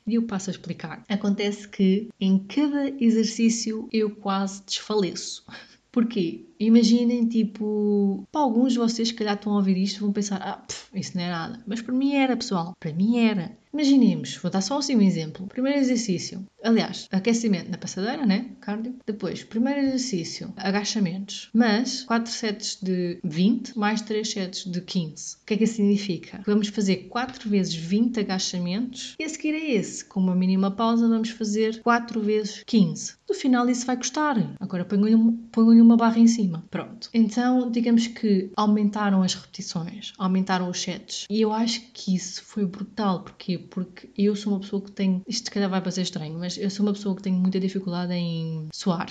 E 0.08 0.14
eu 0.14 0.22
passo 0.22 0.48
a 0.48 0.52
explicar. 0.52 1.04
Acontece 1.06 1.68
que 1.68 2.08
em 2.18 2.38
cada 2.38 2.88
exercício 2.98 3.88
eu 3.92 4.16
quase 4.16 4.62
desfaleço. 4.64 5.44
Porquê? 5.92 6.47
Imaginem, 6.58 7.26
tipo, 7.26 8.26
para 8.32 8.40
alguns 8.40 8.72
de 8.72 8.78
vocês 8.78 9.10
que 9.10 9.18
calhar 9.18 9.34
estão 9.34 9.52
a 9.52 9.56
ouvir 9.56 9.76
isto 9.76 10.00
vão 10.00 10.12
pensar, 10.12 10.40
ah, 10.42 10.56
pff, 10.56 10.88
isso 10.98 11.16
não 11.16 11.24
é 11.24 11.30
nada. 11.30 11.60
Mas 11.66 11.80
para 11.80 11.94
mim 11.94 12.14
era, 12.14 12.36
pessoal. 12.36 12.74
Para 12.78 12.92
mim 12.92 13.18
era. 13.18 13.56
Imaginemos, 13.72 14.36
vou 14.36 14.50
dar 14.50 14.62
só 14.62 14.78
assim 14.78 14.96
um 14.96 15.02
exemplo. 15.02 15.46
Primeiro 15.46 15.78
exercício, 15.78 16.44
aliás, 16.64 17.06
aquecimento 17.12 17.70
na 17.70 17.76
passadeira, 17.76 18.24
né? 18.24 18.52
Cardio. 18.60 18.96
Depois, 19.06 19.44
primeiro 19.44 19.80
exercício, 19.80 20.52
agachamentos. 20.56 21.50
Mas 21.52 22.02
4 22.04 22.32
sets 22.32 22.78
de 22.82 23.20
20 23.22 23.78
mais 23.78 24.00
3 24.00 24.28
sets 24.28 24.64
de 24.64 24.80
15. 24.80 25.36
O 25.36 25.46
que 25.46 25.54
é 25.54 25.56
que 25.58 25.64
isso 25.64 25.74
significa? 25.74 26.40
Vamos 26.46 26.68
fazer 26.68 27.08
4 27.08 27.48
vezes 27.48 27.74
20 27.74 28.20
agachamentos 28.20 29.14
e 29.18 29.24
a 29.24 29.28
seguir 29.28 29.54
a 29.54 29.70
esse, 29.72 30.04
com 30.04 30.18
uma 30.18 30.34
mínima 30.34 30.70
pausa, 30.70 31.06
vamos 31.06 31.30
fazer 31.30 31.82
4 31.82 32.20
vezes 32.22 32.62
15. 32.66 33.18
No 33.28 33.34
final 33.34 33.68
isso 33.68 33.84
vai 33.84 33.96
custar. 33.96 34.54
Agora 34.58 34.86
ponho-lhe 34.86 35.80
uma 35.82 35.96
barra 35.96 36.18
em 36.18 36.26
cima. 36.26 36.47
Pronto. 36.70 37.08
Então, 37.12 37.70
digamos 37.70 38.06
que 38.06 38.50
aumentaram 38.56 39.22
as 39.22 39.34
repetições, 39.34 40.12
aumentaram 40.18 40.68
os 40.68 40.80
sets. 40.80 41.26
E 41.30 41.40
eu 41.40 41.52
acho 41.52 41.80
que 41.92 42.14
isso 42.14 42.42
foi 42.44 42.66
brutal. 42.66 43.22
Porquê? 43.22 43.58
Porque 43.58 44.10
eu 44.16 44.34
sou 44.34 44.52
uma 44.52 44.60
pessoa 44.60 44.82
que 44.82 44.92
tem. 44.92 45.22
Isto 45.26 45.46
se 45.46 45.50
calhar 45.50 45.68
vai 45.68 45.80
parecer 45.80 46.02
estranho, 46.02 46.38
mas 46.38 46.56
eu 46.56 46.70
sou 46.70 46.86
uma 46.86 46.92
pessoa 46.92 47.14
que 47.16 47.22
tem 47.22 47.32
muita 47.32 47.60
dificuldade 47.60 48.12
em 48.12 48.68
suar. 48.72 49.08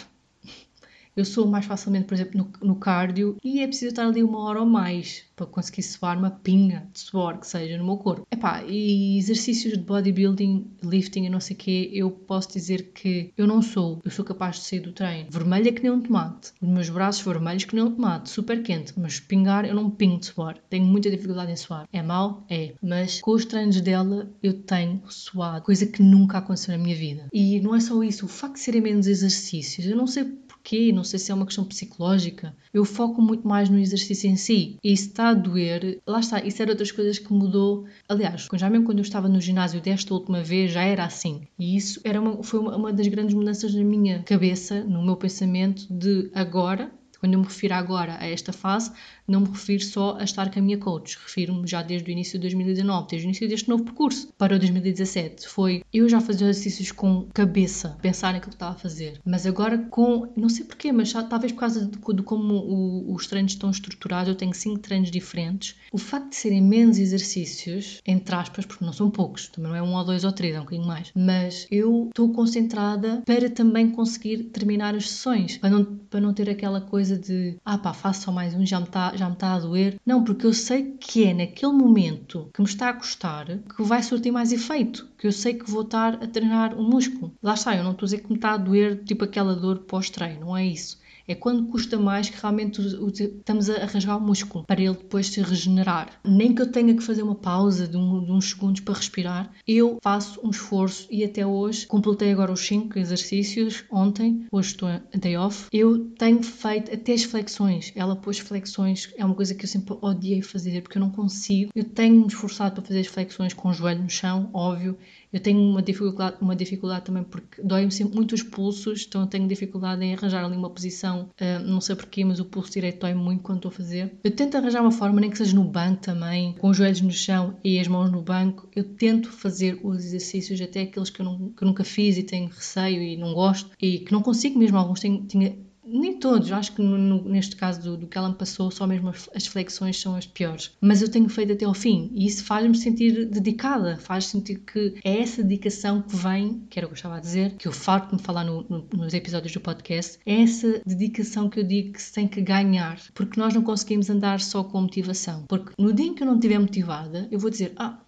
Eu 1.17 1.25
sou 1.25 1.47
mais 1.47 1.65
facilmente, 1.65 2.05
por 2.05 2.13
exemplo, 2.13 2.37
no, 2.61 2.67
no 2.67 2.75
cardio 2.75 3.37
e 3.43 3.59
é 3.59 3.67
preciso 3.67 3.89
estar 3.89 4.05
ali 4.05 4.21
uma 4.21 4.39
hora 4.43 4.59
ou 4.59 4.67
mais 4.67 5.23
para 5.35 5.47
conseguir 5.47 5.81
suar 5.81 6.15
uma 6.15 6.29
pinga 6.29 6.87
de 6.93 6.99
suor 6.99 7.39
que 7.39 7.47
seja 7.47 7.75
no 7.77 7.85
meu 7.85 7.97
corpo. 7.97 8.27
Epá, 8.31 8.63
e 8.63 9.17
exercícios 9.17 9.73
de 9.73 9.83
bodybuilding, 9.83 10.67
lifting 10.83 11.25
e 11.25 11.29
não 11.29 11.39
sei 11.39 11.55
o 11.55 11.59
quê, 11.59 11.89
eu 11.91 12.11
posso 12.11 12.53
dizer 12.53 12.91
que 12.93 13.33
eu 13.35 13.47
não 13.47 13.63
sou. 13.63 13.99
Eu 14.05 14.11
sou 14.11 14.23
capaz 14.23 14.57
de 14.57 14.65
sair 14.65 14.79
do 14.79 14.91
treino 14.91 15.29
vermelha 15.31 15.71
que 15.71 15.81
nem 15.81 15.91
um 15.91 16.01
tomate. 16.01 16.51
Os 16.61 16.69
meus 16.69 16.89
braços 16.89 17.23
vermelhos 17.23 17.65
que 17.65 17.75
nem 17.75 17.83
um 17.83 17.95
tomate, 17.95 18.29
super 18.29 18.61
quente. 18.61 18.93
Mas 18.95 19.19
pingar, 19.19 19.65
eu 19.65 19.73
não 19.73 19.89
pingo 19.89 20.19
de 20.19 20.27
suor. 20.27 20.55
Tenho 20.69 20.85
muita 20.85 21.09
dificuldade 21.09 21.51
em 21.51 21.55
suar. 21.55 21.87
É 21.91 22.01
mau? 22.03 22.45
É. 22.47 22.73
Mas 22.81 23.21
com 23.21 23.31
os 23.31 23.45
treinos 23.45 23.81
dela, 23.81 24.29
eu 24.43 24.53
tenho 24.53 25.01
suado. 25.09 25.65
Coisa 25.65 25.85
que 25.87 26.03
nunca 26.03 26.37
aconteceu 26.37 26.77
na 26.77 26.83
minha 26.83 26.95
vida. 26.95 27.27
E 27.33 27.59
não 27.59 27.75
é 27.75 27.79
só 27.79 28.03
isso. 28.03 28.25
O 28.25 28.29
facto 28.29 28.55
de 28.55 28.61
serem 28.61 28.81
menos 28.81 29.07
exercícios, 29.07 29.87
eu 29.87 29.95
não 29.95 30.05
sei 30.05 30.25
porquê, 30.67 30.91
não 30.91 31.03
sei 31.03 31.17
se 31.17 31.31
é 31.31 31.33
uma 31.33 31.45
questão 31.45 31.63
psicológica. 31.63 32.53
Eu 32.73 32.83
foco 32.83 33.21
muito 33.21 33.47
mais 33.47 33.69
no 33.69 33.79
exercício 33.79 34.29
em 34.29 34.35
si. 34.35 34.77
E 34.83 34.95
se 34.97 35.07
está 35.07 35.29
a 35.29 35.33
doer, 35.33 36.01
lá 36.05 36.19
está, 36.19 36.43
isso 36.43 36.61
era 36.61 36.71
outras 36.71 36.91
coisas 36.91 37.17
que 37.17 37.31
mudou. 37.31 37.85
Aliás, 38.09 38.49
já 38.53 38.69
mesmo 38.69 38.85
quando 38.85 38.99
eu 38.99 39.03
estava 39.03 39.29
no 39.29 39.39
ginásio 39.39 39.79
desta 39.79 40.13
última 40.13 40.43
vez, 40.43 40.73
já 40.73 40.81
era 40.83 41.05
assim. 41.05 41.47
E 41.57 41.77
isso 41.77 42.01
era 42.03 42.19
uma, 42.19 42.43
foi 42.43 42.59
uma, 42.59 42.75
uma 42.75 42.93
das 42.93 43.07
grandes 43.07 43.33
mudanças 43.33 43.73
na 43.73 43.83
minha 43.83 44.21
cabeça, 44.23 44.83
no 44.83 45.01
meu 45.01 45.15
pensamento 45.15 45.87
de 45.89 46.29
agora, 46.33 46.91
quando 47.19 47.33
eu 47.33 47.39
me 47.39 47.45
refiro 47.45 47.73
agora 47.73 48.17
a 48.19 48.27
esta 48.27 48.51
fase, 48.53 48.91
não 49.27 49.41
me 49.41 49.47
refiro 49.47 49.83
só 49.83 50.17
a 50.17 50.23
estar 50.23 50.51
com 50.51 50.59
a 50.59 50.61
minha 50.61 50.77
coach, 50.77 51.17
refiro-me 51.21 51.67
já 51.67 51.81
desde 51.81 52.09
o 52.09 52.11
início 52.11 52.39
de 52.39 52.43
2019, 52.43 53.07
desde 53.09 53.27
o 53.27 53.29
início 53.29 53.49
deste 53.49 53.69
novo 53.69 53.83
percurso 53.83 54.29
para 54.37 54.55
o 54.55 54.59
2017. 54.59 55.47
Foi 55.47 55.83
eu 55.93 56.07
já 56.07 56.21
fazer 56.21 56.45
exercícios 56.45 56.91
com 56.91 57.27
cabeça, 57.33 57.97
pensar 58.01 58.33
naquilo 58.33 58.51
que 58.51 58.55
estava 58.55 58.71
a 58.71 58.79
fazer, 58.79 59.19
mas 59.25 59.45
agora 59.45 59.77
com, 59.77 60.31
não 60.35 60.49
sei 60.49 60.65
porquê, 60.65 60.91
mas 60.91 61.09
já, 61.09 61.23
talvez 61.23 61.51
por 61.51 61.59
causa 61.59 61.85
de, 61.85 61.97
de 61.97 62.23
como 62.23 62.55
o, 62.55 63.13
os 63.13 63.27
treinos 63.27 63.53
estão 63.53 63.69
estruturados, 63.69 64.29
eu 64.29 64.35
tenho 64.35 64.53
cinco 64.53 64.79
treinos 64.79 65.11
diferentes. 65.11 65.75
O 65.91 65.97
facto 65.97 66.29
de 66.29 66.35
serem 66.35 66.61
menos 66.61 66.97
exercícios, 66.97 68.01
entre 68.05 68.35
aspas, 68.35 68.65
porque 68.65 68.85
não 68.85 68.93
são 68.93 69.09
poucos, 69.09 69.47
também 69.47 69.71
não 69.71 69.77
é 69.77 69.81
um 69.81 69.93
ou 69.93 70.05
dois 70.05 70.23
ou 70.23 70.31
três, 70.31 70.55
é 70.55 70.59
um 70.59 70.63
bocadinho 70.63 70.87
mais, 70.87 71.11
mas 71.15 71.67
eu 71.71 72.07
estou 72.09 72.31
concentrada 72.31 73.21
para 73.25 73.49
também 73.49 73.89
conseguir 73.91 74.43
terminar 74.45 74.95
as 74.95 75.09
sessões, 75.09 75.57
para 75.57 75.69
não, 75.69 75.85
para 75.85 76.21
não 76.21 76.33
ter 76.33 76.49
aquela 76.49 76.81
coisa 76.81 77.17
de 77.17 77.57
ah 77.65 77.77
pá, 77.77 77.93
faço 77.93 78.23
só 78.23 78.31
mais 78.31 78.53
um, 78.53 78.65
já 78.65 78.79
me 78.79 78.85
está 78.85 79.16
já 79.17 79.27
me 79.27 79.33
está 79.33 79.53
a 79.53 79.59
doer. 79.59 79.99
Não, 80.05 80.23
porque 80.23 80.45
eu 80.45 80.53
sei 80.53 80.93
que 80.99 81.25
é 81.25 81.33
naquele 81.33 81.73
momento 81.73 82.49
que 82.53 82.61
me 82.61 82.67
está 82.67 82.89
a 82.89 82.93
custar 82.93 83.47
que 83.47 83.83
vai 83.83 84.01
surtir 84.03 84.31
mais 84.31 84.51
efeito. 84.51 85.07
Que 85.17 85.27
eu 85.27 85.31
sei 85.31 85.53
que 85.55 85.69
vou 85.69 85.81
estar 85.81 86.15
a 86.15 86.27
treinar 86.27 86.77
o 86.77 86.83
músculo. 86.83 87.33
Lá 87.41 87.53
está, 87.53 87.75
eu 87.75 87.83
não 87.83 87.91
estou 87.91 88.05
a 88.05 88.07
dizer 88.07 88.21
que 88.21 88.29
me 88.29 88.35
está 88.35 88.53
a 88.53 88.57
doer 88.57 89.03
tipo 89.03 89.23
aquela 89.23 89.55
dor 89.55 89.79
pós-treino, 89.79 90.41
não 90.41 90.57
é 90.57 90.65
isso 90.65 90.97
é 91.27 91.35
quando 91.35 91.67
custa 91.67 91.97
mais 91.97 92.29
que 92.29 92.41
realmente 92.41 92.81
estamos 92.81 93.69
a 93.69 93.85
rasgar 93.85 94.17
o 94.17 94.21
músculo 94.21 94.65
para 94.65 94.81
ele 94.81 94.93
depois 94.93 95.27
se 95.27 95.41
regenerar. 95.41 96.19
Nem 96.23 96.53
que 96.53 96.61
eu 96.61 96.71
tenha 96.71 96.95
que 96.95 97.03
fazer 97.03 97.23
uma 97.23 97.35
pausa 97.35 97.87
de, 97.87 97.97
um, 97.97 98.23
de 98.23 98.31
uns 98.31 98.49
segundos 98.49 98.81
para 98.81 98.95
respirar, 98.95 99.51
eu 99.67 99.97
faço 100.03 100.39
um 100.43 100.49
esforço 100.49 101.07
e 101.11 101.23
até 101.23 101.45
hoje, 101.45 101.85
completei 101.87 102.31
agora 102.31 102.51
os 102.51 102.65
5 102.65 102.97
exercícios 102.97 103.83
ontem, 103.91 104.45
hoje 104.51 104.69
estou 104.69 104.89
day 105.17 105.37
off, 105.37 105.67
eu 105.71 106.05
tenho 106.17 106.41
feito 106.43 106.93
até 106.93 107.13
as 107.13 107.23
flexões. 107.23 107.91
Ela 107.95 108.15
pôs 108.15 108.39
flexões, 108.39 109.13
é 109.17 109.25
uma 109.25 109.35
coisa 109.35 109.53
que 109.53 109.65
eu 109.65 109.69
sempre 109.69 109.97
odiei 110.01 110.41
fazer 110.41 110.81
porque 110.81 110.97
eu 110.97 111.01
não 111.01 111.09
consigo. 111.09 111.71
Eu 111.75 111.83
tenho 111.83 112.21
me 112.21 112.27
esforçado 112.27 112.75
para 112.75 112.83
fazer 112.83 113.01
as 113.01 113.07
flexões 113.07 113.53
com 113.53 113.69
o 113.69 113.73
joelho 113.73 114.03
no 114.03 114.09
chão, 114.09 114.49
óbvio, 114.53 114.97
eu 115.37 115.41
tenho 115.41 115.59
uma 115.59 115.83
dificuldade, 115.83 116.37
uma 116.41 116.55
dificuldade 116.55 117.05
também 117.05 117.23
porque 117.23 117.61
dói-me 117.61 117.91
sempre 117.91 118.15
muito 118.15 118.33
os 118.33 118.41
pulsos, 118.41 119.05
então 119.07 119.21
eu 119.21 119.27
tenho 119.27 119.47
dificuldade 119.47 120.03
em 120.03 120.15
arranjar 120.15 120.43
ali 120.43 120.57
uma 120.57 120.69
posição, 120.69 121.29
uh, 121.39 121.63
não 121.63 121.79
sei 121.79 121.95
porquê, 121.95 122.25
mas 122.25 122.39
o 122.39 122.45
pulso 122.45 122.71
direito 122.71 123.01
dói 123.01 123.13
muito 123.13 123.43
quando 123.43 123.57
estou 123.59 123.69
a 123.69 123.73
fazer. 123.73 124.17
Eu 124.23 124.31
tento 124.31 124.57
arranjar 124.57 124.81
uma 124.81 124.91
forma, 124.91 125.21
nem 125.21 125.29
que 125.29 125.37
seja 125.37 125.55
no 125.55 125.63
banco 125.63 126.01
também, 126.01 126.53
com 126.53 126.69
os 126.69 126.77
joelhos 126.77 127.01
no 127.01 127.11
chão 127.11 127.55
e 127.63 127.79
as 127.79 127.87
mãos 127.87 128.11
no 128.11 128.21
banco, 128.21 128.67
eu 128.75 128.83
tento 128.83 129.31
fazer 129.31 129.79
os 129.83 130.03
exercícios, 130.03 130.59
até 130.59 130.81
aqueles 130.81 131.11
que 131.11 131.21
eu, 131.21 131.25
não, 131.25 131.49
que 131.49 131.63
eu 131.63 131.67
nunca 131.67 131.83
fiz 131.83 132.17
e 132.17 132.23
tenho 132.23 132.49
receio 132.49 133.01
e 133.01 133.15
não 133.15 133.33
gosto, 133.33 133.69
e 133.79 133.99
que 133.99 134.11
não 134.11 134.23
consigo 134.23 134.57
mesmo, 134.57 134.77
alguns 134.77 134.99
tenho 134.99 135.66
nem 135.87 136.19
todos, 136.19 136.51
acho 136.51 136.73
que 136.73 136.81
no, 136.81 136.97
no, 136.97 137.23
neste 137.29 137.55
caso 137.55 137.81
do, 137.81 137.97
do, 137.97 138.07
que 138.07 138.17
ela 138.17 138.29
me 138.29 138.35
passou, 138.35 138.69
só 138.69 138.85
mesmo 138.85 139.09
as 139.09 139.47
flexões 139.47 139.99
são 139.99 140.15
as 140.15 140.25
piores. 140.25 140.71
Mas 140.81 141.01
eu 141.01 141.09
tenho 141.09 141.29
feito 141.29 141.53
até 141.53 141.65
ao 141.65 141.73
fim 141.73 142.11
e 142.13 142.25
isso 142.27 142.43
faz-me 142.43 142.75
sentir 142.75 143.25
dedicada, 143.25 143.97
faz 143.97 144.25
sentir 144.25 144.59
que 144.59 144.95
é 145.03 145.21
essa 145.21 145.43
dedicação 145.43 146.01
que 146.01 146.15
vem, 146.15 146.63
que 146.69 146.79
era 146.79 146.85
o 146.85 146.89
que 146.89 146.93
eu 146.93 146.97
estava 146.97 147.17
a 147.17 147.19
dizer, 147.19 147.55
que 147.55 147.67
eu 147.67 147.71
farto 147.71 148.09
de 148.09 148.15
me 148.15 148.21
falar 148.21 148.43
no, 148.43 148.65
nos 148.93 149.13
episódios 149.13 149.53
do 149.53 149.59
podcast, 149.59 150.19
é 150.25 150.41
essa 150.41 150.81
dedicação 150.85 151.49
que 151.49 151.59
eu 151.59 151.63
digo 151.63 151.93
que 151.93 152.01
se 152.01 152.13
tem 152.13 152.27
que 152.27 152.41
ganhar, 152.41 152.99
porque 153.13 153.39
nós 153.39 153.53
não 153.53 153.61
conseguimos 153.61 154.09
andar 154.09 154.39
só 154.39 154.63
com 154.63 154.81
motivação. 154.81 155.45
Porque 155.47 155.73
no 155.77 155.93
dia 155.93 156.07
em 156.07 156.13
que 156.13 156.23
eu 156.23 156.27
não 156.27 156.35
estiver 156.35 156.59
motivada, 156.59 157.27
eu 157.31 157.39
vou 157.39 157.49
dizer, 157.49 157.73
ah, 157.77 157.99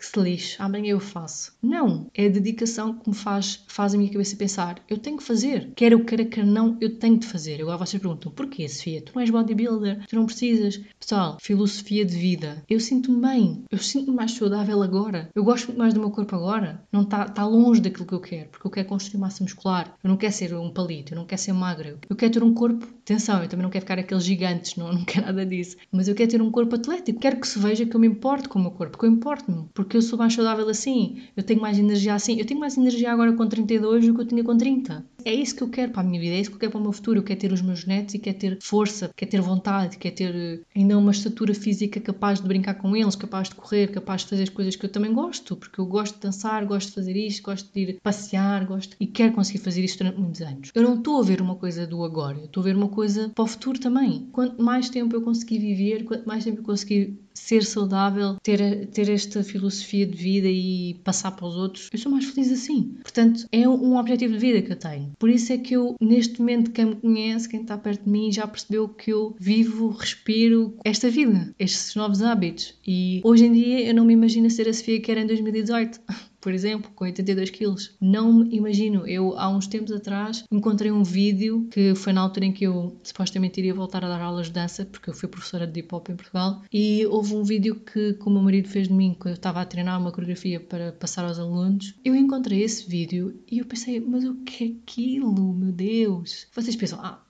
que 0.00 0.06
se 0.06 0.18
lixe, 0.18 0.56
amanhã 0.58 0.92
eu 0.92 0.98
faço. 0.98 1.52
Não, 1.62 2.06
é 2.14 2.24
a 2.24 2.30
dedicação 2.30 2.94
que 2.94 3.10
me 3.10 3.14
faz, 3.14 3.62
faz 3.68 3.94
a 3.94 3.98
minha 3.98 4.10
cabeça 4.10 4.34
pensar, 4.34 4.82
eu 4.88 4.96
tenho 4.96 5.18
que 5.18 5.22
fazer, 5.22 5.72
quer 5.76 5.92
eu 5.92 6.02
queira, 6.02 6.24
quer 6.24 6.46
não, 6.46 6.78
eu 6.80 6.98
tenho 6.98 7.18
de 7.18 7.26
fazer. 7.26 7.60
Agora 7.60 7.76
vocês 7.76 8.00
perguntam, 8.00 8.32
porquê, 8.32 8.66
Sofia? 8.66 9.02
Tu 9.02 9.12
não 9.14 9.20
és 9.20 9.28
bodybuilder, 9.28 10.06
tu 10.06 10.16
não 10.16 10.24
precisas. 10.24 10.80
Pessoal, 10.98 11.36
filosofia 11.38 12.02
de 12.02 12.16
vida. 12.16 12.64
Eu 12.66 12.80
sinto-me 12.80 13.20
bem, 13.20 13.62
eu 13.70 13.76
sinto-me 13.76 14.16
mais 14.16 14.32
saudável 14.32 14.82
agora, 14.82 15.28
eu 15.34 15.44
gosto 15.44 15.66
muito 15.66 15.78
mais 15.78 15.92
do 15.92 16.00
meu 16.00 16.10
corpo 16.10 16.34
agora, 16.34 16.82
não 16.90 17.02
está 17.02 17.26
tá 17.26 17.46
longe 17.46 17.82
daquilo 17.82 18.06
que 18.06 18.14
eu 18.14 18.20
quero, 18.20 18.48
porque 18.48 18.66
eu 18.66 18.70
quero 18.70 18.88
construir 18.88 19.20
massa 19.20 19.44
muscular, 19.44 19.94
eu 20.02 20.08
não 20.08 20.16
quero 20.16 20.32
ser 20.32 20.54
um 20.54 20.70
palito, 20.70 21.12
eu 21.12 21.16
não 21.16 21.26
quero 21.26 21.42
ser 21.42 21.52
magra, 21.52 21.98
eu 22.08 22.16
quero 22.16 22.32
ter 22.32 22.42
um 22.42 22.54
corpo, 22.54 22.86
atenção, 23.02 23.42
eu 23.42 23.48
também 23.48 23.64
não 23.64 23.70
quero 23.70 23.82
ficar 23.82 23.98
aqueles 23.98 24.24
gigantes, 24.24 24.76
não, 24.76 24.92
não 24.94 25.04
quero 25.04 25.26
nada 25.26 25.44
disso, 25.44 25.76
mas 25.92 26.08
eu 26.08 26.14
quero 26.14 26.30
ter 26.30 26.40
um 26.40 26.50
corpo 26.50 26.76
atlético, 26.76 27.20
quero 27.20 27.38
que 27.38 27.46
se 27.46 27.58
veja 27.58 27.84
que 27.84 27.94
eu 27.94 28.00
me 28.00 28.06
importo 28.06 28.48
com 28.48 28.58
o 28.58 28.62
meu 28.62 28.70
corpo, 28.70 28.96
que 28.96 29.04
eu 29.04 29.10
importo-me, 29.10 29.68
porque 29.74 29.89
porque 29.90 29.96
eu 29.96 30.02
sou 30.02 30.16
mais 30.16 30.32
saudável 30.32 30.68
assim, 30.68 31.20
eu 31.36 31.42
tenho 31.42 31.60
mais 31.60 31.76
energia 31.76 32.14
assim. 32.14 32.38
Eu 32.38 32.46
tenho 32.46 32.60
mais 32.60 32.78
energia 32.78 33.10
agora 33.10 33.32
com 33.32 33.44
32 33.44 34.06
do 34.06 34.14
que 34.14 34.20
eu 34.20 34.24
tinha 34.24 34.44
com 34.44 34.56
30. 34.56 35.04
É 35.24 35.34
isso 35.34 35.56
que 35.56 35.62
eu 35.62 35.68
quero 35.68 35.90
para 35.90 36.02
a 36.02 36.04
minha 36.04 36.20
vida, 36.20 36.36
é 36.36 36.40
isso 36.40 36.48
que 36.48 36.54
eu 36.54 36.60
quero 36.60 36.72
para 36.72 36.78
o 36.78 36.82
meu 36.82 36.92
futuro. 36.92 37.18
Eu 37.18 37.24
quero 37.24 37.40
ter 37.40 37.52
os 37.52 37.60
meus 37.60 37.84
netos 37.84 38.14
e 38.14 38.20
quero 38.20 38.38
ter 38.38 38.58
força, 38.62 39.10
quero 39.16 39.30
ter 39.32 39.40
vontade, 39.40 39.98
quero 39.98 40.14
ter 40.14 40.32
eh, 40.32 40.60
ainda 40.76 40.96
uma 40.96 41.10
estatura 41.10 41.52
física 41.54 41.98
capaz 41.98 42.40
de 42.40 42.46
brincar 42.46 42.74
com 42.74 42.96
eles, 42.96 43.16
capaz 43.16 43.48
de 43.48 43.56
correr, 43.56 43.88
capaz 43.88 44.22
de 44.22 44.28
fazer 44.28 44.44
as 44.44 44.48
coisas 44.48 44.76
que 44.76 44.86
eu 44.86 44.92
também 44.92 45.12
gosto, 45.12 45.56
porque 45.56 45.80
eu 45.80 45.86
gosto 45.86 46.14
de 46.14 46.20
dançar, 46.20 46.64
gosto 46.64 46.90
de 46.90 46.94
fazer 46.94 47.16
isto, 47.16 47.42
gosto 47.42 47.68
de 47.74 47.80
ir 47.80 47.98
passear, 48.00 48.64
gosto 48.66 48.96
e 49.00 49.08
quero 49.08 49.32
conseguir 49.32 49.58
fazer 49.58 49.82
isto 49.82 49.98
durante 49.98 50.20
muitos 50.20 50.40
anos. 50.40 50.70
Eu 50.72 50.84
não 50.84 50.94
estou 50.94 51.20
a 51.20 51.24
ver 51.24 51.40
uma 51.40 51.56
coisa 51.56 51.84
do 51.84 52.04
agora, 52.04 52.38
eu 52.38 52.44
estou 52.44 52.60
a 52.60 52.64
ver 52.64 52.76
uma 52.76 52.88
coisa 52.88 53.28
para 53.34 53.42
o 53.42 53.48
futuro 53.48 53.80
também. 53.80 54.28
Quanto 54.30 54.62
mais 54.62 54.88
tempo 54.88 55.16
eu 55.16 55.20
conseguir 55.20 55.58
viver, 55.58 56.04
quanto 56.04 56.28
mais 56.28 56.44
tempo 56.44 56.60
eu 56.60 56.64
conseguir 56.64 57.18
ser 57.40 57.64
saudável, 57.64 58.36
ter, 58.42 58.86
ter 58.88 59.08
esta 59.08 59.42
filosofia 59.42 60.06
de 60.06 60.16
vida 60.16 60.48
e 60.48 60.94
passar 61.02 61.32
para 61.32 61.46
os 61.46 61.56
outros, 61.56 61.88
eu 61.92 61.98
sou 61.98 62.12
mais 62.12 62.24
feliz 62.26 62.52
assim. 62.52 62.94
Portanto, 63.02 63.46
é 63.50 63.68
um 63.68 63.96
objetivo 63.96 64.34
de 64.34 64.38
vida 64.38 64.62
que 64.62 64.72
eu 64.72 64.76
tenho. 64.76 65.12
Por 65.18 65.28
isso 65.28 65.52
é 65.52 65.58
que 65.58 65.74
eu, 65.74 65.96
neste 66.00 66.38
momento, 66.38 66.70
quem 66.70 66.84
me 66.84 66.96
conhece, 66.96 67.48
quem 67.48 67.62
está 67.62 67.76
perto 67.76 68.04
de 68.04 68.10
mim, 68.10 68.30
já 68.30 68.46
percebeu 68.46 68.88
que 68.88 69.12
eu 69.12 69.34
vivo, 69.38 69.88
respiro 69.88 70.76
esta 70.84 71.10
vida, 71.10 71.54
estes 71.58 71.94
novos 71.94 72.22
hábitos. 72.22 72.74
E 72.86 73.20
hoje 73.24 73.46
em 73.46 73.52
dia 73.52 73.86
eu 73.86 73.94
não 73.94 74.04
me 74.04 74.12
imagino 74.12 74.50
ser 74.50 74.68
a 74.68 74.72
Sofia 74.72 75.00
que 75.00 75.10
era 75.10 75.20
em 75.20 75.26
2018. 75.26 76.00
por 76.40 76.52
exemplo, 76.52 76.90
com 76.94 77.04
82 77.04 77.50
quilos. 77.50 77.94
Não 78.00 78.32
me 78.32 78.56
imagino. 78.56 79.06
Eu, 79.06 79.38
há 79.38 79.48
uns 79.48 79.66
tempos 79.66 79.92
atrás, 79.92 80.44
encontrei 80.50 80.90
um 80.90 81.02
vídeo 81.02 81.68
que 81.70 81.94
foi 81.94 82.12
na 82.12 82.20
altura 82.20 82.46
em 82.46 82.52
que 82.52 82.64
eu 82.64 82.98
supostamente 83.02 83.60
iria 83.60 83.74
voltar 83.74 84.04
a 84.04 84.08
dar 84.08 84.20
aulas 84.20 84.46
de 84.46 84.52
dança, 84.52 84.84
porque 84.84 85.10
eu 85.10 85.14
fui 85.14 85.28
professora 85.28 85.66
de 85.66 85.80
hip 85.80 85.94
hop 85.94 86.08
em 86.08 86.16
Portugal, 86.16 86.62
e 86.72 87.06
houve 87.06 87.34
um 87.34 87.42
vídeo 87.42 87.74
que, 87.76 88.14
que 88.14 88.26
o 88.26 88.30
meu 88.30 88.42
marido 88.42 88.68
fez 88.68 88.88
de 88.88 88.94
mim 88.94 89.14
quando 89.18 89.32
eu 89.32 89.36
estava 89.36 89.60
a 89.60 89.64
treinar 89.64 90.00
uma 90.00 90.12
coreografia 90.12 90.60
para 90.60 90.92
passar 90.92 91.24
aos 91.24 91.38
alunos. 91.38 91.94
Eu 92.04 92.14
encontrei 92.14 92.62
esse 92.62 92.88
vídeo 92.88 93.40
e 93.50 93.58
eu 93.58 93.64
pensei, 93.64 94.00
mas 94.00 94.24
o 94.24 94.34
que 94.36 94.64
é 94.64 94.66
aquilo, 94.68 95.52
meu 95.54 95.72
Deus? 95.72 96.46
Vocês 96.54 96.76
pensam, 96.76 97.00
ah, 97.02 97.20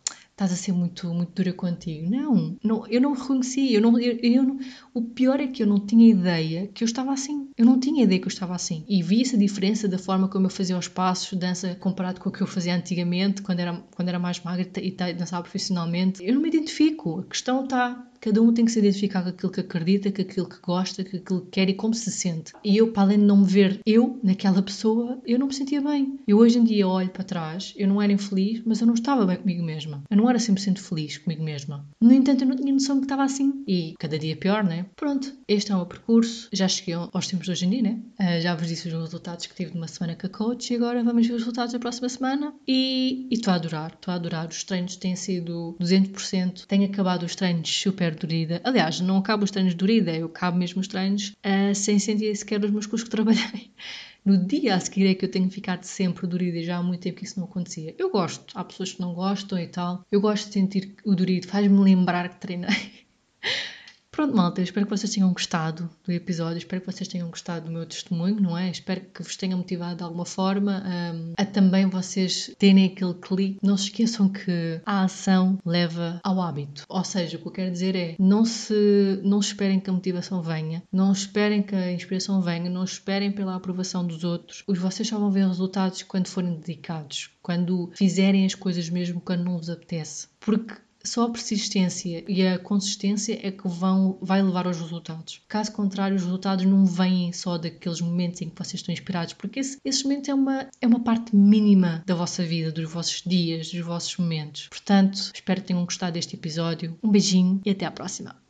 estás 0.41 0.53
a 0.53 0.57
ser 0.57 0.73
muito, 0.73 1.13
muito 1.13 1.33
dura 1.35 1.53
contigo. 1.53 2.09
Não, 2.09 2.57
não 2.65 2.87
eu 2.87 3.01
não 3.01 3.13
reconheci. 3.13 3.75
Eu 3.75 3.83
não, 3.83 3.99
eu, 4.01 4.19
eu 4.23 4.43
não, 4.43 4.59
o 4.95 5.03
pior 5.03 5.39
é 5.39 5.47
que 5.47 5.63
eu 5.63 5.67
não 5.67 5.79
tinha 5.79 6.09
ideia 6.09 6.67
que 6.69 6.83
eu 6.83 6.87
estava 6.87 7.13
assim. 7.13 7.51
Eu 7.59 7.67
não 7.67 7.79
tinha 7.79 8.05
ideia 8.05 8.19
que 8.19 8.27
eu 8.27 8.33
estava 8.33 8.55
assim. 8.55 8.85
E 8.89 9.03
vi 9.03 9.21
essa 9.21 9.37
diferença 9.37 9.87
da 9.87 9.99
forma 9.99 10.29
como 10.29 10.47
eu 10.47 10.51
fazia 10.51 10.79
os 10.79 10.89
passos, 10.89 11.39
dança, 11.39 11.75
comparado 11.75 12.21
com 12.21 12.31
o 12.31 12.33
que 12.33 12.41
eu 12.41 12.47
fazia 12.47 12.75
antigamente, 12.75 13.43
quando 13.43 13.61
era, 13.61 13.85
quando 13.95 14.09
era 14.09 14.19
mais 14.19 14.41
magra 14.41 14.67
e 14.81 14.91
dançava 15.13 15.43
profissionalmente. 15.43 16.25
Eu 16.25 16.35
não 16.35 16.41
me 16.41 16.49
identifico. 16.49 17.21
A 17.21 17.25
questão 17.25 17.65
está 17.65 18.10
Cada 18.21 18.43
um 18.43 18.53
tem 18.53 18.65
que 18.65 18.71
se 18.71 18.79
identificar 18.79 19.23
com 19.23 19.31
aquilo 19.31 19.53
que 19.53 19.61
acredita, 19.61 20.13
com 20.13 20.21
aquilo 20.21 20.49
que 20.49 20.61
gosta, 20.61 21.03
com 21.03 21.17
aquilo 21.17 21.41
que 21.41 21.51
quer 21.51 21.69
e 21.69 21.75
como 21.75 21.95
se 21.95 22.11
sente. 22.11 22.53
E 22.63 22.77
eu, 22.77 22.93
para 22.93 23.03
além 23.05 23.19
de 23.19 23.25
não 23.25 23.39
me 23.39 23.47
ver 23.47 23.81
eu 23.87 24.21
naquela 24.23 24.63
pessoa, 24.63 25.21
eu 25.25 25.39
não 25.39 25.47
me 25.47 25.55
sentia 25.55 25.81
bem. 25.81 26.19
Eu 26.29 26.39
hoje 26.39 26.59
em 26.59 26.65
dia 26.65 26.87
olho 26.87 27.09
para 27.09 27.25
trás, 27.25 27.73
eu 27.77 27.89
não 27.89 28.01
era 28.01 28.13
infeliz, 28.13 28.63
mas 28.65 28.81
eu 28.81 28.87
não 28.87 28.95
estava 28.95 29.25
bem 29.25 29.37
comigo 29.37 29.63
mesma. 29.63 30.03
Eu 30.11 30.17
não 30.17 30.29
era 30.29 30.39
100% 30.39 30.79
feliz 30.79 31.19
comigo 31.19 31.43
mesma. 31.43 31.87
No 32.01 32.13
entanto, 32.13 32.43
eu 32.43 32.49
não 32.49 32.57
tinha 32.57 32.73
noção 32.73 32.99
que 32.99 33.05
estava 33.05 33.25
assim. 33.25 33.65
E 33.67 33.95
cada 33.99 34.19
dia 34.19 34.37
pior, 34.37 34.63
né? 34.65 34.87
Pronto, 34.97 35.33
este 35.49 35.73
é 35.73 35.75
o 35.75 35.79
meu 35.79 35.87
percurso. 35.87 36.49
Já 36.53 36.69
cheguei 36.69 36.95
aos 36.95 37.27
tempos 37.27 37.47
de 37.47 37.53
hoje 37.53 37.67
em 37.67 37.71
dia, 37.71 37.83
né? 37.83 37.99
Uh, 38.21 38.41
já 38.43 38.55
vos 38.55 38.69
disse 38.69 38.89
os 38.89 38.95
resultados 38.95 39.47
que 39.47 39.55
tive 39.55 39.71
de 39.71 39.79
uma 39.79 39.89
semana 39.89 40.15
com 40.15 40.27
a 40.27 40.31
coach 40.31 40.73
e 40.73 40.77
agora 40.77 41.03
vamos 41.03 41.27
ver 41.27 41.35
os 41.35 41.41
resultados 41.41 41.73
da 41.73 41.79
próxima 41.79 42.09
semana. 42.09 42.53
E 42.69 43.29
estou 43.31 43.53
a 43.53 43.57
adorar, 43.57 43.93
estou 43.95 44.13
a 44.13 44.17
adorar. 44.17 44.49
Os 44.49 44.63
treinos 44.63 44.97
têm 44.97 45.17
sido 45.17 45.77
200%. 45.81 46.67
Tenho 46.67 46.85
acabado 46.85 47.23
os 47.23 47.35
treinos 47.35 47.69
super 47.71 48.10
super 48.11 48.15
dorida. 48.15 48.61
Aliás, 48.65 49.01
não 49.01 49.19
acabo 49.19 49.45
os 49.45 49.51
treinos 49.51 49.75
dorida, 49.75 50.13
eu 50.13 50.27
acabo 50.27 50.59
mesmo 50.59 50.81
os 50.81 50.89
treinos 50.89 51.33
uh, 51.45 51.75
sem 51.75 51.99
sentir 51.99 52.35
sequer 52.37 52.63
os 52.65 52.71
músculos 52.71 53.03
que 53.05 53.11
trabalhei. 53.11 53.71
No 54.25 54.37
dia 54.37 54.75
a 54.75 54.81
seguir 54.81 55.07
é 55.07 55.15
que 55.15 55.25
eu 55.25 55.31
tenho 55.31 55.51
ficado 55.51 55.85
sempre 55.85 56.27
dorida 56.27 56.59
e 56.59 56.65
já 56.65 56.77
há 56.77 56.83
muito 56.83 57.01
tempo 57.01 57.19
que 57.19 57.25
isso 57.25 57.39
não 57.39 57.47
acontecia. 57.47 57.95
Eu 57.99 58.11
gosto, 58.11 58.53
há 58.57 58.63
pessoas 58.63 58.93
que 58.93 59.01
não 59.01 59.15
gostam 59.15 59.59
e 59.59 59.67
tal. 59.67 60.05
Eu 60.13 60.21
gosto 60.21 60.49
de 60.49 60.53
sentir 60.55 60.95
o 61.05 61.15
dorido, 61.15 61.47
faz-me 61.47 61.79
lembrar 61.79 62.29
que 62.29 62.41
treinei. 62.41 62.69
Pronto, 64.21 64.37
malta, 64.37 64.61
eu 64.61 64.65
espero 64.65 64.85
que 64.85 64.95
vocês 64.95 65.15
tenham 65.15 65.33
gostado 65.33 65.89
do 66.05 66.13
episódio, 66.13 66.59
espero 66.59 66.83
que 66.83 66.93
vocês 66.93 67.09
tenham 67.09 67.31
gostado 67.31 67.65
do 67.65 67.73
meu 67.73 67.87
testemunho, 67.87 68.39
não 68.39 68.59
é? 68.59 68.69
Espero 68.69 69.01
que 69.01 69.23
vos 69.23 69.35
tenha 69.35 69.57
motivado 69.57 69.97
de 69.97 70.03
alguma 70.03 70.27
forma 70.27 70.85
um, 71.15 71.33
a 71.39 71.47
também 71.47 71.89
vocês 71.89 72.55
terem 72.59 72.85
aquele 72.85 73.15
clique. 73.15 73.59
Não 73.63 73.79
se 73.79 73.85
esqueçam 73.85 74.29
que 74.29 74.79
a 74.85 75.05
ação 75.05 75.59
leva 75.65 76.21
ao 76.23 76.39
hábito. 76.39 76.85
Ou 76.87 77.03
seja, 77.03 77.39
o 77.39 77.41
que 77.41 77.49
eu 77.49 77.53
quero 77.53 77.71
dizer 77.71 77.97
é, 77.97 78.15
não 78.19 78.45
se 78.45 79.23
não 79.25 79.41
esperem 79.41 79.81
que 79.81 79.89
a 79.89 79.93
motivação 79.95 80.43
venha, 80.43 80.83
não 80.93 81.13
esperem 81.13 81.63
que 81.63 81.75
a 81.75 81.91
inspiração 81.91 82.43
venha, 82.43 82.69
não 82.69 82.85
esperem 82.85 83.33
pela 83.33 83.57
aprovação 83.57 84.07
dos 84.07 84.23
outros. 84.23 84.63
Os 84.67 84.79
vocês 84.79 85.09
só 85.09 85.19
vão 85.19 85.31
ver 85.31 85.47
resultados 85.47 86.03
quando 86.03 86.29
forem 86.29 86.57
dedicados, 86.57 87.31
quando 87.43 87.91
fizerem 87.95 88.45
as 88.45 88.55
coisas 88.55 88.91
mesmo 88.91 89.19
quando 89.19 89.45
não 89.45 89.57
vos 89.57 89.71
apetece. 89.71 90.29
Porque 90.39 90.75
só 91.05 91.25
a 91.25 91.31
persistência 91.31 92.25
e 92.29 92.47
a 92.47 92.59
consistência 92.59 93.39
é 93.43 93.51
que 93.51 93.67
vão, 93.67 94.19
vai 94.21 94.43
levar 94.43 94.67
aos 94.67 94.79
resultados. 94.79 95.41
Caso 95.49 95.73
contrário, 95.73 96.17
os 96.17 96.25
resultados 96.25 96.65
não 96.65 96.85
vêm 96.85 97.33
só 97.33 97.59
daqueles 97.59 98.01
momentos 98.01 98.43
em 98.43 98.49
que 98.49 98.57
vocês 98.57 98.81
estão 98.81 98.93
inspirados, 98.93 99.35
porque 99.35 99.61
esse, 99.61 99.79
esses 99.85 100.03
momentos 100.03 100.29
é 100.29 100.35
uma, 100.35 100.69
é 100.81 100.87
uma 100.87 101.01
parte 101.01 101.35
mínima 101.35 102.03
da 102.07 102.15
vossa 102.15 102.45
vida, 102.45 102.71
dos 102.71 102.91
vossos 102.91 103.23
dias, 103.25 103.71
dos 103.71 103.81
vossos 103.81 104.17
momentos. 104.17 104.69
Portanto, 104.69 105.31
espero 105.35 105.61
que 105.61 105.69
tenham 105.69 105.85
gostado 105.85 106.13
deste 106.13 106.37
episódio. 106.37 106.97
Um 107.03 107.11
beijinho 107.11 107.61
e 107.65 107.71
até 107.71 107.87
à 107.87 107.91
próxima. 107.91 108.35